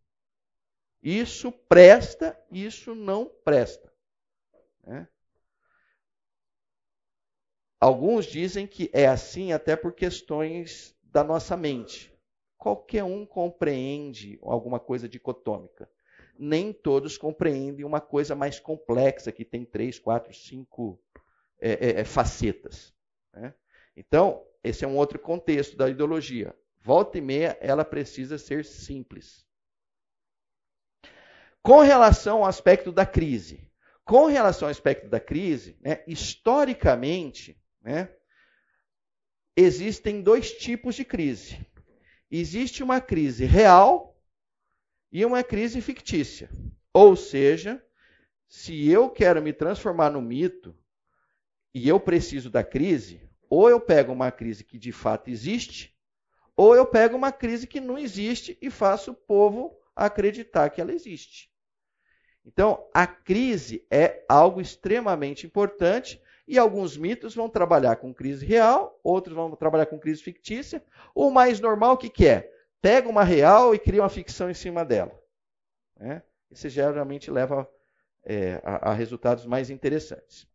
Isso 1.01 1.51
presta, 1.51 2.37
isso 2.51 2.93
não 2.93 3.25
presta. 3.43 3.93
Né? 4.83 5.07
Alguns 7.79 8.25
dizem 8.25 8.67
que 8.67 8.89
é 8.93 9.07
assim 9.07 9.53
até 9.53 9.75
por 9.75 9.93
questões 9.93 10.93
da 11.03 11.23
nossa 11.23 11.55
mente. 11.55 12.13
Qualquer 12.57 13.05
um 13.05 13.25
compreende 13.25 14.37
alguma 14.41 14.79
coisa 14.79 15.07
dicotômica. 15.07 15.89
Nem 16.37 16.73
todos 16.73 17.17
compreendem 17.17 17.85
uma 17.85 18.01
coisa 18.01 18.35
mais 18.35 18.59
complexa, 18.59 19.31
que 19.31 19.45
tem 19.45 19.63
três, 19.63 19.97
quatro, 19.97 20.33
cinco 20.33 21.01
é, 21.59 21.71
é, 21.71 21.99
é 22.01 22.03
facetas. 22.03 22.93
Né? 23.33 23.53
Então, 23.95 24.45
esse 24.61 24.83
é 24.83 24.87
um 24.87 24.97
outro 24.97 25.17
contexto 25.17 25.77
da 25.77 25.89
ideologia. 25.89 26.53
Volta 26.81 27.17
e 27.17 27.21
meia, 27.21 27.57
ela 27.61 27.85
precisa 27.85 28.37
ser 28.37 28.65
simples. 28.65 29.45
Com 31.61 31.79
relação 31.79 32.39
ao 32.39 32.45
aspecto 32.45 32.91
da 32.91 33.05
crise, 33.05 33.69
com 34.03 34.25
relação 34.25 34.67
ao 34.67 34.71
aspecto 34.71 35.07
da 35.07 35.19
crise, 35.19 35.77
né, 35.81 36.03
historicamente, 36.07 37.61
né, 37.81 38.09
existem 39.55 40.21
dois 40.21 40.51
tipos 40.51 40.95
de 40.95 41.03
crise. 41.03 41.65
Existe 42.31 42.83
uma 42.83 43.01
crise 43.01 43.45
real 43.45 44.17
e 45.11 45.25
uma 45.25 45.43
crise 45.43 45.81
fictícia. 45.81 46.49
Ou 46.93 47.15
seja, 47.15 47.83
se 48.47 48.87
eu 48.89 49.09
quero 49.09 49.41
me 49.41 49.53
transformar 49.53 50.09
no 50.11 50.21
mito 50.21 50.77
e 51.73 51.87
eu 51.87 51.99
preciso 51.99 52.49
da 52.49 52.63
crise, 52.63 53.21
ou 53.49 53.69
eu 53.69 53.79
pego 53.79 54.11
uma 54.11 54.31
crise 54.31 54.63
que 54.63 54.77
de 54.77 54.91
fato 54.91 55.29
existe, 55.29 55.95
ou 56.55 56.75
eu 56.75 56.85
pego 56.85 57.15
uma 57.15 57.31
crise 57.31 57.65
que 57.65 57.79
não 57.79 57.97
existe 57.97 58.57
e 58.61 58.69
faço 58.69 59.11
o 59.11 59.15
povo 59.15 59.79
acreditar 59.95 60.69
que 60.69 60.81
ela 60.81 60.93
existe. 60.93 61.49
Então, 62.45 62.87
a 62.93 63.05
crise 63.05 63.85
é 63.91 64.25
algo 64.27 64.59
extremamente 64.59 65.45
importante 65.45 66.21
e 66.49 66.57
alguns 66.57 66.97
mitos 66.97 67.35
vão 67.35 67.47
trabalhar 67.47 67.97
com 67.97 68.11
crise 68.11 68.43
real, 68.43 68.99
outros 69.03 69.35
vão 69.35 69.55
trabalhar 69.55 69.85
com 69.85 69.99
crise 69.99 70.23
fictícia. 70.23 70.83
O 71.13 71.29
mais 71.29 71.59
normal, 71.59 71.93
o 71.93 71.97
que, 71.97 72.09
que 72.09 72.27
é? 72.27 72.51
Pega 72.81 73.07
uma 73.07 73.23
real 73.23 73.75
e 73.75 73.77
cria 73.77 74.01
uma 74.01 74.09
ficção 74.09 74.49
em 74.49 74.55
cima 74.55 74.83
dela. 74.83 75.11
Né? 75.95 76.23
Isso 76.49 76.67
geralmente 76.67 77.29
leva 77.29 77.69
é, 78.25 78.59
a, 78.63 78.89
a 78.89 78.93
resultados 78.93 79.45
mais 79.45 79.69
interessantes. 79.69 80.47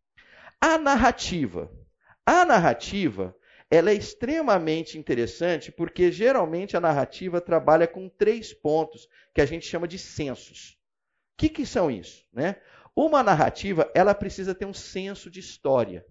A 0.59 0.77
narrativa. 0.77 1.71
A 2.25 2.43
narrativa 2.43 3.33
ela 3.71 3.89
é 3.89 3.93
extremamente 3.93 4.97
interessante 4.97 5.71
porque 5.71 6.11
geralmente 6.11 6.75
a 6.75 6.81
narrativa 6.81 7.39
trabalha 7.39 7.87
com 7.87 8.09
três 8.09 8.53
pontos 8.53 9.07
que 9.33 9.39
a 9.39 9.45
gente 9.45 9.65
chama 9.65 9.87
de 9.87 9.97
sensos. 9.97 10.77
O 11.33 11.37
que, 11.37 11.47
que 11.47 11.65
são 11.65 11.89
isso? 11.89 12.25
Né? 12.33 12.57
Uma 12.95 13.21
narrativa 13.21 13.91
ela 13.93 14.15
precisa 14.15 14.55
ter 14.55 14.65
um 14.65 14.73
senso 14.73 15.29
de 15.29 15.39
história. 15.39 16.05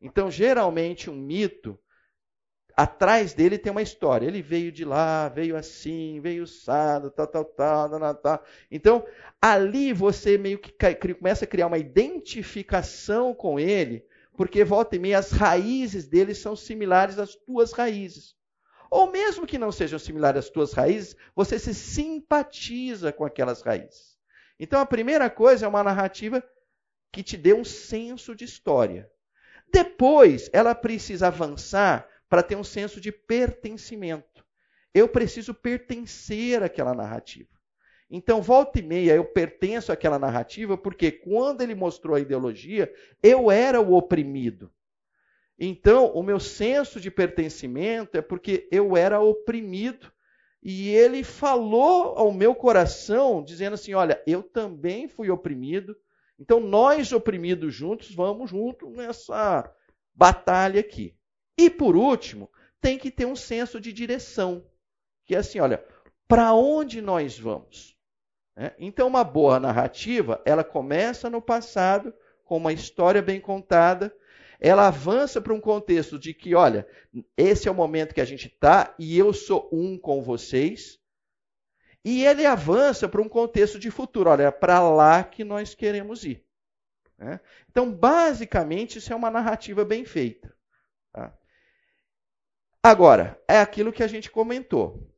Então, 0.00 0.30
geralmente, 0.30 1.08
um 1.08 1.16
mito, 1.16 1.78
atrás 2.76 3.32
dele 3.32 3.58
tem 3.58 3.72
uma 3.72 3.82
história. 3.82 4.26
Ele 4.26 4.42
veio 4.42 4.70
de 4.70 4.84
lá, 4.84 5.28
veio 5.28 5.56
assim, 5.56 6.20
veio 6.20 6.46
sado, 6.46 7.10
tal, 7.10 7.26
tal, 7.26 7.44
tal, 7.44 7.88
tal, 7.90 8.14
tal. 8.14 8.44
Então, 8.70 9.04
ali 9.40 9.92
você 9.92 10.36
meio 10.36 10.58
que 10.58 10.72
começa 11.14 11.44
a 11.44 11.48
criar 11.48 11.66
uma 11.66 11.78
identificação 11.78 13.34
com 13.34 13.58
ele, 13.58 14.06
porque 14.36 14.62
volta 14.62 14.96
e 14.96 14.98
meia 14.98 15.18
as 15.18 15.32
raízes 15.32 16.06
dele 16.06 16.34
são 16.34 16.54
similares 16.54 17.18
às 17.18 17.34
tuas 17.34 17.72
raízes. 17.72 18.36
Ou 18.90 19.10
mesmo 19.10 19.46
que 19.46 19.58
não 19.58 19.72
sejam 19.72 19.98
similares 19.98 20.44
às 20.44 20.50
tuas 20.50 20.72
raízes, 20.72 21.16
você 21.34 21.58
se 21.58 21.74
simpatiza 21.74 23.12
com 23.12 23.24
aquelas 23.24 23.62
raízes. 23.62 24.17
Então 24.58 24.80
a 24.80 24.86
primeira 24.86 25.30
coisa 25.30 25.66
é 25.66 25.68
uma 25.68 25.84
narrativa 25.84 26.42
que 27.12 27.22
te 27.22 27.36
dê 27.36 27.54
um 27.54 27.64
senso 27.64 28.34
de 28.34 28.44
história. 28.44 29.10
Depois, 29.72 30.50
ela 30.52 30.74
precisa 30.74 31.26
avançar 31.26 32.08
para 32.28 32.42
ter 32.42 32.56
um 32.56 32.64
senso 32.64 33.00
de 33.00 33.12
pertencimento. 33.12 34.44
Eu 34.94 35.08
preciso 35.08 35.54
pertencer 35.54 36.62
àquela 36.62 36.94
narrativa. 36.94 37.48
Então, 38.10 38.40
volta 38.40 38.78
e 38.78 38.82
meia, 38.82 39.14
eu 39.14 39.24
pertenço 39.24 39.92
àquela 39.92 40.18
narrativa 40.18 40.78
porque 40.78 41.12
quando 41.12 41.60
ele 41.60 41.74
mostrou 41.74 42.16
a 42.16 42.20
ideologia, 42.20 42.92
eu 43.22 43.50
era 43.50 43.80
o 43.80 43.92
oprimido. 43.92 44.72
Então, 45.58 46.06
o 46.12 46.22
meu 46.22 46.40
senso 46.40 47.00
de 47.00 47.10
pertencimento 47.10 48.16
é 48.16 48.22
porque 48.22 48.66
eu 48.70 48.96
era 48.96 49.20
oprimido 49.20 50.10
e 50.62 50.88
ele 50.88 51.22
falou 51.22 52.16
ao 52.16 52.32
meu 52.32 52.54
coração, 52.54 53.42
dizendo 53.42 53.74
assim: 53.74 53.94
Olha, 53.94 54.22
eu 54.26 54.42
também 54.42 55.08
fui 55.08 55.30
oprimido, 55.30 55.96
então 56.38 56.60
nós 56.60 57.12
oprimidos 57.12 57.74
juntos 57.74 58.14
vamos 58.14 58.50
junto 58.50 58.90
nessa 58.90 59.72
batalha 60.14 60.80
aqui. 60.80 61.14
E 61.56 61.70
por 61.70 61.96
último, 61.96 62.50
tem 62.80 62.98
que 62.98 63.10
ter 63.10 63.26
um 63.26 63.36
senso 63.36 63.80
de 63.80 63.92
direção, 63.92 64.64
que 65.24 65.34
é 65.34 65.38
assim: 65.38 65.60
olha, 65.60 65.84
para 66.26 66.52
onde 66.52 67.00
nós 67.00 67.38
vamos? 67.38 67.96
É? 68.56 68.74
Então, 68.78 69.06
uma 69.06 69.22
boa 69.22 69.60
narrativa, 69.60 70.42
ela 70.44 70.64
começa 70.64 71.30
no 71.30 71.40
passado, 71.40 72.12
com 72.44 72.56
uma 72.56 72.72
história 72.72 73.22
bem 73.22 73.40
contada, 73.40 74.12
ela 74.60 74.88
avança 74.88 75.40
para 75.40 75.54
um 75.54 75.60
contexto 75.60 76.18
de 76.18 76.34
que, 76.34 76.54
olha, 76.54 76.86
esse 77.36 77.68
é 77.68 77.70
o 77.70 77.74
momento 77.74 78.14
que 78.14 78.20
a 78.20 78.24
gente 78.24 78.48
está 78.48 78.94
e 78.98 79.16
eu 79.16 79.32
sou 79.32 79.68
um 79.72 79.96
com 79.96 80.22
vocês. 80.22 80.98
E 82.04 82.24
ele 82.24 82.44
avança 82.44 83.08
para 83.08 83.20
um 83.20 83.28
contexto 83.28 83.78
de 83.78 83.90
futuro, 83.90 84.30
olha, 84.30 84.44
é 84.44 84.50
para 84.50 84.80
lá 84.80 85.22
que 85.22 85.44
nós 85.44 85.74
queremos 85.74 86.24
ir. 86.24 86.44
Né? 87.16 87.40
Então, 87.70 87.92
basicamente, 87.92 88.98
isso 88.98 89.12
é 89.12 89.16
uma 89.16 89.30
narrativa 89.30 89.84
bem 89.84 90.04
feita. 90.04 90.54
Tá? 91.12 91.36
Agora, 92.82 93.40
é 93.46 93.58
aquilo 93.60 93.92
que 93.92 94.02
a 94.02 94.06
gente 94.06 94.30
comentou. 94.30 95.08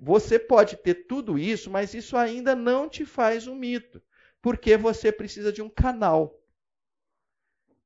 Você 0.00 0.38
pode 0.38 0.76
ter 0.76 1.06
tudo 1.06 1.38
isso, 1.38 1.70
mas 1.70 1.92
isso 1.92 2.16
ainda 2.16 2.54
não 2.54 2.88
te 2.88 3.04
faz 3.04 3.46
um 3.46 3.54
mito, 3.54 4.02
porque 4.40 4.76
você 4.76 5.12
precisa 5.12 5.52
de 5.52 5.60
um 5.60 5.68
canal. 5.68 6.39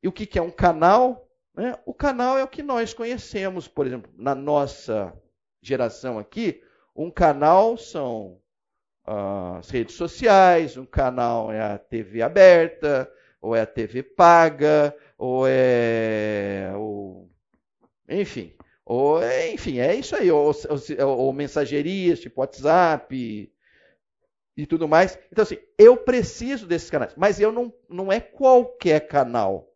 E 0.04 0.08
o 0.08 0.12
que, 0.12 0.38
é 0.38 0.42
um 0.42 0.50
canal? 0.50 1.26
Né? 1.54 1.78
O 1.86 1.94
canal 1.94 2.36
é 2.36 2.44
o 2.44 2.48
que 2.48 2.62
nós 2.62 2.92
conhecemos, 2.92 3.66
por 3.66 3.86
exemplo, 3.86 4.12
na 4.18 4.34
nossa 4.34 5.18
geração 5.62 6.18
aqui. 6.18 6.62
Um 6.94 7.10
canal 7.10 7.78
são 7.78 8.38
as 9.02 9.70
redes 9.70 9.94
sociais, 9.94 10.76
um 10.76 10.84
canal 10.84 11.50
é 11.50 11.58
a 11.58 11.78
TV 11.78 12.20
aberta, 12.20 13.10
ou 13.40 13.56
é 13.56 13.62
a 13.62 13.66
TV 13.66 14.02
paga, 14.02 14.94
ou 15.16 15.46
é 15.48 16.70
o 16.76 17.26
enfim, 18.06 18.54
ou 18.84 19.22
enfim, 19.54 19.78
é 19.78 19.94
isso 19.94 20.14
aí, 20.14 20.30
ou, 20.30 20.52
ou, 20.52 21.18
ou 21.18 21.32
mensagerias 21.32 22.20
tipo 22.20 22.42
WhatsApp 22.42 23.50
e 24.54 24.66
tudo 24.66 24.86
mais. 24.86 25.18
Então 25.32 25.44
assim, 25.44 25.56
eu 25.78 25.96
preciso 25.96 26.66
desses 26.66 26.90
canais, 26.90 27.14
mas 27.16 27.40
eu 27.40 27.50
não 27.50 27.72
não 27.88 28.12
é 28.12 28.20
qualquer 28.20 29.08
canal. 29.08 29.73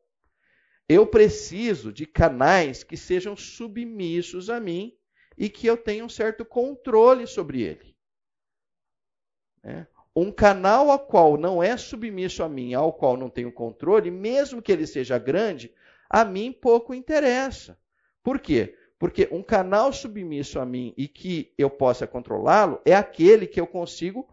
Eu 0.89 1.06
preciso 1.06 1.93
de 1.93 2.06
canais 2.06 2.82
que 2.82 2.97
sejam 2.97 3.36
submissos 3.36 4.48
a 4.48 4.59
mim 4.59 4.97
e 5.36 5.48
que 5.51 5.66
eu 5.66 5.77
tenha 5.77 6.05
um 6.05 6.09
certo 6.09 6.44
controle 6.44 7.27
sobre 7.27 7.62
ele. 7.62 7.94
É. 9.62 9.86
Um 10.16 10.32
canal 10.32 10.90
ao 10.90 10.98
qual 10.98 11.36
não 11.36 11.62
é 11.62 11.77
submisso 11.77 12.43
a 12.43 12.48
mim, 12.48 12.74
ao 12.74 12.93
qual 12.93 13.16
não 13.16 13.28
tenho 13.28 13.52
controle, 13.52 14.10
mesmo 14.10 14.62
que 14.62 14.73
ele 14.73 14.86
seja 14.86 15.19
grande, 15.19 15.73
a 16.09 16.24
mim 16.24 16.52
pouco 16.52 16.94
interessa. 16.94 17.78
Por 18.23 18.40
quê? 18.40 18.77
Porque 18.98 19.28
um 19.31 19.43
canal 19.43 19.93
submisso 19.93 20.59
a 20.59 20.66
mim 20.66 20.93
e 20.97 21.06
que 21.06 21.52
eu 21.56 21.70
possa 21.70 22.06
controlá-lo 22.06 22.81
é 22.85 22.94
aquele 22.94 23.47
que 23.47 23.60
eu 23.60 23.66
consigo 23.66 24.28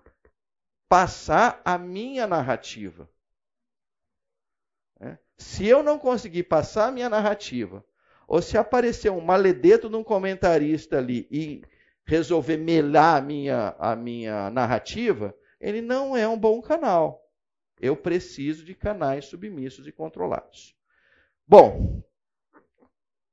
passar 0.90 1.62
a 1.64 1.78
minha 1.78 2.26
narrativa. 2.26 3.08
Se 5.38 5.68
eu 5.68 5.84
não 5.84 6.00
conseguir 6.00 6.44
passar 6.44 6.88
a 6.88 6.92
minha 6.92 7.10
narrativa, 7.10 7.84
ou 8.28 8.42
se 8.42 8.58
aparecer 8.58 9.12
um 9.12 9.22
maledeto 9.22 9.90
de 9.90 9.96
um 9.96 10.04
comentarista 10.04 10.98
ali 10.98 11.28
e 11.30 11.62
resolver 12.06 12.58
melar 12.58 13.18
a 13.18 13.22
minha, 13.22 13.76
a 13.80 13.96
minha 13.96 14.50
narrativa, 14.50 15.36
ele 15.60 15.82
não 15.82 16.16
é 16.16 16.28
um 16.28 16.38
bom 16.38 16.62
canal. 16.62 17.28
Eu 17.80 17.96
preciso 17.96 18.64
de 18.64 18.74
canais 18.74 19.26
submissos 19.26 19.88
e 19.88 19.92
controlados. 19.92 20.76
Bom, 21.48 22.02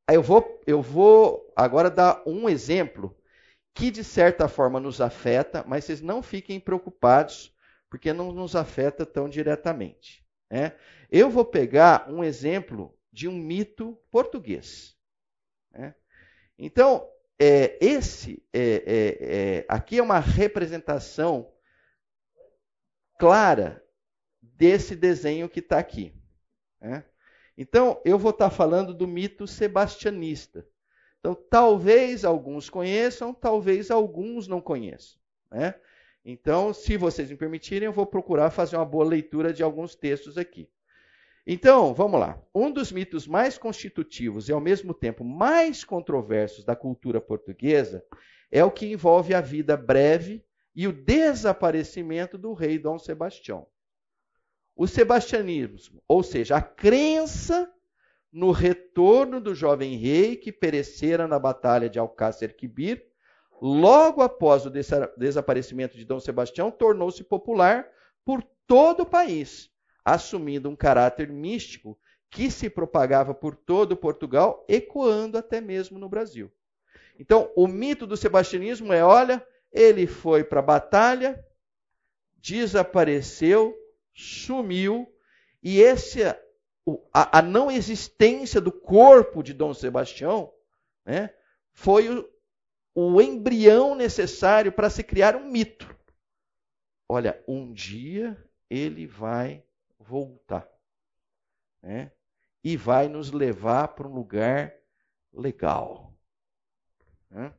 eu 0.09 0.23
vou, 0.23 0.61
eu 0.67 0.83
vou 0.83 1.53
agora 1.57 1.91
dar 1.91 2.23
um 2.27 2.49
exemplo 2.49 3.17
que 3.75 3.91
de 3.91 4.05
certa 4.05 4.49
forma 4.49 4.79
nos 4.79 5.01
afeta, 5.01 5.65
mas 5.67 5.85
vocês 5.85 6.01
não 6.01 6.23
fiquem 6.23 6.61
preocupados, 6.61 7.55
porque 7.89 8.13
não 8.13 8.33
nos 8.33 8.55
afeta 8.55 9.07
tão 9.07 9.29
diretamente. 9.29 10.22
Né? 10.53 10.77
Eu 11.11 11.31
vou 11.31 11.47
pegar 11.47 12.11
um 12.11 12.23
exemplo 12.23 12.95
de 13.11 13.27
um 13.27 13.33
mito 13.33 13.99
português. 14.11 14.95
Né? 15.71 15.95
Então, 16.59 17.09
é, 17.39 17.79
esse 17.81 18.47
é, 18.53 18.61
é, 18.61 19.59
é, 19.61 19.67
aqui 19.67 19.99
é 19.99 20.03
uma 20.03 20.19
representação 20.19 21.51
clara 23.19 23.83
desse 24.43 24.95
desenho 24.95 25.49
que 25.49 25.61
está 25.61 25.79
aqui. 25.79 26.15
Né? 26.79 27.03
Então, 27.57 28.03
eu 28.05 28.19
vou 28.19 28.31
estar 28.31 28.51
tá 28.51 28.55
falando 28.55 28.93
do 28.93 29.09
mito 29.09 29.47
sebastianista. 29.47 30.69
Então, 31.19 31.35
talvez 31.35 32.27
alguns 32.27 32.69
conheçam, 32.69 33.33
talvez 33.33 33.91
alguns 33.91 34.47
não 34.47 34.61
conheçam. 34.61 35.19
Né? 35.51 35.75
Então, 36.25 36.73
se 36.73 36.97
vocês 36.97 37.31
me 37.31 37.37
permitirem, 37.37 37.87
eu 37.87 37.93
vou 37.93 38.07
procurar 38.07 38.51
fazer 38.51 38.77
uma 38.77 38.85
boa 38.85 39.05
leitura 39.05 39.53
de 39.53 39.63
alguns 39.63 39.95
textos 39.95 40.39
aqui. 40.39 40.69
Então, 41.45 41.93
vamos 41.93 42.21
lá. 42.21 42.41
Um 42.55 42.71
dos 42.71 42.93
mitos 42.93 43.27
mais 43.27 43.59
constitutivos 43.59 44.49
e, 44.49 44.53
ao 44.53 44.61
mesmo 44.61 44.95
tempo, 44.95 45.25
mais 45.25 45.83
controversos 45.83 46.65
da 46.65 46.77
cultura 46.77 47.21
portuguesa 47.21 48.05
é 48.51 48.65
o 48.65 48.71
que 48.71 48.87
envolve 48.87 49.35
a 49.35 49.41
vida 49.41 49.77
breve 49.77 50.45
e 50.75 50.87
o 50.87 50.93
desaparecimento 50.93 52.39
do 52.39 52.53
rei 52.53 52.79
Dom 52.79 52.99
Sebastião. 52.99 53.67
O 54.77 54.87
sebastianismo, 54.87 56.03
ou 56.07 56.23
seja, 56.23 56.57
a 56.57 56.63
crença 56.63 57.71
no 58.33 58.51
retorno 58.51 59.41
do 59.41 59.55
jovem 59.55 59.97
rei 59.97 60.37
que 60.37 60.51
perecera 60.51 61.29
na 61.29 61.39
batalha 61.39 61.91
de 61.91 61.99
Alcácer 61.99 62.57
Quibir, 62.57 63.12
logo 63.63 64.23
após 64.23 64.67
o 64.67 64.71
desaparecimento 65.17 65.97
de 65.97 66.05
Dom 66.05 66.19
Sebastião, 66.19 66.69
tornou-se 66.69 67.23
popular 67.23 67.87
por 68.25 68.43
todo 68.67 69.05
o 69.05 69.07
país 69.07 69.71
assumindo 70.05 70.69
um 70.69 70.75
caráter 70.75 71.29
místico 71.29 71.97
que 72.29 72.51
se 72.51 72.69
propagava 72.69 73.33
por 73.33 73.55
todo 73.55 73.97
Portugal, 73.97 74.65
ecoando 74.69 75.39
até 75.39 75.61
mesmo 75.61 75.97
no 75.97 76.09
Brasil. 76.09 76.51
Então, 77.19 77.53
o 77.55 77.69
mito 77.69 78.05
do 78.05 78.17
sebastianismo 78.17 78.93
é: 78.93 79.05
olha, 79.05 79.47
ele 79.71 80.09
foi 80.09 80.43
para 80.43 80.59
a 80.59 80.65
batalha, 80.65 81.45
desapareceu, 82.39 83.77
sumiu, 84.13 85.07
e 85.63 85.81
esse, 85.81 86.25
a, 86.25 87.39
a, 87.39 87.43
não 87.43 87.71
existência 87.71 88.61
do 88.61 88.73
corpo 88.73 89.41
de 89.41 89.53
Dom 89.53 89.73
Sebastião 89.73 90.53
né, 91.05 91.31
foi 91.73 92.09
o, 92.09 92.29
o 92.95 93.21
embrião 93.21 93.95
necessário 93.95 94.73
para 94.73 94.91
se 94.91 95.03
criar 95.03 95.37
um 95.37 95.51
mito. 95.51 95.95
Olha, 97.09 97.43
um 97.47 97.73
dia 97.73 98.37
ele 98.69 99.07
vai 99.07 99.63
voltar. 99.99 100.69
Né? 101.83 102.13
E 102.63 102.77
vai 102.77 103.09
nos 103.09 103.33
levar 103.33 103.89
para 103.89 104.07
um 104.07 104.15
lugar 104.15 104.75
legal. 105.33 106.15
Né? 107.31 107.53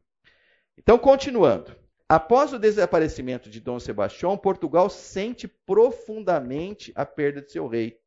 Então, 0.78 0.98
continuando. 0.98 1.76
Após 2.08 2.54
o 2.54 2.60
desaparecimento 2.60 3.50
de 3.50 3.60
Dom 3.60 3.80
Sebastião, 3.80 4.38
Portugal 4.38 4.90
sente 4.90 5.48
profundamente 5.48 6.92
a 6.96 7.06
perda 7.06 7.42
de 7.42 7.52
seu 7.52 7.68
rei. 7.68 8.00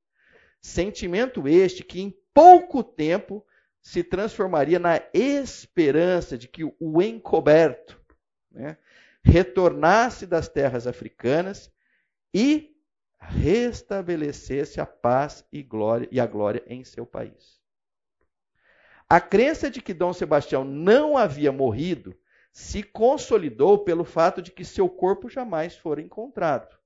Sentimento 0.61 1.49
este 1.49 1.83
que 1.83 2.01
em 2.01 2.17
pouco 2.33 2.85
tempo 2.85 3.45
se 3.87 4.03
transformaria 4.03 4.81
na 4.81 5.01
esperança 5.15 6.37
de 6.37 6.49
que 6.49 6.65
o 6.65 7.01
encoberto 7.01 7.97
né, 8.51 8.77
retornasse 9.23 10.27
das 10.27 10.49
terras 10.49 10.89
africanas 10.89 11.73
e 12.35 12.77
restabelecesse 13.17 14.81
a 14.81 14.87
paz 14.87 15.47
e, 15.53 15.63
glória, 15.63 16.09
e 16.11 16.19
a 16.19 16.27
glória 16.27 16.65
em 16.67 16.83
seu 16.83 17.07
país. 17.07 17.61
A 19.09 19.21
crença 19.21 19.71
de 19.71 19.81
que 19.81 19.95
Dom 19.95 20.13
Sebastião 20.13 20.65
não 20.65 21.17
havia 21.17 21.53
morrido 21.53 22.19
se 22.51 22.83
consolidou 22.83 23.85
pelo 23.85 24.05
fato 24.05 24.43
de 24.43 24.51
que 24.51 24.65
seu 24.65 24.89
corpo 24.89 25.31
jamais 25.31 25.77
fora 25.77 26.03
encontrado. 26.03 26.77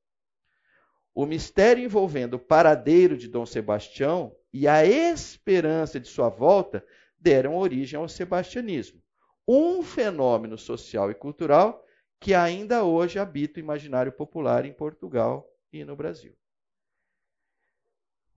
O 1.15 1.27
mistério 1.27 1.82
envolvendo 1.82 2.35
o 2.35 2.39
paradeiro 2.39 3.16
de 3.16 3.28
Dom 3.28 3.45
Sebastião 3.45 4.35
e 4.53 4.69
a 4.69 4.85
esperança 4.85 5.99
de 5.99 6.09
sua 6.09 6.28
volta 6.28 6.85
deram 7.19 7.57
origem 7.57 7.99
ao 7.99 8.09
sebastianismo, 8.09 9.03
um 9.47 9.82
fenômeno 9.82 10.57
social 10.57 11.11
e 11.11 11.15
cultural 11.15 11.85
que 12.20 12.35
ainda 12.35 12.85
hoje 12.85 13.19
habita 13.19 13.59
o 13.59 13.62
imaginário 13.62 14.12
popular 14.12 14.65
em 14.65 14.73
Portugal 14.73 15.51
e 15.73 15.85
no 15.85 15.97
Brasil. 15.97 16.37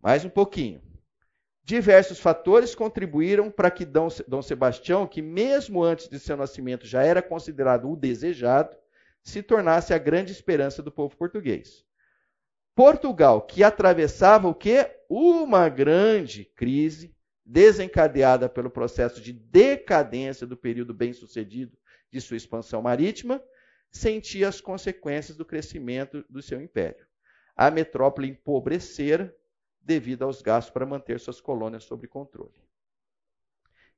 Mais 0.02 0.24
um 0.26 0.30
pouquinho. 0.30 0.82
Diversos 1.64 2.20
fatores 2.20 2.76
contribuíram 2.76 3.50
para 3.50 3.72
que 3.72 3.86
Dom, 3.86 4.10
Sebastião, 4.41 5.08
que 5.08 5.22
mesmo 5.22 5.82
antes 5.82 6.10
de 6.10 6.20
seu 6.20 6.36
nascimento 6.36 6.86
já 6.86 7.04
era 7.04 7.22
considerado 7.22 7.90
o 7.90 7.95
desejado, 7.95 8.76
se 9.24 9.41
tornasse 9.41 9.94
a 9.94 9.98
grande 9.98 10.34
esperança 10.34 10.84
do 10.84 10.91
povo 10.91 11.16
português. 11.16 11.86
Portugal, 12.76 13.41
que 13.41 13.64
atravessava 13.64 14.48
o 14.48 14.56
quê? 14.56 14.90
Uma 15.10 15.70
grande 15.70 16.45
crise 16.56 17.16
desencadeada 17.45 18.50
pelo 18.50 18.70
processo 18.70 19.22
de 19.22 19.34
decadência 19.34 20.48
do 20.48 20.58
período 20.58 20.94
bem-sucedido 20.94 21.78
de 22.12 22.22
sua 22.22 22.38
expansão 22.38 22.82
marítima, 22.82 23.44
sentia 23.91 24.48
as 24.48 24.62
consequências 24.62 25.38
do 25.38 25.45
crescimento 25.45 26.26
do 26.30 26.41
seu 26.41 26.62
império 26.62 27.06
a 27.56 27.70
metrópole 27.70 28.30
empobrecera 28.30 29.36
devido 29.82 30.24
aos 30.24 30.41
gastos 30.41 30.74
para 30.74 30.86
manter 30.86 31.20
suas 31.20 31.40
colônias 31.40 31.84
sob 31.84 32.08
controle. 32.08 32.54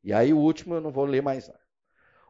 E 0.03 0.13
aí 0.13 0.33
o 0.33 0.37
último 0.37 0.75
eu 0.75 0.81
não 0.81 0.91
vou 0.91 1.05
ler 1.05 1.21
mais 1.21 1.47
nada. 1.47 1.59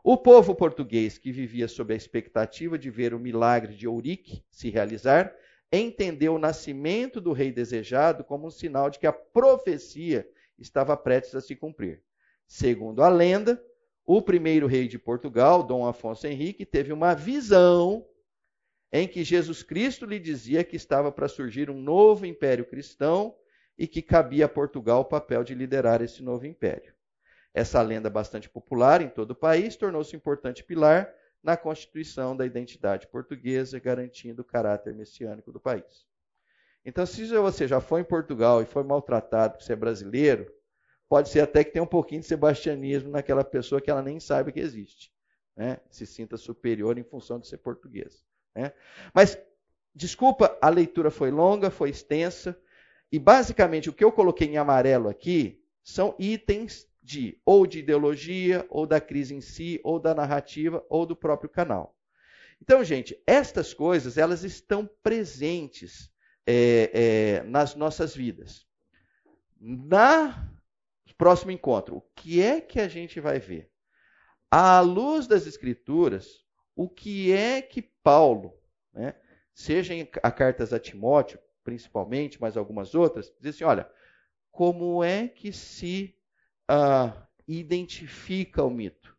O 0.03 0.17
povo 0.17 0.53
português 0.53 1.17
que 1.17 1.31
vivia 1.31 1.67
sob 1.67 1.93
a 1.93 1.97
expectativa 1.97 2.77
de 2.77 2.91
ver 2.91 3.13
o 3.13 3.19
milagre 3.19 3.75
de 3.75 3.87
Ourique 3.87 4.45
se 4.51 4.69
realizar, 4.69 5.33
entendeu 5.71 6.35
o 6.35 6.39
nascimento 6.39 7.19
do 7.19 7.33
rei 7.33 7.51
desejado 7.51 8.23
como 8.23 8.47
um 8.47 8.51
sinal 8.51 8.89
de 8.89 8.99
que 8.99 9.07
a 9.07 9.13
profecia 9.13 10.29
estava 10.57 10.95
prestes 10.95 11.35
a 11.35 11.41
se 11.41 11.55
cumprir. 11.55 12.01
Segundo 12.47 13.01
a 13.01 13.09
lenda, 13.09 13.61
o 14.05 14.21
primeiro 14.21 14.67
rei 14.67 14.87
de 14.87 14.99
Portugal, 14.99 15.63
Dom 15.63 15.85
Afonso 15.85 16.27
Henrique, 16.27 16.65
teve 16.65 16.93
uma 16.93 17.13
visão 17.13 18.07
em 18.91 19.07
que 19.07 19.23
Jesus 19.23 19.63
Cristo 19.63 20.05
lhe 20.05 20.19
dizia 20.19 20.63
que 20.63 20.75
estava 20.75 21.11
para 21.11 21.27
surgir 21.27 21.69
um 21.69 21.81
novo 21.81 22.25
império 22.25 22.65
cristão 22.65 23.35
e 23.77 23.87
que 23.87 24.01
cabia 24.01 24.45
a 24.45 24.49
Portugal 24.49 25.01
o 25.01 25.05
papel 25.05 25.43
de 25.43 25.53
liderar 25.53 26.01
esse 26.01 26.23
novo 26.23 26.45
império. 26.45 26.93
Essa 27.53 27.81
lenda 27.81 28.09
bastante 28.09 28.49
popular 28.49 29.01
em 29.01 29.09
todo 29.09 29.31
o 29.31 29.35
país 29.35 29.75
tornou-se 29.75 30.15
um 30.15 30.17
importante 30.17 30.63
pilar 30.63 31.11
na 31.45 31.55
constituição 31.55 32.35
da 32.35 32.43
identidade 32.43 33.05
portuguesa, 33.05 33.79
garantindo 33.79 34.41
o 34.41 34.45
caráter 34.45 34.95
messiânico 34.95 35.51
do 35.51 35.59
país. 35.59 36.07
Então, 36.83 37.05
se 37.05 37.23
você 37.27 37.67
já 37.67 37.79
foi 37.79 38.01
em 38.01 38.03
Portugal 38.03 38.63
e 38.63 38.65
foi 38.65 38.83
maltratado 38.83 39.57
por 39.57 39.63
ser 39.63 39.75
brasileiro, 39.75 40.51
pode 41.07 41.29
ser 41.29 41.41
até 41.41 41.63
que 41.63 41.69
tenha 41.69 41.83
um 41.83 41.87
pouquinho 41.87 42.21
de 42.21 42.27
sebastianismo 42.27 43.11
naquela 43.11 43.43
pessoa 43.43 43.79
que 43.79 43.91
ela 43.91 44.01
nem 44.01 44.19
sabe 44.19 44.51
que 44.51 44.59
existe. 44.59 45.13
Né? 45.55 45.77
Se 45.91 46.07
sinta 46.07 46.35
superior 46.35 46.97
em 46.97 47.03
função 47.03 47.39
de 47.39 47.47
ser 47.47 47.59
português. 47.59 48.25
Né? 48.55 48.73
Mas, 49.13 49.37
desculpa, 49.93 50.57
a 50.59 50.69
leitura 50.69 51.11
foi 51.11 51.29
longa, 51.29 51.69
foi 51.69 51.91
extensa, 51.91 52.59
e 53.11 53.19
basicamente 53.19 53.87
o 53.87 53.93
que 53.93 54.03
eu 54.03 54.11
coloquei 54.11 54.47
em 54.47 54.57
amarelo 54.57 55.09
aqui 55.09 55.63
são 55.83 56.15
itens 56.17 56.87
de 57.05 57.39
ou 57.45 57.67
de 57.67 57.79
ideologia, 57.79 58.65
ou 58.67 58.87
da 58.87 58.99
crise 58.99 59.35
em 59.35 59.41
si, 59.41 59.79
ou 59.83 59.99
da 59.99 60.15
narrativa, 60.15 60.83
ou 60.89 61.05
do 61.05 61.15
próprio 61.15 61.47
canal. 61.49 61.95
Então, 62.59 62.83
gente, 62.83 63.21
estas 63.27 63.73
coisas 63.73 64.17
elas 64.17 64.43
estão 64.43 64.89
presentes 65.03 66.11
é, 66.47 66.89
é, 66.93 67.43
nas 67.43 67.75
nossas 67.75 68.15
vidas. 68.15 68.65
Na 69.61 70.51
próximo 71.17 71.51
encontro, 71.51 71.97
o 71.97 72.01
que 72.15 72.41
é 72.41 72.59
que 72.59 72.79
a 72.79 72.87
gente 72.87 73.19
vai 73.19 73.39
ver? 73.39 73.71
À 74.51 74.79
luz 74.81 75.27
das 75.27 75.47
Escrituras, 75.47 76.43
o 76.75 76.89
que 76.89 77.31
é 77.31 77.61
que 77.61 77.81
Paulo, 77.81 78.53
né, 78.93 79.15
seja 79.53 79.93
em 79.93 80.07
a 80.21 80.31
cartas 80.31 80.73
a 80.73 80.79
Timóteo, 80.79 81.39
principalmente, 81.63 82.39
mas 82.41 82.57
algumas 82.57 82.93
outras, 82.93 83.33
diz 83.39 83.55
assim: 83.55 83.63
olha, 83.63 83.89
como 84.51 85.03
é 85.03 85.27
que 85.27 85.51
se 85.53 86.15
uh, 86.69 87.25
identifica 87.47 88.63
o 88.63 88.69
mito? 88.69 89.15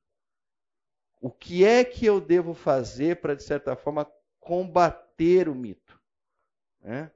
O 1.20 1.30
que 1.30 1.64
é 1.64 1.84
que 1.84 2.06
eu 2.06 2.20
devo 2.20 2.54
fazer 2.54 3.20
para, 3.20 3.34
de 3.34 3.42
certa 3.42 3.74
forma, 3.74 4.10
combater 4.38 5.48
o 5.48 5.54
mito? 5.54 6.00
Né? 6.80 7.10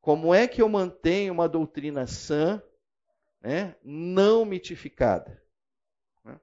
Como 0.00 0.34
é 0.34 0.46
que 0.46 0.62
eu 0.62 0.68
mantenho 0.68 1.32
uma 1.32 1.48
doutrina 1.48 2.06
sã, 2.06 2.62
né, 3.40 3.76
não 3.82 4.44
mitificada? 4.44 5.42
Né? 6.24 6.40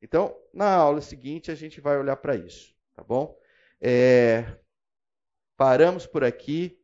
Então, 0.00 0.36
na 0.52 0.74
aula 0.74 1.00
seguinte, 1.00 1.50
a 1.50 1.54
gente 1.54 1.80
vai 1.80 1.98
olhar 1.98 2.16
para 2.16 2.34
isso, 2.34 2.74
tá 2.94 3.02
bom? 3.02 3.38
É, 3.80 4.58
paramos 5.56 6.06
por 6.06 6.24
aqui. 6.24 6.75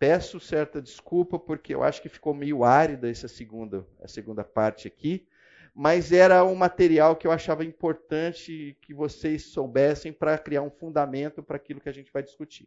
Peço 0.00 0.40
certa 0.40 0.80
desculpa 0.80 1.38
porque 1.38 1.74
eu 1.74 1.82
acho 1.82 2.00
que 2.00 2.08
ficou 2.08 2.32
meio 2.32 2.64
árida 2.64 3.10
essa 3.10 3.28
segunda, 3.28 3.86
a 4.02 4.08
segunda 4.08 4.42
parte 4.42 4.88
aqui, 4.88 5.28
mas 5.74 6.10
era 6.10 6.42
um 6.42 6.54
material 6.54 7.14
que 7.14 7.26
eu 7.26 7.30
achava 7.30 7.66
importante 7.66 8.78
que 8.80 8.94
vocês 8.94 9.44
soubessem 9.44 10.10
para 10.10 10.38
criar 10.38 10.62
um 10.62 10.70
fundamento 10.70 11.42
para 11.42 11.56
aquilo 11.56 11.82
que 11.82 11.88
a 11.90 11.92
gente 11.92 12.10
vai 12.10 12.22
discutir. 12.22 12.66